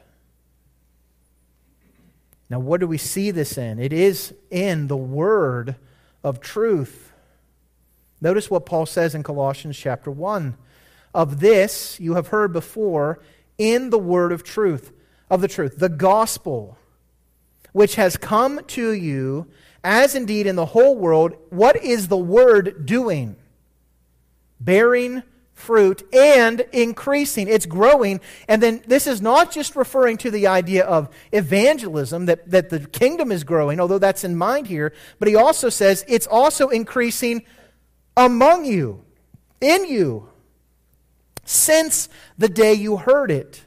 Now, 2.50 2.60
what 2.60 2.80
do 2.80 2.86
we 2.86 2.98
see 2.98 3.30
this 3.30 3.56
in? 3.56 3.78
It 3.78 3.94
is 3.94 4.34
in 4.50 4.88
the 4.88 4.96
word 4.96 5.76
of 6.22 6.38
truth. 6.38 7.12
Notice 8.20 8.50
what 8.50 8.66
Paul 8.66 8.84
says 8.84 9.14
in 9.14 9.22
Colossians 9.22 9.78
chapter 9.78 10.10
1. 10.10 10.56
Of 11.14 11.40
this 11.40 11.98
you 11.98 12.14
have 12.14 12.28
heard 12.28 12.52
before 12.52 13.20
in 13.56 13.90
the 13.90 13.98
word 13.98 14.32
of 14.32 14.42
truth, 14.42 14.92
of 15.32 15.40
the 15.40 15.48
truth, 15.48 15.78
the 15.78 15.88
gospel, 15.88 16.76
which 17.72 17.94
has 17.94 18.18
come 18.18 18.62
to 18.66 18.92
you, 18.92 19.46
as 19.82 20.14
indeed 20.14 20.46
in 20.46 20.56
the 20.56 20.66
whole 20.66 20.94
world. 20.94 21.34
What 21.48 21.82
is 21.82 22.08
the 22.08 22.18
word 22.18 22.84
doing? 22.84 23.36
Bearing 24.60 25.22
fruit 25.54 26.02
and 26.14 26.60
increasing. 26.72 27.48
It's 27.48 27.64
growing. 27.64 28.20
And 28.46 28.62
then 28.62 28.82
this 28.86 29.06
is 29.06 29.22
not 29.22 29.50
just 29.50 29.74
referring 29.74 30.18
to 30.18 30.30
the 30.30 30.48
idea 30.48 30.84
of 30.84 31.08
evangelism, 31.32 32.26
that, 32.26 32.50
that 32.50 32.68
the 32.68 32.80
kingdom 32.80 33.32
is 33.32 33.42
growing, 33.42 33.80
although 33.80 33.98
that's 33.98 34.24
in 34.24 34.36
mind 34.36 34.66
here, 34.66 34.92
but 35.18 35.28
he 35.28 35.34
also 35.34 35.70
says 35.70 36.04
it's 36.08 36.26
also 36.26 36.68
increasing 36.68 37.42
among 38.18 38.66
you, 38.66 39.02
in 39.62 39.86
you, 39.86 40.28
since 41.46 42.10
the 42.36 42.50
day 42.50 42.74
you 42.74 42.98
heard 42.98 43.30
it 43.30 43.64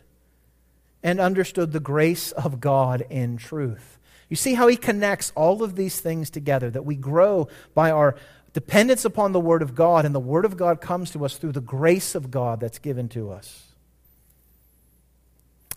and 1.05 1.19
understood 1.19 1.71
the 1.71 1.79
grace 1.79 2.31
of 2.31 2.59
God 2.59 3.05
in 3.11 3.37
truth. 3.37 3.99
You 4.27 4.35
see 4.35 4.55
how 4.55 4.67
he 4.67 4.75
connects 4.75 5.31
all 5.35 5.61
of 5.61 5.75
these 5.75 6.01
things 6.01 6.31
together, 6.31 6.71
that 6.71 6.83
we 6.83 6.95
grow 6.95 7.47
by 7.75 7.91
our 7.91 8.15
dependence 8.53 9.05
upon 9.05 9.31
the 9.31 9.39
Word 9.39 9.61
of 9.61 9.75
God, 9.75 10.05
and 10.05 10.15
the 10.15 10.19
Word 10.19 10.45
of 10.45 10.57
God 10.57 10.81
comes 10.81 11.11
to 11.11 11.23
us 11.23 11.37
through 11.37 11.51
the 11.51 11.61
grace 11.61 12.15
of 12.15 12.31
God 12.31 12.59
that's 12.59 12.79
given 12.79 13.07
to 13.09 13.29
us. 13.29 13.67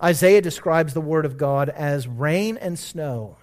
Isaiah 0.02 0.40
describes 0.40 0.94
the 0.94 1.02
Word 1.02 1.26
of 1.26 1.36
God 1.36 1.68
as 1.68 2.08
rain 2.08 2.56
and 2.56 2.78
snow. 2.78 3.36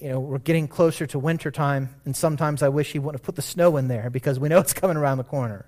You 0.00 0.08
know, 0.08 0.18
we're 0.18 0.38
getting 0.38 0.66
closer 0.66 1.06
to 1.06 1.20
wintertime, 1.20 1.94
and 2.04 2.16
sometimes 2.16 2.64
I 2.64 2.68
wish 2.68 2.90
he 2.90 2.98
wouldn't 2.98 3.20
have 3.20 3.24
put 3.24 3.36
the 3.36 3.42
snow 3.42 3.76
in 3.76 3.86
there 3.86 4.10
because 4.10 4.40
we 4.40 4.48
know 4.48 4.58
it's 4.58 4.74
coming 4.74 4.96
around 4.96 5.18
the 5.18 5.24
corner. 5.24 5.66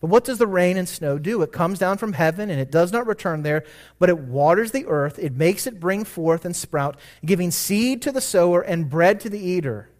But 0.00 0.08
what 0.08 0.24
does 0.24 0.38
the 0.38 0.46
rain 0.46 0.78
and 0.78 0.88
snow 0.88 1.18
do? 1.18 1.42
It 1.42 1.52
comes 1.52 1.78
down 1.78 1.98
from 1.98 2.14
heaven 2.14 2.48
and 2.48 2.58
it 2.58 2.70
does 2.70 2.90
not 2.90 3.06
return 3.06 3.42
there, 3.42 3.64
but 3.98 4.08
it 4.08 4.18
waters 4.18 4.70
the 4.70 4.86
earth, 4.86 5.18
it 5.18 5.34
makes 5.34 5.66
it 5.66 5.78
bring 5.78 6.04
forth 6.04 6.44
and 6.44 6.56
sprout, 6.56 6.98
giving 7.24 7.50
seed 7.50 8.00
to 8.02 8.12
the 8.12 8.20
sower 8.20 8.62
and 8.62 8.88
bread 8.88 9.20
to 9.20 9.28
the 9.28 9.38
eater. 9.38 9.90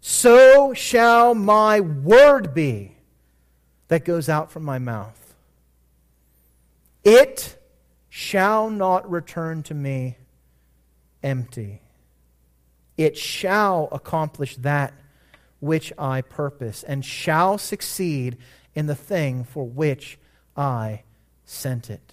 So 0.00 0.74
shall 0.74 1.34
my 1.34 1.80
word 1.80 2.52
be 2.52 2.96
that 3.88 4.04
goes 4.04 4.28
out 4.28 4.50
from 4.52 4.64
my 4.64 4.78
mouth. 4.78 5.34
It 7.04 7.56
shall 8.10 8.68
not 8.68 9.10
return 9.10 9.62
to 9.64 9.74
me 9.74 10.18
empty. 11.22 11.80
It 12.98 13.16
shall 13.16 13.88
accomplish 13.92 14.56
that 14.56 14.92
which 15.60 15.92
I 15.98 16.20
purpose, 16.20 16.82
and 16.82 17.04
shall 17.04 17.58
succeed 17.58 18.36
in 18.78 18.86
the 18.86 18.94
thing 18.94 19.42
for 19.42 19.64
which 19.64 20.20
I 20.56 21.02
sent 21.44 21.90
it. 21.90 22.12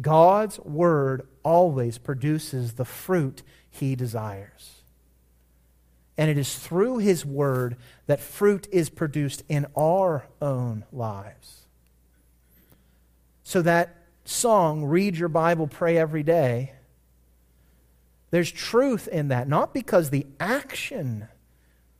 God's 0.00 0.58
word 0.58 1.28
always 1.44 1.98
produces 1.98 2.72
the 2.72 2.84
fruit 2.84 3.44
he 3.70 3.94
desires. 3.94 4.82
And 6.18 6.28
it 6.28 6.36
is 6.36 6.56
through 6.56 6.98
his 6.98 7.24
word 7.24 7.76
that 8.08 8.18
fruit 8.18 8.66
is 8.72 8.90
produced 8.90 9.44
in 9.48 9.66
our 9.76 10.26
own 10.42 10.84
lives. 10.92 11.60
So 13.44 13.62
that 13.62 13.94
song, 14.24 14.84
Read 14.84 15.16
Your 15.16 15.28
Bible, 15.28 15.68
Pray 15.68 15.96
Every 15.96 16.24
Day, 16.24 16.72
there's 18.32 18.50
truth 18.50 19.06
in 19.06 19.28
that, 19.28 19.46
not 19.46 19.72
because 19.72 20.10
the 20.10 20.26
action 20.40 21.28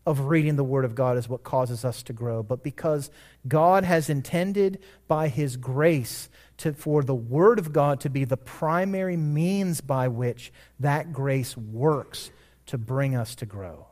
of 0.07 0.21
reading 0.21 0.57
the 0.57 0.65
Word 0.65 0.85
of 0.85 0.95
God 0.95 1.17
is 1.17 1.29
what 1.29 1.43
causes 1.43 1.85
us 1.85 2.03
to 2.05 2.13
grow, 2.13 2.43
but 2.43 2.63
because 2.63 3.11
God 3.49 3.85
has 3.85 4.11
intended 4.11 4.81
by 5.09 5.29
His 5.29 5.57
grace 5.57 6.29
to, 6.59 6.73
for 6.73 7.03
the 7.03 7.15
Word 7.15 7.59
of 7.59 7.73
God 7.73 8.01
to 8.01 8.11
be 8.11 8.25
the 8.25 8.37
primary 8.37 9.17
means 9.17 9.81
by 9.81 10.09
which 10.09 10.53
that 10.81 11.13
grace 11.13 11.57
works 11.57 12.31
to 12.67 12.79
bring 12.79 13.15
us 13.15 13.35
to 13.37 13.47
grow. 13.47 13.87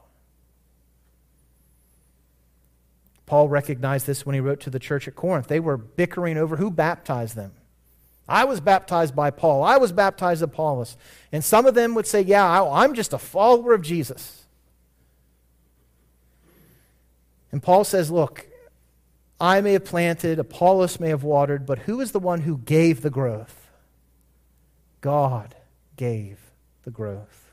Paul 3.26 3.48
recognized 3.48 4.06
this 4.06 4.26
when 4.26 4.34
he 4.34 4.40
wrote 4.40 4.60
to 4.60 4.70
the 4.70 4.78
church 4.78 5.08
at 5.08 5.14
Corinth. 5.14 5.48
They 5.48 5.60
were 5.60 5.78
bickering 5.78 6.36
over 6.36 6.56
who 6.56 6.70
baptized 6.70 7.34
them. 7.34 7.52
I 8.28 8.44
was 8.44 8.60
baptized 8.60 9.16
by 9.16 9.30
Paul. 9.30 9.62
I 9.62 9.78
was 9.78 9.92
baptized 9.92 10.42
by 10.42 10.44
Apollos. 10.44 10.96
And 11.32 11.42
some 11.42 11.66
of 11.66 11.74
them 11.74 11.94
would 11.94 12.06
say, 12.06 12.20
Yeah, 12.20 12.62
I'm 12.62 12.94
just 12.94 13.12
a 13.12 13.18
follower 13.18 13.72
of 13.72 13.82
Jesus. 13.82 14.41
And 17.52 17.62
Paul 17.62 17.84
says, 17.84 18.10
Look, 18.10 18.46
I 19.40 19.60
may 19.60 19.74
have 19.74 19.84
planted, 19.84 20.38
Apollos 20.38 20.98
may 20.98 21.10
have 21.10 21.22
watered, 21.22 21.66
but 21.66 21.80
who 21.80 22.00
is 22.00 22.12
the 22.12 22.18
one 22.18 22.40
who 22.40 22.58
gave 22.58 23.02
the 23.02 23.10
growth? 23.10 23.70
God 25.00 25.54
gave 25.96 26.38
the 26.84 26.90
growth. 26.90 27.52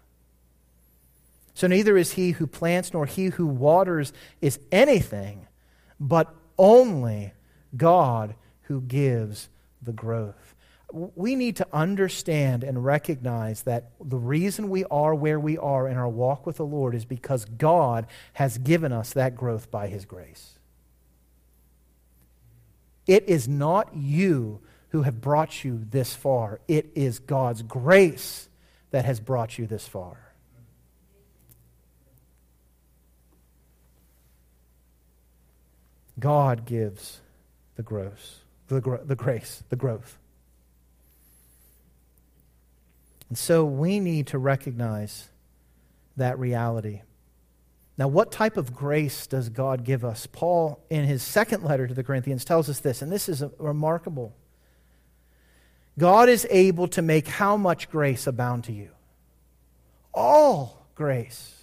So 1.53 1.67
neither 1.67 1.97
is 1.97 2.13
he 2.13 2.31
who 2.31 2.47
plants 2.47 2.93
nor 2.93 3.05
he 3.05 3.25
who 3.25 3.45
waters 3.45 4.13
is 4.39 4.59
anything, 4.71 5.47
but 5.99 6.33
only 6.57 7.33
God 7.75 8.35
who 8.63 8.81
gives 8.81 9.49
the 9.81 9.91
growth 9.91 10.48
we 10.91 11.35
need 11.35 11.55
to 11.57 11.67
understand 11.71 12.63
and 12.63 12.83
recognize 12.83 13.63
that 13.63 13.91
the 14.03 14.17
reason 14.17 14.69
we 14.69 14.85
are 14.85 15.13
where 15.13 15.39
we 15.39 15.57
are 15.57 15.87
in 15.87 15.97
our 15.97 16.09
walk 16.09 16.45
with 16.45 16.57
the 16.57 16.65
Lord 16.65 16.95
is 16.95 17.05
because 17.05 17.45
God 17.45 18.07
has 18.33 18.57
given 18.57 18.91
us 18.91 19.13
that 19.13 19.35
growth 19.35 19.69
by 19.69 19.87
His 19.87 20.05
grace. 20.05 20.57
It 23.07 23.27
is 23.27 23.47
not 23.47 23.95
you 23.95 24.61
who 24.89 25.03
have 25.03 25.21
brought 25.21 25.63
you 25.63 25.85
this 25.89 26.15
far, 26.15 26.59
it 26.67 26.91
is 26.95 27.19
God's 27.19 27.61
grace 27.61 28.49
that 28.91 29.05
has 29.05 29.19
brought 29.19 29.57
you 29.57 29.67
this 29.67 29.87
far. 29.87 30.17
God 36.19 36.65
gives 36.65 37.21
the 37.75 37.83
growth, 37.83 38.41
the, 38.67 38.99
the 39.05 39.15
grace, 39.15 39.63
the 39.69 39.75
growth. 39.75 40.18
And 43.29 43.37
so 43.37 43.63
we 43.63 43.99
need 43.99 44.27
to 44.27 44.39
recognize 44.39 45.29
that 46.17 46.37
reality. 46.39 47.01
Now, 47.97 48.07
what 48.07 48.31
type 48.31 48.57
of 48.57 48.73
grace 48.73 49.27
does 49.27 49.49
God 49.49 49.83
give 49.83 50.03
us? 50.03 50.25
Paul, 50.25 50.83
in 50.89 51.05
his 51.05 51.21
second 51.21 51.63
letter 51.63 51.85
to 51.87 51.93
the 51.93 52.03
Corinthians, 52.03 52.43
tells 52.43 52.69
us 52.69 52.79
this, 52.79 53.01
and 53.01 53.11
this 53.11 53.29
is 53.29 53.43
remarkable. 53.57 54.33
God 55.97 56.29
is 56.29 56.47
able 56.49 56.87
to 56.89 57.01
make 57.01 57.27
how 57.27 57.57
much 57.57 57.89
grace 57.89 58.25
abound 58.25 58.63
to 58.65 58.71
you? 58.71 58.89
All 60.13 60.87
grace. 60.95 61.55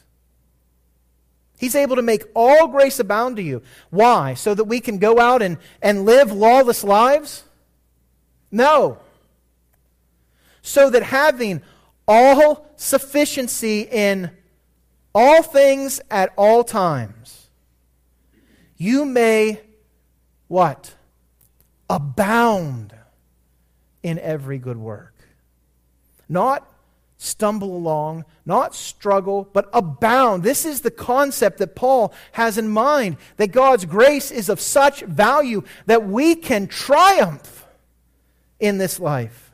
He's 1.59 1.74
able 1.74 1.96
to 1.96 2.02
make 2.02 2.22
all 2.35 2.68
grace 2.68 3.00
abound 3.00 3.37
to 3.37 3.42
you. 3.42 3.62
Why? 3.88 4.35
So 4.35 4.55
that 4.55 4.64
we 4.64 4.81
can 4.81 4.98
go 4.98 5.18
out 5.18 5.40
and, 5.40 5.57
and 5.81 6.05
live 6.05 6.31
lawless 6.31 6.85
lives? 6.85 7.44
No 8.50 9.00
so 10.66 10.90
that 10.90 11.05
having 11.05 11.62
all 12.09 12.66
sufficiency 12.74 13.83
in 13.83 14.31
all 15.14 15.40
things 15.40 16.00
at 16.11 16.33
all 16.37 16.64
times, 16.64 17.48
you 18.76 19.05
may 19.05 19.61
what? 20.48 20.92
Abound 21.88 22.92
in 24.02 24.18
every 24.18 24.59
good 24.59 24.76
work. 24.76 25.14
Not 26.29 26.68
stumble 27.16 27.76
along, 27.76 28.24
not 28.44 28.74
struggle, 28.74 29.48
but 29.52 29.70
abound. 29.72 30.42
This 30.42 30.64
is 30.64 30.81
the 30.81 30.90
concept 30.90 31.59
that 31.59 31.76
Paul 31.76 32.12
has 32.33 32.59
in 32.59 32.68
mind 32.68 33.18
that 33.37 33.52
God's 33.52 33.85
grace 33.85 34.33
is 34.33 34.48
of 34.48 34.61
such 34.61 35.02
value 35.02 35.62
that 35.87 36.09
we 36.09 36.35
can 36.35 36.66
triumph 36.66 37.64
in 38.59 38.79
this 38.79 38.98
life. 38.98 39.45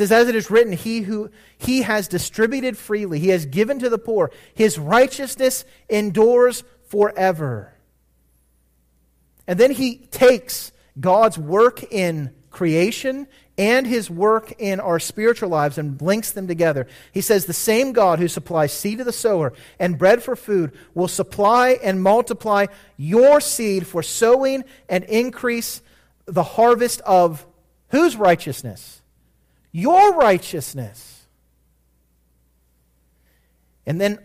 Says, 0.00 0.12
as 0.12 0.28
it 0.28 0.34
is 0.34 0.50
written, 0.50 0.72
he 0.72 1.02
who 1.02 1.30
he 1.58 1.82
has 1.82 2.08
distributed 2.08 2.78
freely, 2.78 3.18
he 3.18 3.28
has 3.28 3.44
given 3.44 3.80
to 3.80 3.90
the 3.90 3.98
poor, 3.98 4.30
his 4.54 4.78
righteousness 4.78 5.66
endures 5.90 6.64
forever. 6.88 7.74
And 9.46 9.60
then 9.60 9.70
he 9.70 9.96
takes 9.96 10.72
God's 10.98 11.36
work 11.36 11.82
in 11.92 12.30
creation 12.48 13.26
and 13.58 13.86
his 13.86 14.08
work 14.08 14.54
in 14.58 14.80
our 14.80 14.98
spiritual 14.98 15.50
lives 15.50 15.76
and 15.76 16.00
links 16.00 16.30
them 16.30 16.48
together. 16.48 16.86
He 17.12 17.20
says, 17.20 17.44
The 17.44 17.52
same 17.52 17.92
God 17.92 18.20
who 18.20 18.28
supplies 18.28 18.72
seed 18.72 18.96
to 18.98 19.04
the 19.04 19.12
sower 19.12 19.52
and 19.78 19.98
bread 19.98 20.22
for 20.22 20.34
food 20.34 20.72
will 20.94 21.08
supply 21.08 21.78
and 21.82 22.02
multiply 22.02 22.68
your 22.96 23.38
seed 23.42 23.86
for 23.86 24.02
sowing 24.02 24.64
and 24.88 25.04
increase 25.04 25.82
the 26.24 26.42
harvest 26.42 27.02
of 27.02 27.46
whose 27.88 28.16
righteousness? 28.16 28.99
Your 29.72 30.14
righteousness. 30.14 31.26
And 33.86 34.00
then 34.00 34.18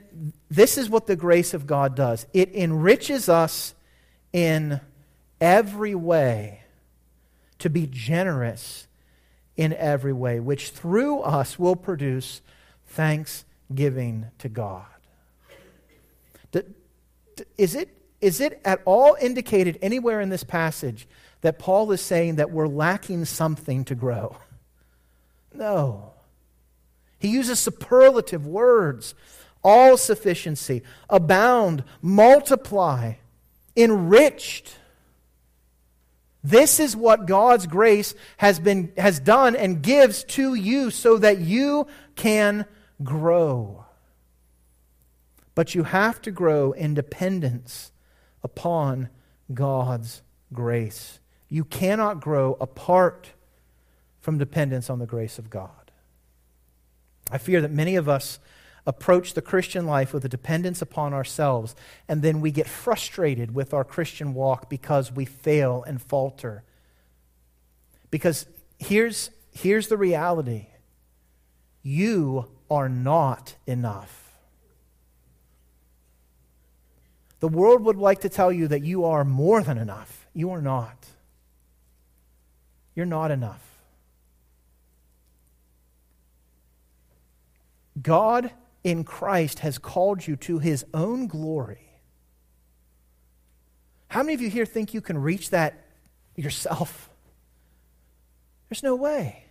this 0.50 0.78
is 0.78 0.90
what 0.90 1.08
the 1.08 1.16
grace 1.16 1.54
of 1.54 1.66
God 1.66 1.96
does 1.96 2.28
it 2.34 2.54
enriches 2.54 3.30
us 3.30 3.74
in 4.32 4.80
every 5.40 5.96
way 5.96 6.62
to 7.60 7.70
be 7.70 7.88
generous 7.88 8.88
in 9.56 9.74
every 9.74 10.14
way, 10.14 10.40
which 10.40 10.72
through 10.72 11.22
us 11.22 11.58
will 11.58 11.76
produce 11.76 12.42
thanksgiving 12.88 14.28
to 14.40 14.50
God. 14.50 14.86
is 17.58 17.76
it, 17.76 17.90
is 18.22 18.40
it 18.40 18.62
at 18.66 18.82
all 18.86 19.18
indicated 19.20 19.80
anywhere 19.82 20.22
in 20.22 20.30
this 20.30 20.44
passage 20.44 21.08
that 21.42 21.60
Paul 21.60 21.92
is 21.92 22.02
saying 22.02 22.36
that 22.36 22.52
we're 22.52 22.68
lacking 22.68 23.26
something 23.26 23.86
to 23.86 23.96
grow? 23.96 24.38
No. 25.58 26.14
He 27.18 27.30
uses 27.30 27.60
superlative 27.60 28.46
words 28.46 29.16
all 29.66 29.98
sufficiency, 29.98 30.84
abound, 31.10 31.84
multiply, 32.00 33.14
enriched. 33.76 34.78
This 36.44 36.80
is 36.80 36.96
what 36.96 37.26
God's 37.26 37.66
grace 37.66 38.14
has, 38.38 38.60
been, 38.60 38.94
has 38.96 39.20
done 39.20 39.56
and 39.56 39.82
gives 39.82 40.24
to 40.26 40.54
you 40.54 40.92
so 40.92 41.18
that 41.18 41.40
you 41.40 41.88
can 42.16 42.66
grow. 43.04 43.86
But 45.56 45.74
you 45.74 45.82
have 45.82 46.22
to 46.22 46.32
grow 46.32 46.72
in 46.72 46.94
dependence 46.94 47.92
upon 48.44 49.10
God's 49.52 50.22
grace. 50.54 51.20
You 51.50 51.64
cannot 51.64 52.22
grow 52.22 52.56
apart 52.62 53.32
from 54.26 54.40
dependence 54.40 54.90
on 54.90 54.98
the 54.98 55.06
grace 55.06 55.38
of 55.38 55.52
God. 55.52 55.92
I 57.30 57.38
fear 57.38 57.62
that 57.62 57.70
many 57.70 57.96
of 57.96 58.10
us 58.10 58.40
approach 58.88 59.36
the 59.36 59.42
Christian 59.42 59.86
life 59.86 60.16
with 60.16 60.26
a 60.26 60.30
dependence 60.30 60.82
upon 60.82 61.14
ourselves, 61.14 61.76
and 62.08 62.24
then 62.24 62.42
we 62.42 62.50
get 62.50 62.68
frustrated 62.68 63.54
with 63.54 63.72
our 63.72 63.84
Christian 63.84 64.34
walk 64.34 64.68
because 64.68 65.12
we 65.12 65.26
fail 65.26 65.84
and 65.86 66.02
falter. 66.02 66.64
Because 68.10 68.48
here's, 68.80 69.30
here's 69.52 69.90
the 69.90 69.98
reality 69.98 70.70
you 71.84 72.48
are 72.68 72.90
not 72.90 73.54
enough. 73.68 74.40
The 77.42 77.48
world 77.48 77.84
would 77.84 77.98
like 77.98 78.22
to 78.22 78.30
tell 78.30 78.52
you 78.52 78.68
that 78.70 78.82
you 78.82 79.06
are 79.06 79.24
more 79.24 79.62
than 79.62 79.78
enough. 79.78 80.26
You 80.34 80.50
are 80.50 80.64
not. 80.64 81.06
You're 82.96 83.06
not 83.06 83.30
enough. 83.30 83.75
God 88.02 88.52
in 88.84 89.04
Christ 89.04 89.60
has 89.60 89.78
called 89.78 90.28
you 90.28 90.36
to 90.38 90.60
his 90.60 90.86
own 90.94 91.28
glory. 91.28 91.90
How 94.10 94.22
many 94.22 94.34
of 94.34 94.42
you 94.42 94.50
here 94.50 94.66
think 94.66 94.94
you 94.94 95.02
can 95.02 95.18
reach 95.18 95.50
that 95.50 95.86
yourself? 96.36 97.10
There's 98.70 98.84
no 98.84 98.96
way. 98.96 99.46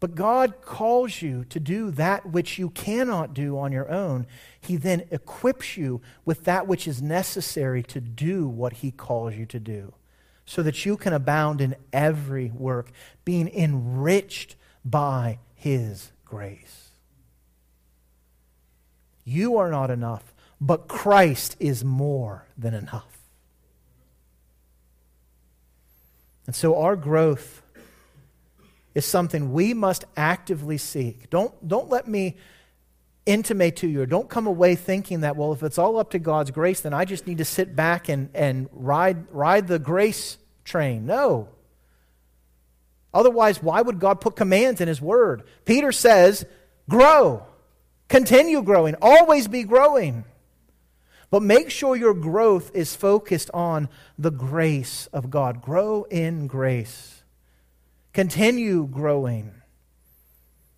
But 0.00 0.14
God 0.14 0.62
calls 0.62 1.22
you 1.22 1.44
to 1.46 1.58
do 1.58 1.90
that 1.92 2.26
which 2.26 2.58
you 2.58 2.70
cannot 2.70 3.34
do 3.34 3.58
on 3.58 3.72
your 3.72 3.90
own. 3.90 4.26
He 4.60 4.76
then 4.76 5.04
equips 5.10 5.76
you 5.76 6.00
with 6.24 6.44
that 6.44 6.68
which 6.68 6.86
is 6.86 7.02
necessary 7.02 7.82
to 7.84 8.00
do 8.00 8.46
what 8.46 8.74
He 8.74 8.92
calls 8.92 9.34
you 9.34 9.44
to 9.46 9.58
do, 9.58 9.94
so 10.46 10.62
that 10.62 10.86
you 10.86 10.96
can 10.96 11.12
abound 11.12 11.60
in 11.60 11.74
every 11.92 12.50
work, 12.50 12.90
being 13.24 13.48
enriched 13.48 14.54
by 14.84 15.38
His 15.58 16.12
grace. 16.24 16.90
You 19.24 19.58
are 19.58 19.70
not 19.70 19.90
enough, 19.90 20.32
but 20.60 20.86
Christ 20.86 21.56
is 21.58 21.84
more 21.84 22.46
than 22.56 22.74
enough. 22.74 23.18
And 26.46 26.54
so 26.54 26.80
our 26.80 26.96
growth 26.96 27.60
is 28.94 29.04
something 29.04 29.52
we 29.52 29.74
must 29.74 30.04
actively 30.16 30.78
seek. 30.78 31.28
Don't, 31.28 31.52
don't 31.66 31.90
let 31.90 32.08
me 32.08 32.36
intimate 33.26 33.76
to 33.76 33.88
you, 33.88 34.00
or 34.02 34.06
don't 34.06 34.30
come 34.30 34.46
away 34.46 34.76
thinking 34.76 35.20
that, 35.20 35.36
well, 35.36 35.52
if 35.52 35.62
it's 35.62 35.76
all 35.76 35.98
up 35.98 36.10
to 36.12 36.18
God's 36.20 36.52
grace, 36.52 36.80
then 36.80 36.94
I 36.94 37.04
just 37.04 37.26
need 37.26 37.38
to 37.38 37.44
sit 37.44 37.76
back 37.76 38.08
and, 38.08 38.30
and 38.32 38.68
ride, 38.72 39.30
ride 39.30 39.66
the 39.66 39.80
grace 39.80 40.38
train. 40.64 41.04
No. 41.04 41.48
Otherwise, 43.12 43.62
why 43.62 43.80
would 43.80 43.98
God 43.98 44.20
put 44.20 44.36
commands 44.36 44.80
in 44.80 44.88
His 44.88 45.00
Word? 45.00 45.42
Peter 45.64 45.92
says, 45.92 46.44
grow, 46.88 47.46
continue 48.08 48.62
growing, 48.62 48.94
always 49.00 49.48
be 49.48 49.62
growing. 49.62 50.24
But 51.30 51.42
make 51.42 51.70
sure 51.70 51.94
your 51.94 52.14
growth 52.14 52.70
is 52.74 52.96
focused 52.96 53.50
on 53.52 53.88
the 54.18 54.30
grace 54.30 55.08
of 55.12 55.30
God. 55.30 55.60
Grow 55.60 56.04
in 56.04 56.46
grace. 56.46 57.22
Continue 58.14 58.86
growing. 58.86 59.52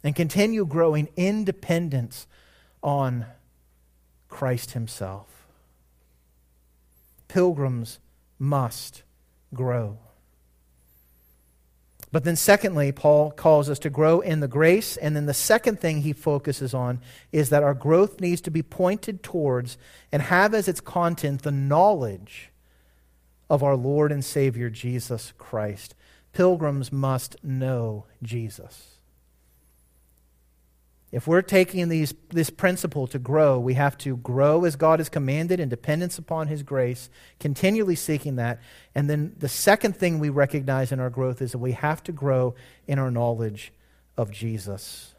And 0.02 0.16
continue 0.16 0.66
growing 0.66 1.08
in 1.14 1.44
dependence 1.44 2.26
on 2.82 3.26
Christ 4.28 4.72
Himself. 4.72 5.28
Pilgrims 7.28 8.00
must 8.38 9.02
grow. 9.54 9.98
But 12.12 12.24
then, 12.24 12.36
secondly, 12.36 12.90
Paul 12.90 13.30
calls 13.30 13.70
us 13.70 13.78
to 13.80 13.90
grow 13.90 14.20
in 14.20 14.40
the 14.40 14.48
grace. 14.48 14.96
And 14.96 15.14
then 15.14 15.26
the 15.26 15.34
second 15.34 15.78
thing 15.80 16.02
he 16.02 16.12
focuses 16.12 16.74
on 16.74 17.00
is 17.30 17.50
that 17.50 17.62
our 17.62 17.74
growth 17.74 18.20
needs 18.20 18.40
to 18.42 18.50
be 18.50 18.62
pointed 18.62 19.22
towards 19.22 19.78
and 20.10 20.22
have 20.22 20.52
as 20.52 20.66
its 20.66 20.80
content 20.80 21.42
the 21.42 21.52
knowledge 21.52 22.50
of 23.48 23.62
our 23.62 23.76
Lord 23.76 24.10
and 24.10 24.24
Savior 24.24 24.70
Jesus 24.70 25.32
Christ. 25.38 25.94
Pilgrims 26.32 26.92
must 26.92 27.36
know 27.44 28.06
Jesus. 28.22 28.89
If 31.12 31.26
we're 31.26 31.42
taking 31.42 31.88
these, 31.88 32.14
this 32.28 32.50
principle 32.50 33.08
to 33.08 33.18
grow, 33.18 33.58
we 33.58 33.74
have 33.74 33.98
to 33.98 34.16
grow 34.16 34.64
as 34.64 34.76
God 34.76 35.00
has 35.00 35.08
commanded 35.08 35.58
in 35.58 35.68
dependence 35.68 36.18
upon 36.18 36.46
His 36.46 36.62
grace, 36.62 37.10
continually 37.40 37.96
seeking 37.96 38.36
that. 38.36 38.60
And 38.94 39.10
then 39.10 39.34
the 39.36 39.48
second 39.48 39.96
thing 39.96 40.18
we 40.18 40.28
recognize 40.28 40.92
in 40.92 41.00
our 41.00 41.10
growth 41.10 41.42
is 41.42 41.52
that 41.52 41.58
we 41.58 41.72
have 41.72 42.02
to 42.04 42.12
grow 42.12 42.54
in 42.86 43.00
our 43.00 43.10
knowledge 43.10 43.72
of 44.16 44.30
Jesus. 44.30 45.14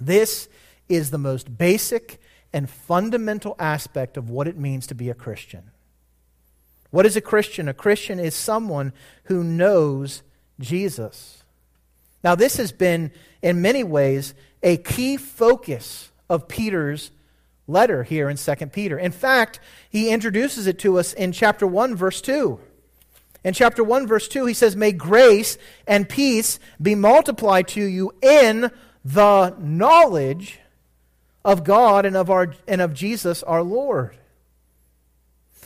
This 0.00 0.48
is 0.88 1.10
the 1.10 1.18
most 1.18 1.58
basic 1.58 2.20
and 2.52 2.70
fundamental 2.70 3.56
aspect 3.58 4.16
of 4.16 4.30
what 4.30 4.48
it 4.48 4.56
means 4.56 4.86
to 4.86 4.94
be 4.94 5.10
a 5.10 5.14
Christian. 5.14 5.70
What 6.90 7.04
is 7.04 7.16
a 7.16 7.20
Christian? 7.20 7.68
A 7.68 7.74
Christian 7.74 8.18
is 8.18 8.34
someone 8.34 8.92
who 9.24 9.42
knows 9.44 10.22
Jesus. 10.60 11.42
Now, 12.22 12.34
this 12.34 12.56
has 12.56 12.72
been, 12.72 13.10
in 13.42 13.60
many 13.60 13.84
ways, 13.84 14.34
a 14.64 14.78
key 14.78 15.16
focus 15.16 16.10
of 16.28 16.48
Peter's 16.48 17.12
letter 17.68 18.02
here 18.02 18.28
in 18.28 18.36
2 18.36 18.54
Peter. 18.66 18.98
In 18.98 19.12
fact, 19.12 19.60
he 19.88 20.10
introduces 20.10 20.66
it 20.66 20.78
to 20.80 20.98
us 20.98 21.12
in 21.12 21.30
chapter 21.32 21.66
1, 21.66 21.94
verse 21.94 22.20
2. 22.20 22.58
In 23.44 23.52
chapter 23.52 23.84
1, 23.84 24.06
verse 24.06 24.26
2, 24.26 24.46
he 24.46 24.54
says, 24.54 24.74
May 24.74 24.92
grace 24.92 25.58
and 25.86 26.08
peace 26.08 26.58
be 26.80 26.94
multiplied 26.94 27.68
to 27.68 27.82
you 27.82 28.12
in 28.22 28.70
the 29.04 29.54
knowledge 29.58 30.58
of 31.44 31.62
God 31.62 32.06
and 32.06 32.16
of, 32.16 32.30
our, 32.30 32.54
and 32.66 32.80
of 32.80 32.94
Jesus 32.94 33.42
our 33.42 33.62
Lord. 33.62 34.16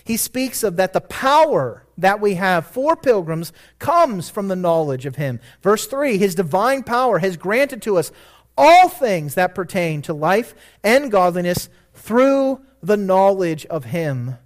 He 0.04 0.16
speaks 0.16 0.62
of 0.62 0.76
that 0.76 0.92
the 0.92 1.00
power 1.02 1.84
that 1.98 2.20
we 2.20 2.34
have 2.34 2.66
for 2.66 2.96
pilgrims 2.96 3.52
comes 3.78 4.30
from 4.30 4.48
the 4.48 4.56
knowledge 4.56 5.04
of 5.04 5.16
Him. 5.16 5.38
Verse 5.62 5.86
3 5.86 6.16
His 6.16 6.34
divine 6.34 6.82
power 6.82 7.18
has 7.18 7.36
granted 7.36 7.82
to 7.82 7.98
us 7.98 8.10
all 8.58 8.88
things 8.88 9.36
that 9.36 9.54
pertain 9.54 10.02
to 10.02 10.12
life 10.12 10.54
and 10.82 11.10
godliness 11.10 11.70
through 11.94 12.60
the 12.82 12.96
knowledge 12.96 13.64
of 13.66 13.86
Him 13.86 14.36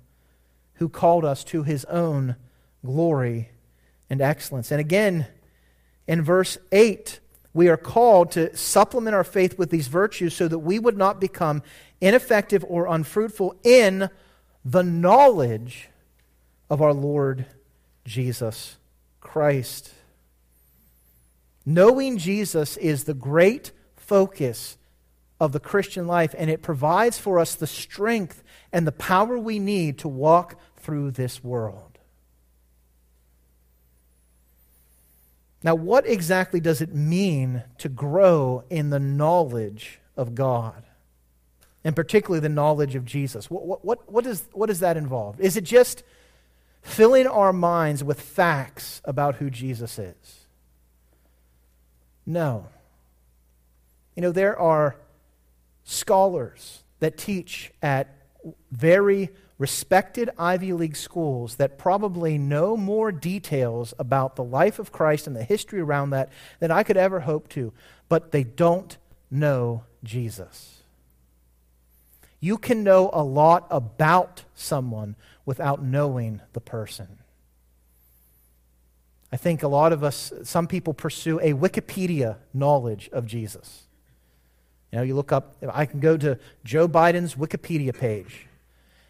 who 0.74 0.88
called 0.88 1.24
us 1.24 1.42
to 1.44 1.62
His 1.62 1.84
own 1.86 2.36
glory 2.84 3.48
and 4.10 4.20
excellence. 4.20 4.70
And 4.70 4.80
again, 4.80 5.26
in 6.06 6.22
verse 6.22 6.58
8, 6.70 7.20
we 7.54 7.68
are 7.68 7.76
called 7.76 8.32
to 8.32 8.54
supplement 8.56 9.14
our 9.14 9.24
faith 9.24 9.58
with 9.58 9.70
these 9.70 9.88
virtues 9.88 10.34
so 10.34 10.48
that 10.48 10.58
we 10.58 10.78
would 10.78 10.96
not 10.96 11.20
become 11.20 11.62
ineffective 12.00 12.64
or 12.68 12.86
unfruitful 12.86 13.56
in 13.62 14.10
the 14.64 14.82
knowledge 14.82 15.88
of 16.68 16.82
our 16.82 16.92
Lord 16.92 17.46
Jesus 18.04 18.76
Christ. 19.20 19.92
Knowing 21.64 22.18
Jesus 22.18 22.76
is 22.78 23.04
the 23.04 23.14
great 23.14 23.70
focus 24.12 24.76
of 25.40 25.52
the 25.52 25.58
Christian 25.58 26.06
life, 26.06 26.34
and 26.36 26.50
it 26.50 26.60
provides 26.60 27.18
for 27.18 27.38
us 27.38 27.54
the 27.54 27.66
strength 27.66 28.44
and 28.70 28.86
the 28.86 28.92
power 28.92 29.38
we 29.38 29.58
need 29.58 29.96
to 30.00 30.06
walk 30.06 30.60
through 30.76 31.12
this 31.12 31.42
world. 31.42 31.98
Now, 35.62 35.74
what 35.74 36.06
exactly 36.06 36.60
does 36.60 36.82
it 36.82 36.94
mean 36.94 37.62
to 37.78 37.88
grow 37.88 38.64
in 38.68 38.90
the 38.90 39.00
knowledge 39.00 39.98
of 40.14 40.34
God? 40.34 40.82
And 41.82 41.96
particularly 41.96 42.40
the 42.40 42.50
knowledge 42.50 42.94
of 42.94 43.06
Jesus. 43.06 43.50
What, 43.50 43.82
what, 43.82 44.12
what, 44.12 44.26
is, 44.26 44.46
what 44.52 44.66
does 44.66 44.80
that 44.80 44.98
involve? 44.98 45.40
Is 45.40 45.56
it 45.56 45.64
just 45.64 46.02
filling 46.82 47.26
our 47.26 47.54
minds 47.54 48.04
with 48.04 48.20
facts 48.20 49.00
about 49.06 49.36
who 49.36 49.48
Jesus 49.48 49.98
is? 49.98 50.46
No. 52.26 52.66
You 54.14 54.22
know, 54.22 54.32
there 54.32 54.58
are 54.58 54.96
scholars 55.84 56.82
that 57.00 57.16
teach 57.16 57.72
at 57.82 58.14
very 58.70 59.30
respected 59.58 60.28
Ivy 60.38 60.72
League 60.72 60.96
schools 60.96 61.56
that 61.56 61.78
probably 61.78 62.36
know 62.36 62.76
more 62.76 63.12
details 63.12 63.94
about 63.98 64.34
the 64.34 64.42
life 64.42 64.78
of 64.78 64.90
Christ 64.90 65.26
and 65.26 65.36
the 65.36 65.44
history 65.44 65.80
around 65.80 66.10
that 66.10 66.30
than 66.58 66.70
I 66.70 66.82
could 66.82 66.96
ever 66.96 67.20
hope 67.20 67.48
to, 67.50 67.72
but 68.08 68.32
they 68.32 68.42
don't 68.42 68.96
know 69.30 69.84
Jesus. 70.02 70.82
You 72.40 72.58
can 72.58 72.82
know 72.82 73.08
a 73.12 73.22
lot 73.22 73.68
about 73.70 74.44
someone 74.54 75.14
without 75.46 75.80
knowing 75.80 76.40
the 76.54 76.60
person. 76.60 77.18
I 79.30 79.36
think 79.36 79.62
a 79.62 79.68
lot 79.68 79.92
of 79.92 80.02
us, 80.02 80.32
some 80.42 80.66
people 80.66 80.92
pursue 80.92 81.38
a 81.38 81.54
Wikipedia 81.54 82.36
knowledge 82.52 83.08
of 83.12 83.26
Jesus. 83.26 83.84
You 84.92 84.98
know, 84.98 85.04
you 85.04 85.14
look 85.14 85.32
up, 85.32 85.56
I 85.72 85.86
can 85.86 86.00
go 86.00 86.18
to 86.18 86.38
Joe 86.64 86.86
Biden's 86.86 87.34
Wikipedia 87.34 87.98
page, 87.98 88.46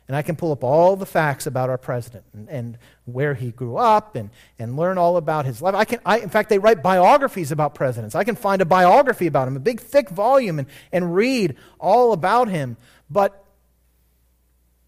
and 0.07 0.17
I 0.17 0.23
can 0.23 0.37
pull 0.37 0.53
up 0.53 0.63
all 0.63 0.95
the 0.95 1.07
facts 1.07 1.45
about 1.47 1.71
our 1.71 1.79
president 1.79 2.25
and, 2.33 2.49
and 2.49 2.79
where 3.05 3.35
he 3.35 3.51
grew 3.51 3.77
up 3.77 4.15
and, 4.15 4.31
and 4.61 4.77
learn 4.77 4.97
all 4.97 5.17
about 5.17 5.45
his 5.45 5.61
life. 5.61 5.75
I 5.75 5.85
can, 5.85 5.99
I, 6.07 6.21
in 6.21 6.29
fact, 6.29 6.51
they 6.51 6.61
write 6.61 6.85
biographies 6.85 7.51
about 7.51 7.75
presidents. 7.75 8.15
I 8.15 8.23
can 8.23 8.37
find 8.37 8.63
a 8.63 8.65
biography 8.65 9.27
about 9.27 9.49
him, 9.49 9.57
a 9.57 9.61
big, 9.61 9.81
thick 9.81 10.09
volume, 10.09 10.61
and, 10.61 10.69
and 10.93 11.17
read 11.17 11.57
all 11.81 12.13
about 12.13 12.49
him. 12.49 12.77
But 13.11 13.45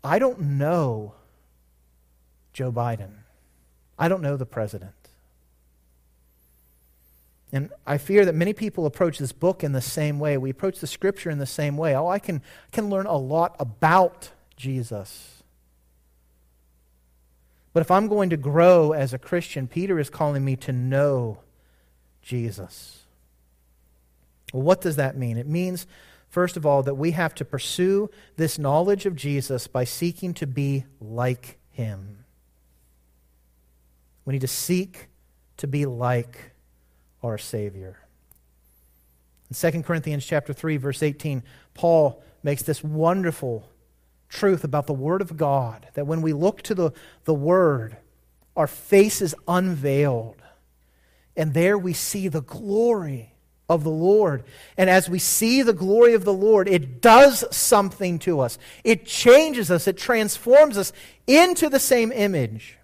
I 0.04 0.20
don't 0.20 0.40
know 0.40 1.14
Joe 2.52 2.70
Biden. 2.70 3.10
I 3.98 4.06
don't 4.06 4.22
know 4.22 4.36
the 4.36 4.46
president. 4.46 4.92
And 7.54 7.70
I 7.86 7.98
fear 7.98 8.24
that 8.24 8.34
many 8.34 8.52
people 8.52 8.84
approach 8.84 9.18
this 9.18 9.30
book 9.30 9.62
in 9.62 9.70
the 9.70 9.80
same 9.80 10.18
way. 10.18 10.36
We 10.36 10.50
approach 10.50 10.80
the 10.80 10.88
scripture 10.88 11.30
in 11.30 11.38
the 11.38 11.46
same 11.46 11.76
way. 11.76 11.94
Oh, 11.94 12.08
I 12.08 12.18
can, 12.18 12.42
can 12.72 12.90
learn 12.90 13.06
a 13.06 13.16
lot 13.16 13.54
about 13.60 14.32
Jesus. 14.56 15.44
But 17.72 17.80
if 17.80 17.92
I'm 17.92 18.08
going 18.08 18.28
to 18.30 18.36
grow 18.36 18.90
as 18.90 19.14
a 19.14 19.18
Christian, 19.18 19.68
Peter 19.68 20.00
is 20.00 20.10
calling 20.10 20.44
me 20.44 20.56
to 20.56 20.72
know 20.72 21.38
Jesus. 22.22 23.04
Well, 24.52 24.64
what 24.64 24.80
does 24.80 24.96
that 24.96 25.16
mean? 25.16 25.38
It 25.38 25.46
means, 25.46 25.86
first 26.28 26.56
of 26.56 26.66
all, 26.66 26.82
that 26.82 26.96
we 26.96 27.12
have 27.12 27.36
to 27.36 27.44
pursue 27.44 28.10
this 28.34 28.58
knowledge 28.58 29.06
of 29.06 29.14
Jesus 29.14 29.68
by 29.68 29.84
seeking 29.84 30.34
to 30.34 30.46
be 30.48 30.86
like 31.00 31.58
him. 31.70 32.24
We 34.24 34.32
need 34.32 34.40
to 34.40 34.48
seek 34.48 35.06
to 35.58 35.68
be 35.68 35.86
like 35.86 36.53
our 37.24 37.38
Savior. 37.38 37.98
In 39.50 39.72
2 39.72 39.82
Corinthians 39.82 40.24
chapter 40.24 40.52
3, 40.52 40.76
verse 40.76 41.02
18, 41.02 41.42
Paul 41.74 42.22
makes 42.42 42.62
this 42.62 42.84
wonderful 42.84 43.68
truth 44.28 44.64
about 44.64 44.86
the 44.86 44.92
Word 44.92 45.20
of 45.20 45.36
God 45.36 45.88
that 45.94 46.06
when 46.06 46.22
we 46.22 46.32
look 46.32 46.62
to 46.62 46.74
the, 46.74 46.92
the 47.24 47.34
Word, 47.34 47.96
our 48.56 48.66
face 48.66 49.22
is 49.22 49.34
unveiled. 49.48 50.36
And 51.36 51.54
there 51.54 51.76
we 51.76 51.92
see 51.92 52.28
the 52.28 52.42
glory 52.42 53.34
of 53.68 53.82
the 53.82 53.90
Lord. 53.90 54.44
And 54.76 54.90
as 54.90 55.08
we 55.08 55.18
see 55.18 55.62
the 55.62 55.72
glory 55.72 56.14
of 56.14 56.24
the 56.24 56.32
Lord, 56.32 56.68
it 56.68 57.00
does 57.00 57.44
something 57.50 58.18
to 58.20 58.40
us. 58.40 58.58
It 58.84 59.06
changes 59.06 59.70
us, 59.70 59.88
it 59.88 59.96
transforms 59.96 60.78
us 60.78 60.92
into 61.26 61.68
the 61.68 61.80
same 61.80 62.12
image 62.12 62.78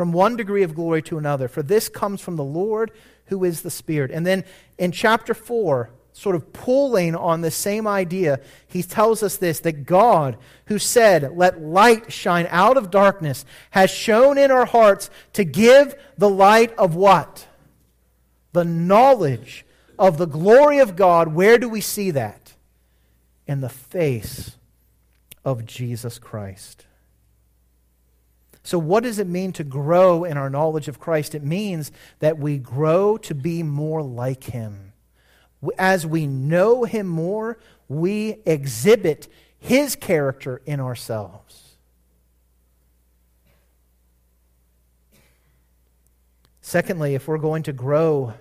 from 0.00 0.12
one 0.12 0.34
degree 0.34 0.62
of 0.62 0.74
glory 0.74 1.02
to 1.02 1.18
another. 1.18 1.46
For 1.46 1.62
this 1.62 1.90
comes 1.90 2.22
from 2.22 2.36
the 2.36 2.42
Lord 2.42 2.90
who 3.26 3.44
is 3.44 3.60
the 3.60 3.70
Spirit. 3.70 4.10
And 4.10 4.26
then 4.26 4.46
in 4.78 4.92
chapter 4.92 5.34
4, 5.34 5.90
sort 6.14 6.34
of 6.34 6.54
pulling 6.54 7.14
on 7.14 7.42
the 7.42 7.50
same 7.50 7.86
idea, 7.86 8.40
he 8.66 8.82
tells 8.82 9.22
us 9.22 9.36
this 9.36 9.60
that 9.60 9.84
God, 9.84 10.38
who 10.68 10.78
said, 10.78 11.36
Let 11.36 11.60
light 11.60 12.10
shine 12.10 12.46
out 12.48 12.78
of 12.78 12.90
darkness, 12.90 13.44
has 13.72 13.90
shone 13.90 14.38
in 14.38 14.50
our 14.50 14.64
hearts 14.64 15.10
to 15.34 15.44
give 15.44 15.94
the 16.16 16.30
light 16.30 16.72
of 16.78 16.94
what? 16.94 17.46
The 18.54 18.64
knowledge 18.64 19.66
of 19.98 20.16
the 20.16 20.26
glory 20.26 20.78
of 20.78 20.96
God. 20.96 21.34
Where 21.34 21.58
do 21.58 21.68
we 21.68 21.82
see 21.82 22.10
that? 22.12 22.54
In 23.46 23.60
the 23.60 23.68
face 23.68 24.56
of 25.44 25.66
Jesus 25.66 26.18
Christ. 26.18 26.86
So, 28.62 28.78
what 28.78 29.04
does 29.04 29.18
it 29.18 29.26
mean 29.26 29.52
to 29.54 29.64
grow 29.64 30.24
in 30.24 30.36
our 30.36 30.50
knowledge 30.50 30.88
of 30.88 31.00
Christ? 31.00 31.34
It 31.34 31.42
means 31.42 31.90
that 32.18 32.38
we 32.38 32.58
grow 32.58 33.16
to 33.18 33.34
be 33.34 33.62
more 33.62 34.02
like 34.02 34.44
Him. 34.44 34.92
As 35.78 36.06
we 36.06 36.26
know 36.26 36.84
Him 36.84 37.06
more, 37.06 37.58
we 37.88 38.36
exhibit 38.44 39.28
His 39.58 39.96
character 39.96 40.60
in 40.66 40.78
ourselves. 40.78 41.76
Secondly, 46.60 47.14
if 47.14 47.26
we're 47.26 47.38
going 47.38 47.64
to 47.64 47.72
grow 47.72 48.34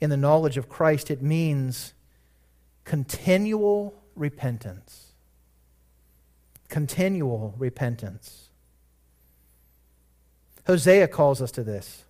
in 0.00 0.10
the 0.10 0.16
knowledge 0.16 0.56
of 0.56 0.68
Christ, 0.68 1.10
it 1.10 1.22
means 1.22 1.92
continual 2.84 4.00
repentance. 4.14 5.12
Continual 6.68 7.54
repentance. 7.58 8.47
Hosea 10.68 11.08
calls 11.08 11.40
us 11.40 11.50
to 11.52 11.64
this. 11.64 12.04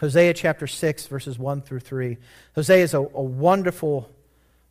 Hosea 0.00 0.34
chapter 0.34 0.66
6, 0.66 1.06
verses 1.06 1.38
1 1.38 1.62
through 1.62 1.80
3. 1.80 2.16
Hosea 2.54 2.82
is 2.82 2.94
a, 2.94 2.98
a 2.98 3.22
wonderful 3.22 4.10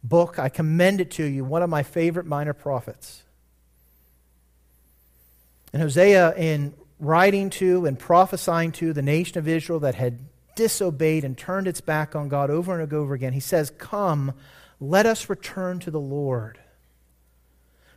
book. 0.03 0.39
I 0.39 0.49
commend 0.49 0.99
it 0.99 1.11
to 1.11 1.23
you, 1.23 1.45
one 1.45 1.61
of 1.61 1.69
my 1.69 1.83
favorite 1.83 2.25
minor 2.25 2.53
prophets. 2.53 3.23
And 5.71 5.81
Hosea, 5.81 6.35
in 6.35 6.73
writing 6.99 7.51
to 7.51 7.85
and 7.85 7.97
prophesying 7.97 8.71
to 8.73 8.91
the 8.91 9.01
nation 9.01 9.37
of 9.37 9.47
Israel 9.47 9.79
that 9.81 9.95
had 9.95 10.19
disobeyed 10.55 11.23
and 11.23 11.37
turned 11.37 11.67
its 11.67 11.81
back 11.81 12.15
on 12.15 12.27
God 12.27 12.49
over 12.49 12.79
and 12.79 12.91
over 12.91 13.13
again, 13.13 13.33
he 13.33 13.39
says, 13.39 13.71
Come, 13.77 14.33
let 14.79 15.05
us 15.05 15.29
return 15.29 15.79
to 15.79 15.91
the 15.91 15.99
Lord. 15.99 16.59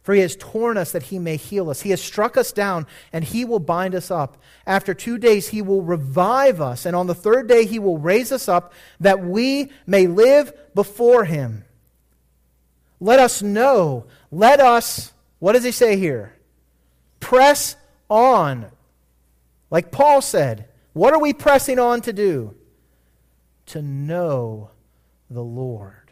For 0.07 0.15
he 0.15 0.21
has 0.21 0.37
torn 0.37 0.77
us 0.77 0.93
that 0.93 1.03
he 1.03 1.19
may 1.19 1.37
heal 1.37 1.69
us. 1.69 1.81
He 1.81 1.91
has 1.91 2.01
struck 2.01 2.37
us 2.37 2.53
down, 2.53 2.87
and 3.13 3.25
he 3.25 3.45
will 3.45 3.59
bind 3.59 3.93
us 3.93 4.09
up. 4.09 4.41
After 4.65 4.95
two 4.95 5.19
days, 5.19 5.49
he 5.49 5.63
will 5.63 5.83
revive 5.83 6.61
us, 6.61 6.87
and 6.87 6.95
on 6.95 7.09
the 7.09 7.15
third 7.15 7.49
day, 7.49 7.67
he 7.67 7.81
will 7.81 7.99
raise 7.99 8.31
us 8.31 8.49
up 8.49 8.73
that 9.01 9.25
we 9.25 9.73
may 9.85 10.07
live 10.07 10.53
before 10.77 11.25
him. 11.25 11.65
Let 13.01 13.19
us 13.19 13.43
know. 13.43 14.07
Let 14.31 14.61
us, 14.61 15.13
what 15.41 15.55
does 15.55 15.65
he 15.65 15.73
say 15.73 15.97
here? 15.97 16.37
Press 17.19 17.75
on. 18.09 18.67
Like 19.73 19.91
Paul 19.91 20.23
said, 20.23 20.69
what 20.93 21.15
are 21.15 21.21
we 21.21 21.33
pressing 21.33 21.81
on 21.81 22.01
to 22.03 22.13
do? 22.13 22.55
To 23.67 23.83
know 23.83 24.71
the 25.29 25.43
Lord. 25.43 26.06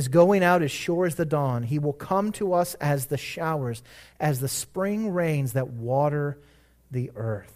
His 0.00 0.08
going 0.08 0.42
out 0.42 0.62
is 0.62 0.70
sure 0.70 1.04
as 1.04 1.16
the 1.16 1.26
dawn. 1.26 1.62
He 1.62 1.78
will 1.78 1.92
come 1.92 2.32
to 2.32 2.54
us 2.54 2.72
as 2.76 3.08
the 3.08 3.18
showers, 3.18 3.82
as 4.18 4.40
the 4.40 4.48
spring 4.48 5.10
rains 5.10 5.52
that 5.52 5.68
water 5.68 6.38
the 6.90 7.10
earth. 7.16 7.52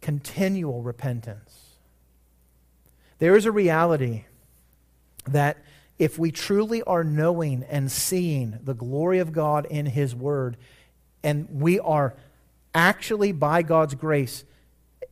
Continual 0.00 0.80
repentance. 0.80 1.72
There 3.18 3.34
is 3.34 3.46
a 3.46 3.50
reality 3.50 4.26
that 5.26 5.56
if 5.98 6.16
we 6.16 6.30
truly 6.30 6.84
are 6.84 7.02
knowing 7.02 7.64
and 7.68 7.90
seeing 7.90 8.60
the 8.62 8.74
glory 8.74 9.18
of 9.18 9.32
God 9.32 9.66
in 9.66 9.86
His 9.86 10.14
Word, 10.14 10.56
and 11.24 11.48
we 11.50 11.80
are 11.80 12.14
actually, 12.72 13.32
by 13.32 13.62
God's 13.62 13.96
grace, 13.96 14.44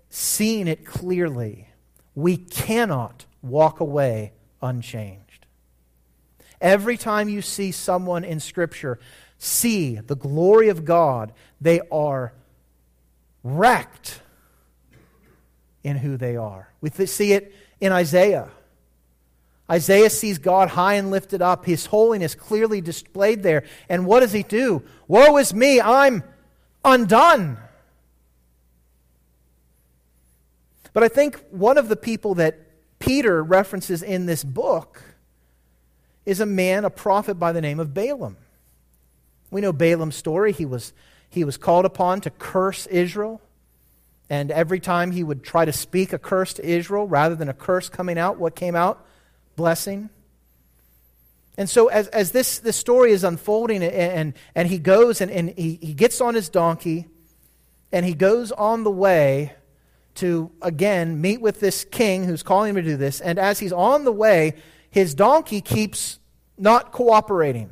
seeing 0.08 0.68
it 0.68 0.86
clearly, 0.86 1.66
we 2.14 2.36
cannot 2.36 3.26
walk 3.42 3.80
away 3.80 4.32
unchanged. 4.62 5.46
Every 6.60 6.96
time 6.96 7.28
you 7.28 7.42
see 7.42 7.72
someone 7.72 8.24
in 8.24 8.40
Scripture 8.40 8.98
see 9.38 9.96
the 9.96 10.16
glory 10.16 10.68
of 10.68 10.84
God, 10.84 11.32
they 11.60 11.80
are 11.92 12.32
wrecked 13.42 14.20
in 15.82 15.96
who 15.96 16.16
they 16.16 16.36
are. 16.36 16.72
We 16.80 16.90
see 16.90 17.32
it 17.32 17.54
in 17.80 17.92
Isaiah. 17.92 18.48
Isaiah 19.70 20.10
sees 20.10 20.38
God 20.38 20.70
high 20.70 20.94
and 20.94 21.10
lifted 21.10 21.42
up, 21.42 21.64
His 21.64 21.86
holiness 21.86 22.34
clearly 22.34 22.80
displayed 22.80 23.42
there. 23.42 23.64
And 23.88 24.06
what 24.06 24.20
does 24.20 24.32
he 24.32 24.42
do? 24.42 24.82
Woe 25.08 25.36
is 25.38 25.54
me, 25.54 25.80
I'm 25.80 26.22
undone. 26.84 27.58
But 30.94 31.02
I 31.02 31.08
think 31.08 31.44
one 31.50 31.76
of 31.76 31.88
the 31.88 31.96
people 31.96 32.36
that 32.36 32.58
Peter 32.98 33.42
references 33.42 34.02
in 34.02 34.24
this 34.24 34.42
book 34.42 35.02
is 36.24 36.40
a 36.40 36.46
man, 36.46 36.86
a 36.86 36.90
prophet 36.90 37.34
by 37.34 37.52
the 37.52 37.60
name 37.60 37.78
of 37.78 37.92
Balaam. 37.92 38.38
We 39.50 39.60
know 39.60 39.74
Balaam's 39.74 40.16
story. 40.16 40.52
He 40.52 40.64
was, 40.64 40.94
he 41.28 41.44
was 41.44 41.58
called 41.58 41.84
upon 41.84 42.22
to 42.22 42.30
curse 42.30 42.86
Israel. 42.86 43.42
And 44.30 44.50
every 44.50 44.80
time 44.80 45.10
he 45.10 45.22
would 45.22 45.44
try 45.44 45.66
to 45.66 45.72
speak 45.72 46.14
a 46.14 46.18
curse 46.18 46.54
to 46.54 46.66
Israel, 46.66 47.06
rather 47.06 47.34
than 47.34 47.50
a 47.50 47.52
curse 47.52 47.90
coming 47.90 48.16
out, 48.16 48.38
what 48.38 48.56
came 48.56 48.74
out? 48.74 49.04
blessing. 49.56 50.10
And 51.56 51.70
so, 51.70 51.88
as, 51.88 52.08
as 52.08 52.32
this, 52.32 52.58
this 52.58 52.76
story 52.76 53.12
is 53.12 53.22
unfolding, 53.22 53.82
and, 53.82 53.92
and, 53.94 54.34
and 54.54 54.68
he 54.68 54.78
goes 54.78 55.20
and, 55.20 55.30
and 55.30 55.50
he, 55.50 55.78
he 55.80 55.94
gets 55.94 56.20
on 56.20 56.34
his 56.34 56.48
donkey, 56.48 57.06
and 57.92 58.04
he 58.04 58.14
goes 58.14 58.50
on 58.50 58.82
the 58.82 58.90
way 58.90 59.54
to, 60.16 60.50
again, 60.62 61.20
meet 61.20 61.40
with 61.40 61.60
this 61.60 61.84
king 61.84 62.24
who's 62.24 62.42
calling 62.42 62.70
him 62.70 62.76
to 62.76 62.82
do 62.82 62.96
this. 62.96 63.20
And 63.20 63.38
as 63.38 63.58
he's 63.58 63.72
on 63.72 64.04
the 64.04 64.12
way, 64.12 64.54
his 64.90 65.14
donkey 65.14 65.60
keeps 65.60 66.18
not 66.56 66.92
cooperating. 66.92 67.70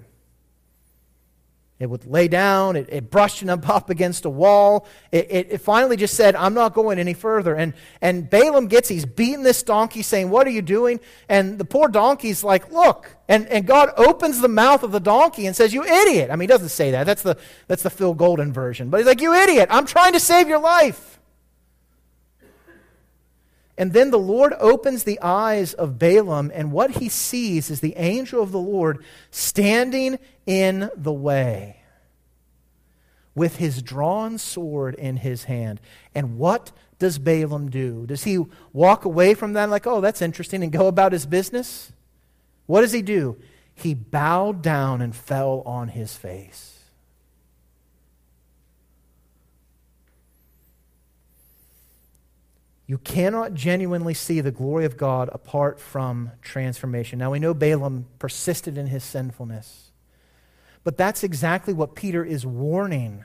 It 1.83 1.91
would 1.91 2.07
lay 2.07 2.29
down, 2.29 2.77
it, 2.77 2.89
it 2.93 3.11
brushed 3.11 3.43
him 3.43 3.49
up 3.65 3.91
against 3.91 4.25
a 4.25 4.31
wall. 4.31 4.87
It, 5.11 5.27
it, 5.29 5.47
it, 5.51 5.59
finally 5.59 5.97
just 5.97 6.15
said, 6.15 6.37
I'm 6.37 6.55
not 6.55 6.75
going 6.75 7.01
any 7.01 7.13
further. 7.13 7.57
And, 7.57 7.75
and 8.01 8.31
Balaam 8.31 8.69
gets, 8.69 8.89
he's 8.89 9.05
beating 9.05 9.43
this 9.43 9.65
donkey, 9.65 10.03
saying, 10.03 10.31
What 10.31 10.47
are 10.47 10.51
you 10.51 10.63
doing? 10.63 11.01
And 11.29 11.59
the 11.59 11.65
poor 11.65 11.89
donkey's 11.89 12.45
like, 12.45 12.71
Look. 12.71 13.17
And, 13.29 13.49
and 13.49 13.67
God 13.67 13.91
opens 13.97 14.41
the 14.41 14.47
mouth 14.47 14.85
of 14.85 14.93
the 14.93 15.01
donkey 15.01 15.47
and 15.47 15.57
says, 15.57 15.75
You 15.75 15.83
idiot. 15.83 16.31
I 16.31 16.37
mean, 16.37 16.43
he 16.43 16.47
doesn't 16.47 16.69
say 16.69 16.93
that. 16.93 17.03
That's 17.03 17.23
the, 17.23 17.37
that's 17.67 17.83
the 17.83 17.91
Phil 17.91 18.15
Golden 18.15 18.53
version. 18.53 18.89
But 18.89 18.99
he's 18.99 19.07
like, 19.07 19.21
You 19.21 19.35
idiot. 19.35 19.69
I'm 19.73 19.87
trying 19.87 20.13
to 20.13 20.21
save 20.21 20.47
your 20.47 20.61
life. 20.61 21.12
And 23.79 23.93
then 23.93 24.11
the 24.11 24.19
Lord 24.19 24.53
opens 24.61 25.05
the 25.05 25.19
eyes 25.21 25.73
of 25.73 25.99
Balaam, 25.99 26.51
and 26.55 26.73
what 26.73 26.93
he 26.93 27.09
sees 27.09 27.71
is 27.71 27.81
the 27.81 27.97
angel 27.97 28.43
of 28.43 28.53
the 28.53 28.59
Lord 28.59 29.03
standing 29.31 30.19
in 30.47 30.91
the 30.95 31.13
way 31.13 31.79
with 33.35 33.57
his 33.57 33.83
drawn 33.83 34.37
sword 34.37 34.95
in 34.95 35.17
his 35.17 35.45
hand. 35.45 35.81
And 36.15 36.37
what 36.37 36.71
does 36.99 37.19
Balaam 37.19 37.71
do? 37.71 38.07
Does 38.07 38.25
he 38.25 38.45
walk 38.73 39.07
away 39.07 39.33
from 39.35 39.55
that 39.55 39.71
like, 39.71 39.87
oh, 39.87 40.01
that's 40.03 40.23
interesting, 40.23 40.63
and 40.63 40.71
go 40.71 40.87
about 40.87 41.13
his 41.13 41.25
business? 41.25 41.93
What 42.67 42.83
does 42.83 42.93
he 42.93 43.03
do? 43.03 43.39
He 43.75 43.95
bowed 43.95 44.63
down 44.63 45.01
and 45.01 45.17
fell 45.17 45.63
on 45.65 45.89
his 45.89 46.15
face. 46.15 46.72
You 52.93 52.99
cannot 52.99 53.55
genuinely 53.55 54.13
see 54.13 54.43
the 54.43 54.51
glory 54.51 54.85
of 54.85 54.99
God 54.99 55.31
apart 55.33 55.81
from 55.81 56.33
transformation. 56.43 57.19
Now, 57.19 57.31
we 57.31 57.39
know 57.39 57.55
Balaam 57.55 58.05
persisted 58.19 58.77
in 58.77 58.89
his 58.89 59.03
sinfulness, 59.03 59.93
but 60.85 60.99
that's 60.99 61.25
exactly 61.25 61.73
what 61.73 61.95
Peter 61.95 62.23
is 62.23 62.45
warning 62.45 63.25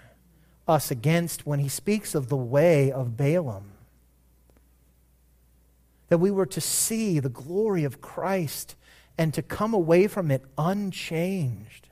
us 0.70 0.90
against 0.90 1.46
when 1.46 1.60
he 1.60 1.68
speaks 1.68 2.16
of 2.16 2.30
the 2.30 2.38
way 2.38 2.94
of 2.94 3.18
Balaam. 3.18 3.74
That 6.08 6.20
we 6.20 6.32
were 6.32 6.46
to 6.46 6.62
see 6.62 7.20
the 7.20 7.28
glory 7.28 7.84
of 7.84 8.00
Christ 8.00 8.78
and 9.18 9.34
to 9.34 9.42
come 9.42 9.74
away 9.74 10.08
from 10.08 10.32
it 10.32 10.46
unchanged. 10.58 11.90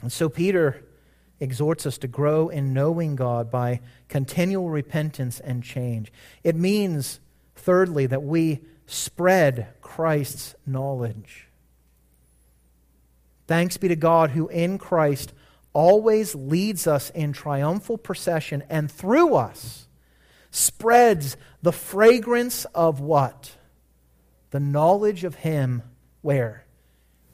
And 0.00 0.12
so, 0.12 0.28
Peter 0.28 0.83
exhorts 1.44 1.86
us 1.86 1.98
to 1.98 2.08
grow 2.08 2.48
in 2.48 2.72
knowing 2.72 3.14
God 3.14 3.50
by 3.50 3.80
continual 4.08 4.70
repentance 4.70 5.38
and 5.38 5.62
change. 5.62 6.12
It 6.42 6.56
means, 6.56 7.20
thirdly, 7.54 8.06
that 8.06 8.22
we 8.22 8.62
spread 8.86 9.68
Christ's 9.80 10.54
knowledge. 10.66 11.48
Thanks 13.46 13.76
be 13.76 13.88
to 13.88 13.96
God 13.96 14.30
who 14.30 14.48
in 14.48 14.78
Christ 14.78 15.32
always 15.72 16.34
leads 16.34 16.86
us 16.86 17.10
in 17.10 17.32
triumphal 17.32 17.98
procession 17.98 18.64
and 18.70 18.90
through 18.90 19.34
us 19.34 19.86
spreads 20.50 21.36
the 21.62 21.72
fragrance 21.72 22.64
of 22.66 23.00
what? 23.00 23.52
The 24.50 24.60
knowledge 24.60 25.24
of 25.24 25.34
Him 25.34 25.82
where? 26.22 26.64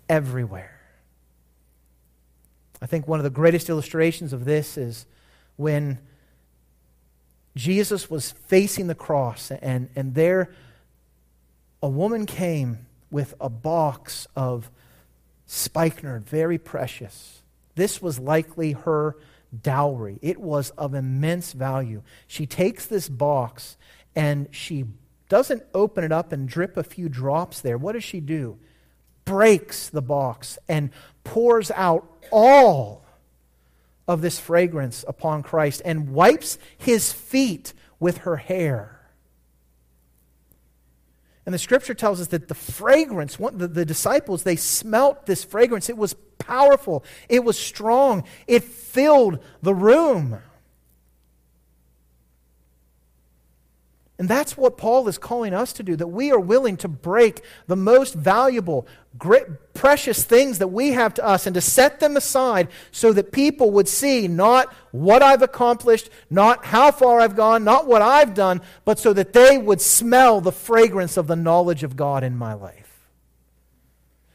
Everywhere. 0.08 0.79
I 2.82 2.86
think 2.86 3.06
one 3.06 3.18
of 3.20 3.24
the 3.24 3.30
greatest 3.30 3.68
illustrations 3.68 4.32
of 4.32 4.44
this 4.44 4.76
is 4.76 5.06
when 5.56 5.98
Jesus 7.56 8.08
was 8.08 8.30
facing 8.30 8.86
the 8.86 8.94
cross, 8.94 9.50
and, 9.50 9.90
and 9.94 10.14
there 10.14 10.50
a 11.82 11.88
woman 11.88 12.26
came 12.26 12.86
with 13.10 13.34
a 13.40 13.48
box 13.48 14.26
of 14.36 14.70
spikenard, 15.46 16.26
very 16.26 16.58
precious. 16.58 17.42
This 17.74 18.00
was 18.00 18.18
likely 18.18 18.72
her 18.72 19.16
dowry. 19.62 20.18
It 20.22 20.38
was 20.38 20.70
of 20.70 20.94
immense 20.94 21.52
value. 21.52 22.02
She 22.26 22.46
takes 22.46 22.86
this 22.86 23.08
box 23.08 23.76
and 24.14 24.48
she 24.50 24.84
doesn't 25.28 25.64
open 25.74 26.04
it 26.04 26.12
up 26.12 26.32
and 26.32 26.48
drip 26.48 26.76
a 26.76 26.82
few 26.82 27.08
drops 27.08 27.60
there. 27.60 27.78
What 27.78 27.92
does 27.92 28.04
she 28.04 28.20
do? 28.20 28.58
Breaks 29.24 29.88
the 29.88 30.02
box 30.02 30.58
and 30.68 30.90
pours 31.24 31.70
out 31.70 32.06
all 32.30 33.04
of 34.08 34.22
this 34.22 34.38
fragrance 34.38 35.04
upon 35.06 35.42
Christ 35.42 35.82
and 35.84 36.10
wipes 36.10 36.58
his 36.78 37.12
feet 37.12 37.72
with 37.98 38.18
her 38.18 38.36
hair. 38.36 39.00
And 41.46 41.54
the 41.54 41.58
scripture 41.58 41.94
tells 41.94 42.20
us 42.20 42.28
that 42.28 42.48
the 42.48 42.54
fragrance, 42.54 43.36
the, 43.36 43.84
disciples, 43.84 44.42
they 44.42 44.56
smelt 44.56 45.26
this 45.26 45.42
fragrance. 45.42 45.88
It 45.88 45.96
was 45.96 46.14
powerful, 46.38 47.04
it 47.28 47.44
was 47.44 47.58
strong, 47.58 48.24
it 48.46 48.64
filled 48.64 49.42
the 49.62 49.74
room. 49.74 50.38
And 54.20 54.28
that's 54.28 54.54
what 54.54 54.76
Paul 54.76 55.08
is 55.08 55.16
calling 55.16 55.54
us 55.54 55.72
to 55.72 55.82
do 55.82 55.96
that 55.96 56.08
we 56.08 56.30
are 56.30 56.38
willing 56.38 56.76
to 56.76 56.88
break 56.88 57.40
the 57.68 57.74
most 57.74 58.12
valuable, 58.12 58.86
great, 59.16 59.44
precious 59.72 60.22
things 60.24 60.58
that 60.58 60.68
we 60.68 60.90
have 60.90 61.14
to 61.14 61.24
us 61.24 61.46
and 61.46 61.54
to 61.54 61.62
set 61.62 62.00
them 62.00 62.18
aside 62.18 62.68
so 62.92 63.14
that 63.14 63.32
people 63.32 63.70
would 63.70 63.88
see 63.88 64.28
not 64.28 64.70
what 64.90 65.22
I've 65.22 65.40
accomplished, 65.40 66.10
not 66.28 66.66
how 66.66 66.90
far 66.90 67.20
I've 67.20 67.34
gone, 67.34 67.64
not 67.64 67.86
what 67.86 68.02
I've 68.02 68.34
done, 68.34 68.60
but 68.84 68.98
so 68.98 69.14
that 69.14 69.32
they 69.32 69.56
would 69.56 69.80
smell 69.80 70.42
the 70.42 70.52
fragrance 70.52 71.16
of 71.16 71.26
the 71.26 71.34
knowledge 71.34 71.82
of 71.82 71.96
God 71.96 72.22
in 72.22 72.36
my 72.36 72.52
life. 72.52 73.08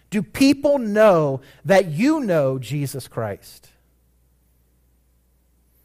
Do 0.09 0.23
people 0.23 0.79
know 0.79 1.41
that 1.63 1.89
you 1.89 2.21
know 2.21 2.57
Jesus 2.57 3.07
Christ? 3.07 3.69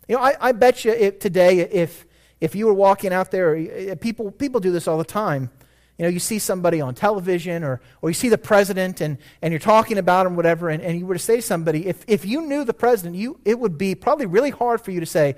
You 0.09 0.17
know, 0.17 0.23
I, 0.23 0.37
I 0.41 0.53
bet 0.53 0.87
you 0.87 0.93
if, 0.93 1.19
today, 1.19 1.59
if 1.59 2.07
if 2.41 2.55
you 2.55 2.67
were 2.67 2.75
walking 2.75 3.13
out 3.13 3.31
there, 3.31 3.97
people, 3.97 4.31
people 4.31 4.61
do 4.61 4.73
this 4.73 4.89
all 4.89 4.99
the 4.99 5.05
time. 5.05 5.51
You 5.99 6.05
know, 6.05 6.09
you 6.09 6.19
see 6.19 6.39
somebody 6.39 6.81
on 6.81 6.95
television 6.95 7.63
or, 7.63 7.81
or 8.01 8.09
you 8.09 8.15
see 8.15 8.31
the 8.31 8.39
president 8.39 9.03
and, 9.03 9.19
and 9.43 9.53
you're 9.53 9.59
talking 9.59 9.99
about 9.99 10.27
him, 10.27 10.35
whatever, 10.35 10.71
and, 10.71 10.83
and 10.83 10.99
you 10.99 11.05
were 11.05 11.15
to 11.15 11.21
say 11.21 11.37
to 11.37 11.43
somebody, 11.43 11.87
if, 11.87 12.05
if 12.07 12.25
you 12.25 12.41
knew 12.41 12.65
the 12.65 12.73
president, 12.73 13.17
you, 13.17 13.39
it 13.45 13.59
would 13.59 13.77
be 13.77 13.95
probably 13.95 14.25
really 14.25 14.49
hard 14.49 14.81
for 14.81 14.93
you 14.93 15.01
to 15.01 15.07
say, 15.07 15.37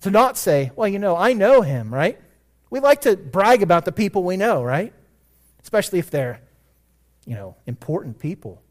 to 0.00 0.10
not 0.10 0.36
say, 0.36 0.72
well, 0.74 0.88
you 0.88 0.98
know, 0.98 1.16
I 1.16 1.34
know 1.34 1.62
him, 1.62 1.94
right? 1.94 2.18
We 2.70 2.80
like 2.80 3.02
to 3.02 3.16
brag 3.16 3.62
about 3.62 3.84
the 3.84 3.92
people 3.92 4.24
we 4.24 4.36
know, 4.36 4.64
right? 4.64 4.92
Especially 5.62 5.98
if 5.98 6.10
they're, 6.10 6.40
you 7.26 7.34
know, 7.34 7.54
important 7.66 8.18
people. 8.18 8.61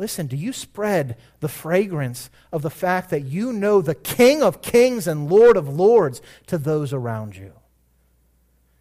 Listen, 0.00 0.26
do 0.26 0.34
you 0.34 0.54
spread 0.54 1.18
the 1.40 1.48
fragrance 1.48 2.30
of 2.50 2.62
the 2.62 2.70
fact 2.70 3.10
that 3.10 3.26
you 3.26 3.52
know 3.52 3.82
the 3.82 3.94
King 3.94 4.42
of 4.42 4.62
kings 4.62 5.06
and 5.06 5.28
Lord 5.28 5.58
of 5.58 5.68
lords 5.68 6.22
to 6.46 6.56
those 6.56 6.94
around 6.94 7.36
you? 7.36 7.52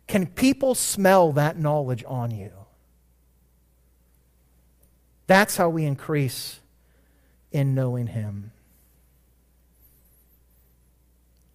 Can 0.08 0.28
people 0.28 0.76
smell 0.76 1.34
that 1.34 1.60
knowledge 1.60 2.06
on 2.08 2.32
you? 2.32 2.52
That's 5.28 5.58
how 5.58 5.68
we 5.68 5.84
increase 5.84 6.62
in 7.52 7.76
knowing 7.76 8.08
Him. 8.08 8.54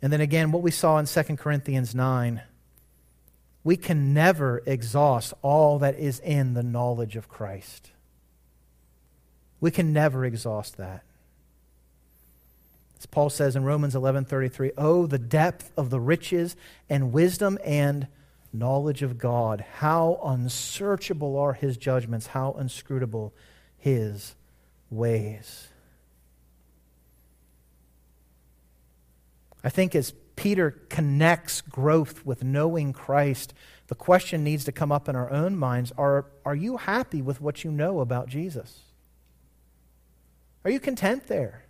And 0.03 0.13
then 0.13 0.21
again, 0.21 0.53
what 0.53 0.63
we 0.63 0.71
saw 0.71 0.99
in 0.99 1.07
2 1.07 1.23
Corinthians 1.39 1.95
9 1.95 2.43
we 3.67 3.79
can 3.79 4.13
never 4.13 4.63
exhaust 4.67 5.33
all 5.41 5.79
that 5.79 5.99
is 5.99 6.21
in 6.21 6.53
the 6.53 6.63
knowledge 6.63 7.17
of 7.17 7.31
Christ. 7.31 7.94
We 9.65 9.71
can 9.71 9.95
never 9.95 10.27
exhaust 10.27 10.77
that. 10.77 11.05
As 12.99 13.07
Paul 13.07 13.31
says 13.31 13.57
in 13.57 13.65
Romans 13.65 13.95
11:33, 13.95 14.73
"Oh, 14.77 15.07
the 15.07 15.19
depth 15.19 15.73
of 15.75 15.89
the 15.89 16.01
riches 16.01 16.55
and 16.91 17.15
wisdom 17.15 17.59
and 17.65 18.09
knowledge 18.53 19.03
of 19.03 19.17
God. 19.17 19.63
How 19.77 20.21
unsearchable 20.23 21.39
are 21.39 21.55
his 21.55 21.79
judgments, 21.79 22.27
how 22.27 22.53
inscrutable 22.59 23.33
his 23.79 24.35
ways." 24.91 25.69
I 29.65 29.71
think 29.71 29.95
as 29.95 30.13
Peter 30.37 30.73
connects 30.91 31.63
growth 31.63 32.27
with 32.27 32.45
knowing 32.45 32.93
Christ, 32.93 33.55
the 33.87 33.95
question 33.95 34.45
needs 34.45 34.65
to 34.65 34.73
come 34.73 34.93
up 34.93 35.09
in 35.09 35.17
our 35.17 35.31
own 35.31 35.57
minds 35.57 35.91
are, 35.97 36.27
are 36.45 36.55
you 36.55 36.77
happy 36.77 37.23
with 37.23 37.41
what 37.41 37.65
you 37.65 37.71
know 37.71 38.01
about 38.01 38.29
Jesus? 38.29 38.84
Are 40.65 40.71
you 40.71 40.81
content 40.81 41.27
there? 41.27 41.65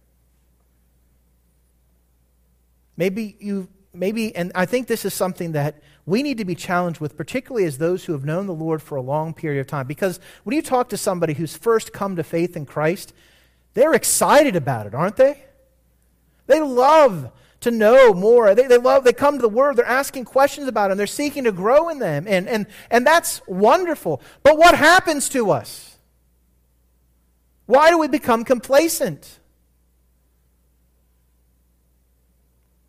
Maybe 2.96 3.36
you 3.40 3.68
maybe, 3.94 4.34
and 4.34 4.52
I 4.54 4.66
think 4.66 4.86
this 4.86 5.04
is 5.04 5.14
something 5.14 5.52
that 5.52 5.80
we 6.04 6.22
need 6.22 6.38
to 6.38 6.44
be 6.44 6.54
challenged 6.54 7.00
with, 7.00 7.16
particularly 7.16 7.64
as 7.66 7.78
those 7.78 8.04
who 8.04 8.12
have 8.12 8.24
known 8.24 8.46
the 8.46 8.54
Lord 8.54 8.82
for 8.82 8.96
a 8.96 9.02
long 9.02 9.32
period 9.32 9.60
of 9.60 9.66
time. 9.66 9.86
Because 9.86 10.20
when 10.42 10.54
you 10.54 10.62
talk 10.62 10.88
to 10.90 10.96
somebody 10.96 11.34
who's 11.34 11.56
first 11.56 11.92
come 11.92 12.16
to 12.16 12.24
faith 12.24 12.56
in 12.56 12.66
Christ, 12.66 13.14
they're 13.74 13.94
excited 13.94 14.56
about 14.56 14.86
it, 14.86 14.94
aren't 14.94 15.16
they? 15.16 15.44
They 16.46 16.60
love 16.60 17.30
to 17.60 17.70
know 17.70 18.12
more. 18.12 18.54
They, 18.54 18.66
they 18.66 18.76
love, 18.76 19.04
they 19.04 19.14
come 19.14 19.36
to 19.36 19.42
the 19.42 19.48
Word, 19.48 19.76
they're 19.76 19.86
asking 19.86 20.26
questions 20.26 20.68
about 20.68 20.88
them, 20.88 20.98
they're 20.98 21.06
seeking 21.06 21.44
to 21.44 21.52
grow 21.52 21.88
in 21.88 21.98
them, 21.98 22.26
and, 22.28 22.46
and, 22.48 22.66
and 22.90 23.06
that's 23.06 23.40
wonderful. 23.46 24.20
But 24.42 24.58
what 24.58 24.74
happens 24.74 25.28
to 25.30 25.50
us? 25.50 25.93
Why 27.66 27.90
do 27.90 27.98
we 27.98 28.08
become 28.08 28.44
complacent? 28.44 29.38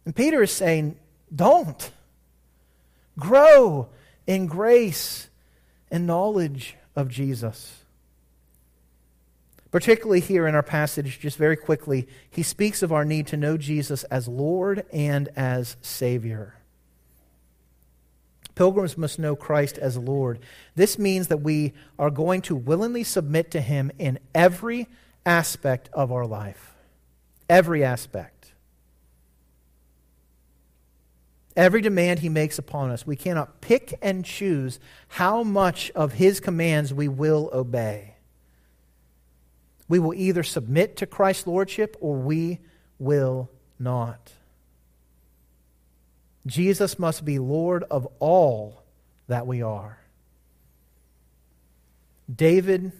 And 0.05 0.15
Peter 0.15 0.43
is 0.43 0.51
saying, 0.51 0.97
don't. 1.33 1.91
Grow 3.17 3.89
in 4.27 4.47
grace 4.47 5.29
and 5.89 6.05
knowledge 6.05 6.75
of 6.95 7.09
Jesus. 7.09 7.81
Particularly 9.71 10.21
here 10.21 10.47
in 10.47 10.55
our 10.55 10.63
passage, 10.63 11.19
just 11.19 11.37
very 11.37 11.57
quickly, 11.57 12.07
he 12.29 12.43
speaks 12.43 12.81
of 12.83 12.93
our 12.93 13.03
need 13.03 13.27
to 13.27 13.37
know 13.37 13.57
Jesus 13.57 14.03
as 14.05 14.27
Lord 14.27 14.85
and 14.93 15.27
as 15.35 15.75
Savior. 15.81 16.55
Pilgrims 18.55 18.97
must 18.97 19.19
know 19.19 19.35
Christ 19.35 19.77
as 19.77 19.97
Lord. 19.97 20.39
This 20.75 20.97
means 20.97 21.27
that 21.27 21.41
we 21.41 21.73
are 21.99 22.09
going 22.09 22.41
to 22.43 22.55
willingly 22.55 23.03
submit 23.03 23.51
to 23.51 23.61
Him 23.61 23.91
in 23.99 24.19
every 24.33 24.87
aspect 25.25 25.89
of 25.93 26.11
our 26.11 26.25
life. 26.25 26.75
Every 27.49 27.83
aspect. 27.83 28.35
every 31.55 31.81
demand 31.81 32.19
he 32.19 32.29
makes 32.29 32.59
upon 32.59 32.91
us. 32.91 33.07
We 33.07 33.15
cannot 33.15 33.61
pick 33.61 33.97
and 34.01 34.25
choose 34.25 34.79
how 35.07 35.43
much 35.43 35.91
of 35.91 36.13
his 36.13 36.39
commands 36.39 36.93
we 36.93 37.07
will 37.07 37.49
obey. 37.53 38.15
We 39.87 39.99
will 39.99 40.13
either 40.13 40.43
submit 40.43 40.97
to 40.97 41.05
Christ's 41.05 41.47
lordship 41.47 41.95
or 41.99 42.17
we 42.17 42.59
will 42.99 43.49
not. 43.79 44.33
Jesus 46.45 46.99
must 46.99 47.25
be 47.25 47.39
Lord 47.39 47.83
of 47.83 48.07
all 48.19 48.83
that 49.27 49.47
we 49.47 49.61
are. 49.61 49.99
David, 52.33 52.91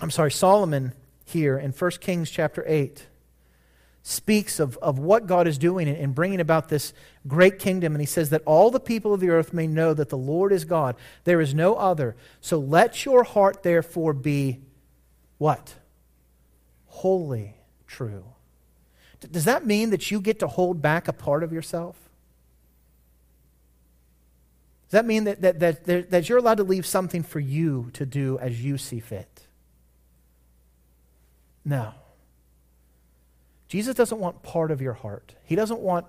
I'm 0.00 0.10
sorry, 0.10 0.30
Solomon 0.30 0.92
here 1.24 1.58
in 1.58 1.72
1 1.72 1.90
Kings 1.92 2.30
chapter 2.30 2.64
8 2.66 3.06
speaks 4.02 4.58
of, 4.58 4.78
of 4.78 4.98
what 4.98 5.26
God 5.26 5.46
is 5.46 5.58
doing 5.58 5.86
in 5.86 6.12
bringing 6.12 6.40
about 6.40 6.68
this 6.68 6.94
great 7.26 7.58
kingdom. 7.58 7.94
And 7.94 8.00
he 8.00 8.06
says 8.06 8.30
that 8.30 8.42
all 8.46 8.70
the 8.70 8.80
people 8.80 9.12
of 9.12 9.20
the 9.20 9.28
earth 9.28 9.52
may 9.52 9.66
know 9.66 9.92
that 9.92 10.08
the 10.08 10.16
Lord 10.16 10.52
is 10.52 10.64
God. 10.64 10.96
There 11.24 11.40
is 11.40 11.54
no 11.54 11.74
other. 11.74 12.16
So 12.40 12.58
let 12.58 13.04
your 13.04 13.22
heart 13.24 13.62
therefore 13.62 14.14
be 14.14 14.60
what? 15.36 15.74
Wholly, 16.86 17.54
true. 17.86 18.24
Does 19.30 19.44
that 19.44 19.66
mean 19.66 19.90
that 19.90 20.10
you 20.10 20.20
get 20.20 20.38
to 20.40 20.46
hold 20.46 20.80
back 20.80 21.06
a 21.06 21.12
part 21.12 21.42
of 21.42 21.52
yourself? 21.52 22.07
Does 24.88 24.92
that 24.92 25.06
mean 25.06 25.24
that, 25.24 25.42
that, 25.42 25.84
that, 25.84 26.10
that 26.10 26.28
you're 26.28 26.38
allowed 26.38 26.56
to 26.56 26.64
leave 26.64 26.86
something 26.86 27.22
for 27.22 27.40
you 27.40 27.90
to 27.92 28.06
do 28.06 28.38
as 28.38 28.64
you 28.64 28.78
see 28.78 29.00
fit? 29.00 29.46
No. 31.62 31.92
Jesus 33.68 33.94
doesn't 33.94 34.18
want 34.18 34.42
part 34.42 34.70
of 34.70 34.80
your 34.80 34.94
heart. 34.94 35.34
He 35.44 35.54
doesn't 35.54 35.80
want 35.80 36.06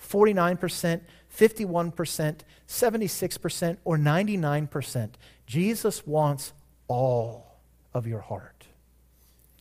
49%, 0.00 1.00
51%, 1.36 2.36
76%, 2.68 3.76
or 3.84 3.98
99%. 3.98 5.10
Jesus 5.46 6.06
wants 6.06 6.52
all 6.86 7.58
of 7.92 8.06
your 8.06 8.20
heart. 8.20 8.66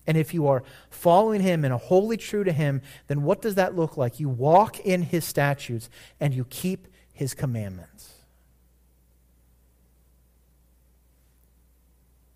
And 0.06 0.16
if 0.16 0.32
you 0.32 0.48
are 0.48 0.64
following 0.92 1.42
him 1.42 1.66
and 1.66 1.74
are 1.74 1.80
wholly 1.80 2.18
true 2.18 2.44
to 2.44 2.52
him, 2.52 2.84
then 3.08 3.24
what 3.24 3.42
does 3.42 3.56
that 3.56 3.76
look 3.76 3.98
like? 3.98 4.20
You 4.20 4.30
walk 4.30 4.80
in 4.80 5.02
his 5.02 5.26
statutes 5.26 5.90
and 6.20 6.36
you 6.36 6.46
keep 6.46 6.88
his 7.12 7.34
commandments. 7.34 8.19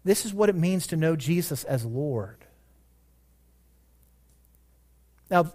This 0.04 0.26
is 0.26 0.34
what 0.34 0.50
it 0.50 0.56
means 0.56 0.88
to 0.88 0.98
know 0.98 1.16
Jesus 1.16 1.64
as 1.64 1.86
Lord. 1.86 2.46
Now, 5.30 5.52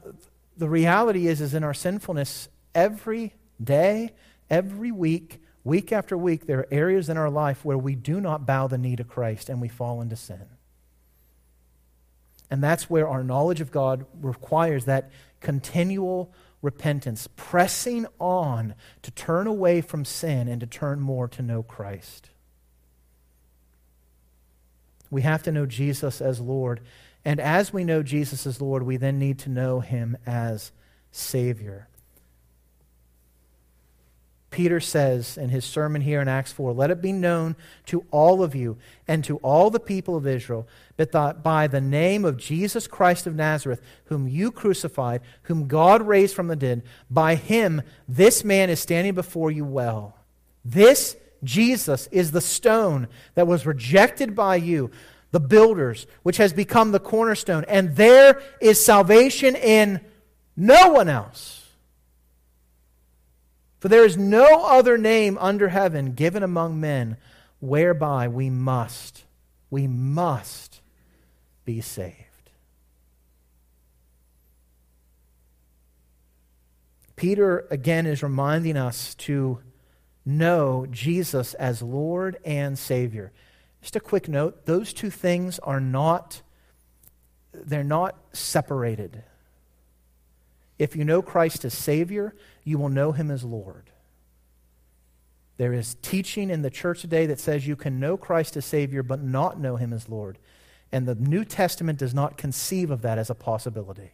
the 0.57 0.69
reality 0.69 1.27
is, 1.27 1.41
is 1.41 1.55
in 1.55 1.63
our 1.63 1.75
sinfulness, 1.75 2.49
every 2.75 3.35
day, 3.63 4.11
every 4.51 4.91
week, 4.91 5.43
week 5.65 5.93
after 5.93 6.17
week, 6.17 6.47
there 6.47 6.61
are 6.61 6.69
areas 6.71 7.09
in 7.09 7.17
our 7.17 7.31
life 7.31 7.65
where 7.65 7.79
we 7.79 7.95
do 7.95 8.21
not 8.21 8.47
bow 8.47 8.67
the 8.67 8.79
knee 8.79 8.97
to 8.97 9.05
Christ 9.05 9.49
and 9.49 9.61
we 9.61 9.69
fall 9.69 10.01
into 10.01 10.17
sin. 10.17 10.47
And 12.51 12.65
that's 12.65 12.89
where 12.89 13.07
our 13.07 13.23
knowledge 13.23 13.61
of 13.61 13.71
God 13.71 14.07
requires 14.21 14.87
that 14.87 15.11
continual 15.41 16.33
repentance, 16.63 17.29
pressing 17.37 18.07
on 18.19 18.75
to 19.03 19.11
turn 19.11 19.47
away 19.47 19.81
from 19.81 20.05
sin 20.05 20.49
and 20.49 20.61
to 20.61 20.67
turn 20.67 21.01
more 21.01 21.29
to 21.29 21.43
know 21.43 21.63
Christ. 21.63 22.31
We 25.11 25.23
have 25.23 25.43
to 25.45 25.53
know 25.53 25.67
Jesus 25.67 26.21
as 26.21 26.41
Lord. 26.41 26.81
And 27.25 27.41
as 27.41 27.73
we 27.73 27.85
know 27.85 28.03
Jesus 28.03 28.47
as 28.47 28.61
Lord, 28.61 28.83
we 28.83 28.97
then 28.97 29.19
need 29.19 29.39
to 29.41 29.51
know 29.51 29.81
him 29.81 30.17
as 30.27 30.73
Savior. 31.11 31.89
Peter 34.51 34.81
says 34.81 35.37
in 35.37 35.51
his 35.51 35.65
sermon 35.65 36.01
here 36.01 36.23
in 36.23 36.29
Acts 36.29 36.53
4 36.53 36.73
Let 36.73 36.91
it 36.91 37.03
be 37.03 37.13
known 37.13 37.55
to 37.87 38.05
all 38.11 38.43
of 38.43 38.55
you 38.55 38.79
and 39.07 39.23
to 39.25 39.37
all 39.39 39.69
the 39.69 39.81
people 39.81 40.17
of 40.17 40.27
Israel 40.27 40.67
that 40.97 41.43
by 41.43 41.67
the 41.67 41.81
name 41.81 42.25
of 42.25 42.39
Jesus 42.39 42.87
Christ 42.87 43.27
of 43.27 43.35
Nazareth, 43.35 43.83
whom 44.07 44.27
you 44.27 44.51
crucified, 44.51 45.21
whom 45.43 45.69
God 45.69 46.03
raised 46.03 46.35
from 46.35 46.49
the 46.49 46.57
dead, 46.57 46.83
by 47.11 47.35
him 47.35 47.83
this 48.09 48.43
man 48.43 48.71
is 48.71 48.81
standing 48.81 49.15
before 49.15 49.51
you 49.51 49.65
well. 49.65 50.17
This 50.65 51.17
Jesus 51.45 52.09
is 52.11 52.31
the 52.31 52.41
stone 52.41 53.09
that 53.35 53.47
was 53.47 53.67
rejected 53.67 54.35
by 54.35 54.57
you 54.57 54.91
the 55.31 55.41
builders, 55.41 56.07
which 56.23 56.39
has 56.39 56.53
become 56.53 56.91
the 56.91 57.01
cornerstone. 57.01 57.65
And 57.69 57.97
there 57.97 58.41
is 58.61 58.83
salvation 58.83 59.55
in 59.57 60.01
no 60.57 60.93
one 60.93 61.09
else. 61.09 61.67
For 63.79 63.89
there 63.89 64.05
is 64.05 64.17
no 64.17 64.65
other 64.65 64.99
name 64.99 65.39
under 65.39 65.69
heaven 65.69 66.15
given 66.15 66.43
among 66.43 66.81
men 66.81 67.17
whereby 67.61 68.29
we 68.29 68.51
must, 68.51 69.25
we 69.71 69.87
must 69.87 70.81
be 71.65 71.81
saved. 71.81 72.25
Peter 77.15 77.67
again 77.71 78.07
is 78.07 78.23
reminding 78.23 78.77
us 78.77 79.15
to 79.17 79.59
know 80.29 80.87
Jesus 80.91 81.55
as 81.55 81.83
Lord 81.83 82.39
and 82.45 82.79
Savior. 82.79 83.33
Just 83.81 83.97
a 83.97 84.01
quick 84.01 84.29
note, 84.29 84.67
those 84.67 84.93
two 84.93 85.11
things 85.11 85.59
are 85.61 85.81
not 85.81 86.43
they're 87.53 87.83
not 87.83 88.15
separated. 88.33 89.23
If 90.79 90.95
you 90.95 91.05
know 91.05 91.23
Christ 91.23 91.65
as 91.65 91.75
Savior, 91.75 92.37
you 92.63 92.79
will 92.79 92.91
know 92.91 93.13
him 93.13 93.31
as 93.31 93.43
Lord. 93.43 93.91
There 95.57 95.73
is 95.73 95.97
teaching 96.03 96.51
in 96.51 96.63
the 96.63 96.71
church 96.71 97.01
today 97.01 97.27
that 97.27 97.41
says 97.41 97.67
you 97.67 97.75
can 97.75 97.99
know 97.99 98.17
Christ 98.17 98.57
as 98.57 98.65
Savior 98.65 99.03
but 99.03 99.23
not 99.23 99.59
know 99.59 99.77
him 99.77 99.93
as 99.93 100.09
Lord. 100.09 100.39
And 100.93 101.07
the 101.07 101.17
New 101.17 101.45
Testament 101.45 101.99
does 101.99 102.15
not 102.15 102.37
conceive 102.37 102.91
of 102.91 103.03
that 103.03 103.19
as 103.19 103.29
a 103.29 103.35
possibility. 103.35 104.13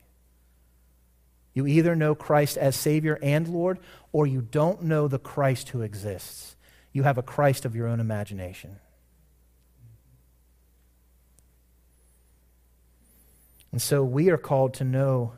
You 1.55 1.67
either 1.67 1.95
know 1.95 2.15
Christ 2.15 2.57
as 2.57 2.75
Savior 2.75 3.19
and 3.23 3.49
Lord, 3.49 3.79
or 4.13 4.27
you 4.27 4.43
don't 4.43 4.83
know 4.83 5.07
the 5.09 5.21
Christ 5.21 5.71
who 5.71 5.83
exists. 5.83 6.57
You 6.93 7.05
have 7.05 7.17
a 7.17 7.23
Christ 7.23 7.65
of 7.65 7.75
your 7.75 7.87
own 7.87 8.01
imagination. 8.01 8.81
And 13.73 13.81
so 13.81 14.05
we 14.05 14.31
are 14.31 14.39
called 14.39 14.75
to 14.75 14.85
know 14.85 15.33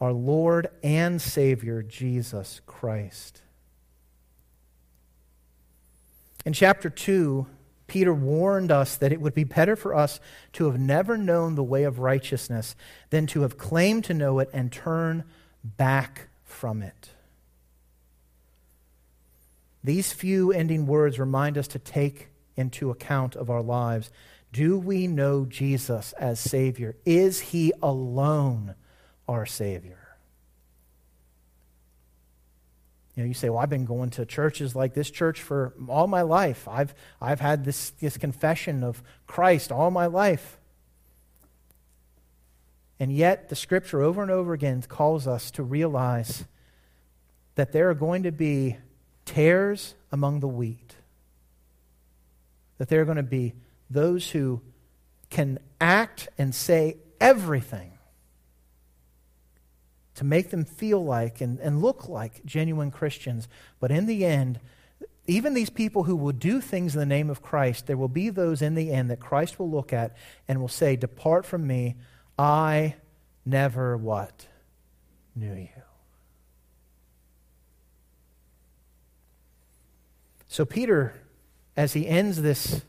our 0.00 0.12
Lord 0.12 0.68
and 0.82 1.20
Savior, 1.20 1.82
Jesus 1.82 2.60
Christ. 2.66 3.42
In 6.44 6.52
chapter 6.52 6.88
2, 6.88 7.46
Peter 7.88 8.14
warned 8.14 8.70
us 8.70 8.96
that 8.96 9.12
it 9.12 9.20
would 9.20 9.34
be 9.34 9.44
better 9.44 9.74
for 9.74 9.94
us 9.94 10.20
to 10.52 10.66
have 10.66 10.78
never 10.78 11.16
known 11.16 11.56
the 11.56 11.64
way 11.64 11.82
of 11.82 11.98
righteousness 11.98 12.76
than 13.10 13.26
to 13.26 13.42
have 13.42 13.58
claimed 13.58 14.04
to 14.04 14.14
know 14.14 14.38
it 14.38 14.48
and 14.52 14.70
turn 14.70 15.24
back 15.64 16.28
from 16.44 16.82
it. 16.82 17.10
These 19.82 20.12
few 20.12 20.52
ending 20.52 20.86
words 20.86 21.18
remind 21.18 21.56
us 21.56 21.66
to 21.68 21.78
take 21.78 22.28
into 22.56 22.90
account 22.90 23.34
of 23.34 23.50
our 23.50 23.62
lives 23.62 24.10
do 24.52 24.78
we 24.78 25.06
know 25.06 25.44
Jesus 25.44 26.14
as 26.14 26.40
Savior? 26.40 26.96
Is 27.04 27.40
He 27.40 27.72
alone 27.82 28.74
our 29.28 29.44
Savior? 29.44 29.97
You 33.18 33.24
know, 33.24 33.28
you 33.28 33.34
say, 33.34 33.48
well, 33.48 33.58
I've 33.58 33.68
been 33.68 33.84
going 33.84 34.10
to 34.10 34.24
churches 34.24 34.76
like 34.76 34.94
this 34.94 35.10
church 35.10 35.42
for 35.42 35.74
all 35.88 36.06
my 36.06 36.22
life. 36.22 36.68
I've, 36.68 36.94
I've 37.20 37.40
had 37.40 37.64
this, 37.64 37.90
this 37.98 38.16
confession 38.16 38.84
of 38.84 39.02
Christ 39.26 39.72
all 39.72 39.90
my 39.90 40.06
life. 40.06 40.56
And 43.00 43.10
yet, 43.10 43.48
the 43.48 43.56
scripture 43.56 44.02
over 44.02 44.22
and 44.22 44.30
over 44.30 44.52
again 44.52 44.82
calls 44.82 45.26
us 45.26 45.50
to 45.52 45.64
realize 45.64 46.44
that 47.56 47.72
there 47.72 47.90
are 47.90 47.94
going 47.94 48.22
to 48.22 48.30
be 48.30 48.76
tares 49.24 49.96
among 50.12 50.38
the 50.38 50.46
wheat. 50.46 50.94
That 52.76 52.88
there 52.88 53.00
are 53.00 53.04
going 53.04 53.16
to 53.16 53.24
be 53.24 53.54
those 53.90 54.30
who 54.30 54.60
can 55.28 55.58
act 55.80 56.28
and 56.38 56.54
say 56.54 56.98
everything 57.20 57.97
to 60.18 60.24
make 60.24 60.50
them 60.50 60.64
feel 60.64 61.04
like 61.04 61.40
and, 61.40 61.60
and 61.60 61.80
look 61.80 62.08
like 62.08 62.44
genuine 62.44 62.90
Christians. 62.90 63.46
But 63.78 63.92
in 63.92 64.06
the 64.06 64.24
end, 64.24 64.58
even 65.28 65.54
these 65.54 65.70
people 65.70 66.02
who 66.02 66.16
will 66.16 66.32
do 66.32 66.60
things 66.60 66.94
in 66.94 66.98
the 66.98 67.06
name 67.06 67.30
of 67.30 67.40
Christ, 67.40 67.86
there 67.86 67.96
will 67.96 68.08
be 68.08 68.28
those 68.28 68.60
in 68.60 68.74
the 68.74 68.92
end 68.92 69.10
that 69.10 69.20
Christ 69.20 69.60
will 69.60 69.70
look 69.70 69.92
at 69.92 70.16
and 70.48 70.60
will 70.60 70.66
say, 70.66 70.96
Depart 70.96 71.46
from 71.46 71.68
me, 71.68 71.94
I 72.36 72.96
never 73.46 73.96
what? 73.96 74.48
Knew 75.36 75.54
you. 75.54 75.68
So, 80.48 80.64
Peter, 80.64 81.14
as 81.76 81.92
he 81.92 82.08
ends 82.08 82.42
this 82.42 82.82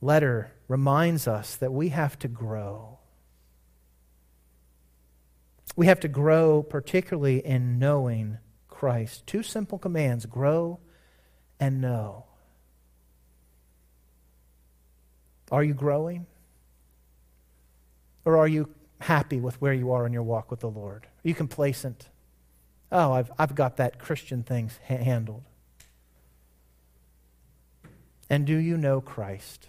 letter, 0.00 0.50
reminds 0.66 1.28
us 1.28 1.54
that 1.56 1.72
we 1.72 1.90
have 1.90 2.18
to 2.18 2.26
grow. 2.26 2.98
We 5.76 5.86
have 5.86 6.00
to 6.00 6.08
grow, 6.08 6.62
particularly 6.62 7.44
in 7.44 7.78
knowing 7.78 8.38
Christ. 8.68 9.26
Two 9.26 9.42
simple 9.42 9.78
commands 9.78 10.26
grow 10.26 10.78
and 11.58 11.80
know. 11.80 12.26
Are 15.50 15.64
you 15.64 15.74
growing? 15.74 16.26
Or 18.24 18.38
are 18.38 18.48
you 18.48 18.70
happy 19.00 19.40
with 19.40 19.60
where 19.60 19.72
you 19.72 19.92
are 19.92 20.06
in 20.06 20.12
your 20.12 20.22
walk 20.22 20.50
with 20.50 20.60
the 20.60 20.70
Lord? 20.70 21.04
Are 21.04 21.28
you 21.28 21.34
complacent? 21.34 22.08
Oh, 22.90 23.12
I've, 23.12 23.30
I've 23.38 23.54
got 23.54 23.76
that 23.76 23.98
Christian 23.98 24.42
thing 24.42 24.70
ha- 24.88 24.96
handled. 24.96 25.42
And 28.30 28.46
do 28.46 28.56
you 28.56 28.76
know 28.76 29.00
Christ? 29.00 29.68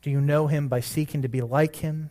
Do 0.00 0.10
you 0.10 0.20
know 0.20 0.46
him 0.46 0.68
by 0.68 0.80
seeking 0.80 1.22
to 1.22 1.28
be 1.28 1.40
like 1.40 1.76
him? 1.76 2.10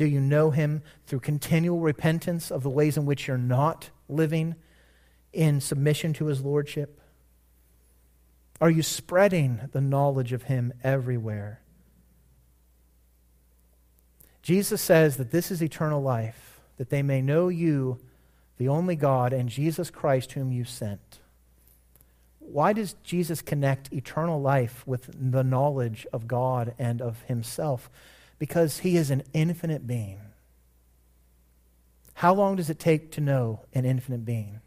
Do 0.00 0.06
you 0.06 0.18
know 0.22 0.50
him 0.50 0.80
through 1.06 1.20
continual 1.20 1.80
repentance 1.80 2.50
of 2.50 2.62
the 2.62 2.70
ways 2.70 2.96
in 2.96 3.04
which 3.04 3.28
you're 3.28 3.36
not 3.36 3.90
living 4.08 4.54
in 5.30 5.60
submission 5.60 6.14
to 6.14 6.24
his 6.24 6.40
lordship? 6.40 7.02
Are 8.62 8.70
you 8.70 8.82
spreading 8.82 9.60
the 9.72 9.80
knowledge 9.82 10.32
of 10.32 10.44
him 10.44 10.72
everywhere? 10.82 11.60
Jesus 14.40 14.80
says 14.80 15.18
that 15.18 15.32
this 15.32 15.50
is 15.50 15.62
eternal 15.62 16.00
life, 16.00 16.62
that 16.78 16.88
they 16.88 17.02
may 17.02 17.20
know 17.20 17.48
you, 17.48 17.98
the 18.56 18.68
only 18.68 18.96
God, 18.96 19.34
and 19.34 19.50
Jesus 19.50 19.90
Christ, 19.90 20.32
whom 20.32 20.50
you 20.50 20.64
sent. 20.64 21.18
Why 22.38 22.72
does 22.72 22.94
Jesus 23.04 23.42
connect 23.42 23.92
eternal 23.92 24.40
life 24.40 24.82
with 24.86 25.10
the 25.12 25.44
knowledge 25.44 26.06
of 26.10 26.26
God 26.26 26.72
and 26.78 27.02
of 27.02 27.20
himself? 27.24 27.90
Because 28.40 28.78
he 28.78 28.96
is 28.96 29.12
an 29.12 29.22
infinite 29.32 29.86
being. 29.86 30.18
How 32.14 32.34
long 32.34 32.56
does 32.56 32.68
it 32.68 32.80
take 32.80 33.12
to 33.12 33.20
know 33.20 33.60
an 33.72 33.84
infinite 33.84 34.24
being? 34.24 34.60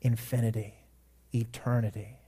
Infinity, 0.00 0.74
eternity. 1.34 2.18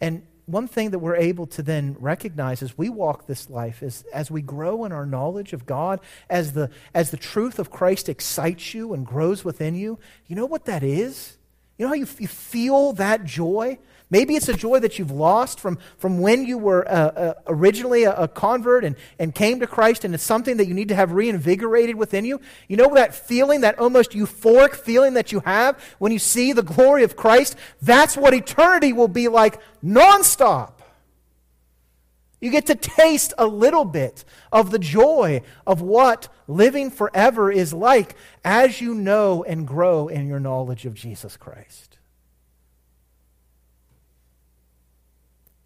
And 0.00 0.22
one 0.46 0.68
thing 0.68 0.90
that 0.90 0.98
we're 0.98 1.16
able 1.16 1.46
to 1.46 1.62
then 1.62 1.96
recognize 1.98 2.62
as 2.62 2.76
we 2.76 2.88
walk 2.88 3.26
this 3.26 3.48
life 3.48 3.82
is 3.82 4.04
as 4.12 4.30
we 4.30 4.42
grow 4.42 4.84
in 4.84 4.92
our 4.92 5.06
knowledge 5.06 5.52
of 5.52 5.66
God, 5.66 6.00
as 6.28 6.52
the, 6.52 6.70
as 6.94 7.10
the 7.10 7.16
truth 7.16 7.58
of 7.58 7.70
Christ 7.70 8.08
excites 8.08 8.74
you 8.74 8.92
and 8.92 9.06
grows 9.06 9.44
within 9.44 9.74
you, 9.74 9.98
you 10.26 10.36
know 10.36 10.46
what 10.46 10.66
that 10.66 10.82
is? 10.82 11.36
You 11.78 11.86
know 11.86 11.88
how 11.88 11.94
you, 11.94 12.06
you 12.18 12.28
feel 12.28 12.92
that 12.94 13.24
joy? 13.24 13.78
Maybe 14.14 14.36
it's 14.36 14.48
a 14.48 14.54
joy 14.54 14.78
that 14.78 14.96
you've 14.96 15.10
lost 15.10 15.58
from, 15.58 15.76
from 15.98 16.20
when 16.20 16.44
you 16.44 16.56
were 16.56 16.88
uh, 16.88 16.92
uh, 16.92 17.34
originally 17.48 18.04
a, 18.04 18.14
a, 18.14 18.28
convert 18.28 18.84
and, 18.84 18.94
and 19.18 19.34
came 19.34 19.58
to 19.58 19.66
Christ, 19.66 20.04
and 20.04 20.14
it's 20.14 20.22
something 20.22 20.56
that 20.58 20.68
you 20.68 20.72
need 20.72 20.90
to 20.90 20.94
have 20.94 21.10
reinvigorated 21.10 21.96
within 21.96 22.24
you. 22.24 22.40
You 22.68 22.76
know 22.76 22.94
that 22.94 23.12
feeling, 23.12 23.62
that 23.62 23.76
almost 23.76 24.12
euphoric 24.12 24.76
feeling 24.76 25.14
that 25.14 25.32
you 25.32 25.40
have 25.40 25.82
when 25.98 26.12
you 26.12 26.20
see 26.20 26.52
the 26.52 26.62
glory 26.62 27.02
of 27.02 27.16
Christ? 27.16 27.56
That's 27.82 28.16
what 28.16 28.34
eternity 28.34 28.92
will 28.92 29.08
be 29.08 29.26
like 29.26 29.60
nonstop. 29.82 30.74
You 32.40 32.52
get 32.52 32.66
to 32.66 32.76
taste 32.76 33.34
a 33.36 33.48
little 33.48 33.84
bit 33.84 34.24
of 34.52 34.70
the 34.70 34.78
joy 34.78 35.42
of 35.66 35.82
what 35.82 36.28
living 36.46 36.92
forever 36.92 37.50
is 37.50 37.72
like 37.72 38.14
as 38.44 38.80
you 38.80 38.94
know 38.94 39.42
and 39.42 39.66
grow 39.66 40.06
in 40.06 40.28
your 40.28 40.38
knowledge 40.38 40.86
of 40.86 40.94
Jesus 40.94 41.36
Christ. 41.36 41.93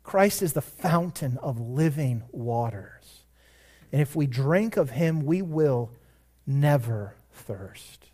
Christ 0.08 0.40
is 0.40 0.54
the 0.54 0.62
fountain 0.62 1.36
of 1.42 1.60
living 1.60 2.22
waters. 2.32 3.24
And 3.92 4.00
if 4.00 4.16
we 4.16 4.26
drink 4.26 4.78
of 4.78 4.88
him, 4.88 5.26
we 5.26 5.42
will 5.42 5.90
never 6.46 7.14
thirst. 7.30 8.06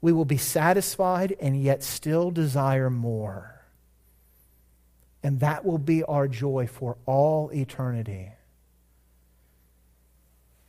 We 0.00 0.10
will 0.10 0.24
be 0.24 0.38
satisfied 0.38 1.36
and 1.38 1.62
yet 1.62 1.84
still 1.84 2.32
desire 2.32 2.90
more. 2.90 3.62
And 5.22 5.38
that 5.38 5.64
will 5.64 5.78
be 5.78 6.02
our 6.02 6.26
joy 6.26 6.66
for 6.66 6.96
all 7.06 7.52
eternity. 7.54 8.32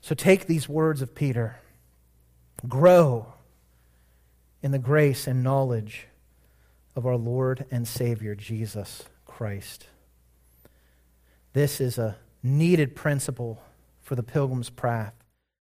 So 0.01 0.13
take 0.13 0.45
these 0.45 0.70
words 0.70 1.01
of 1.01 1.15
Peter 1.15 1.59
grow 2.70 3.34
in 4.61 4.70
the 4.70 4.78
grace 4.78 5.26
and 5.26 5.41
knowledge 5.41 6.05
of 6.97 7.05
our 7.05 7.15
Lord 7.15 7.65
and 7.69 7.87
Savior, 7.87 8.33
Jesus 8.33 9.03
Christ. 9.27 9.85
This 11.53 11.79
is 11.79 11.99
a 11.99 12.17
needed 12.41 12.95
principle 12.95 13.61
for 14.01 14.15
the 14.15 14.23
pilgrim's 14.23 14.71
path 14.71 15.13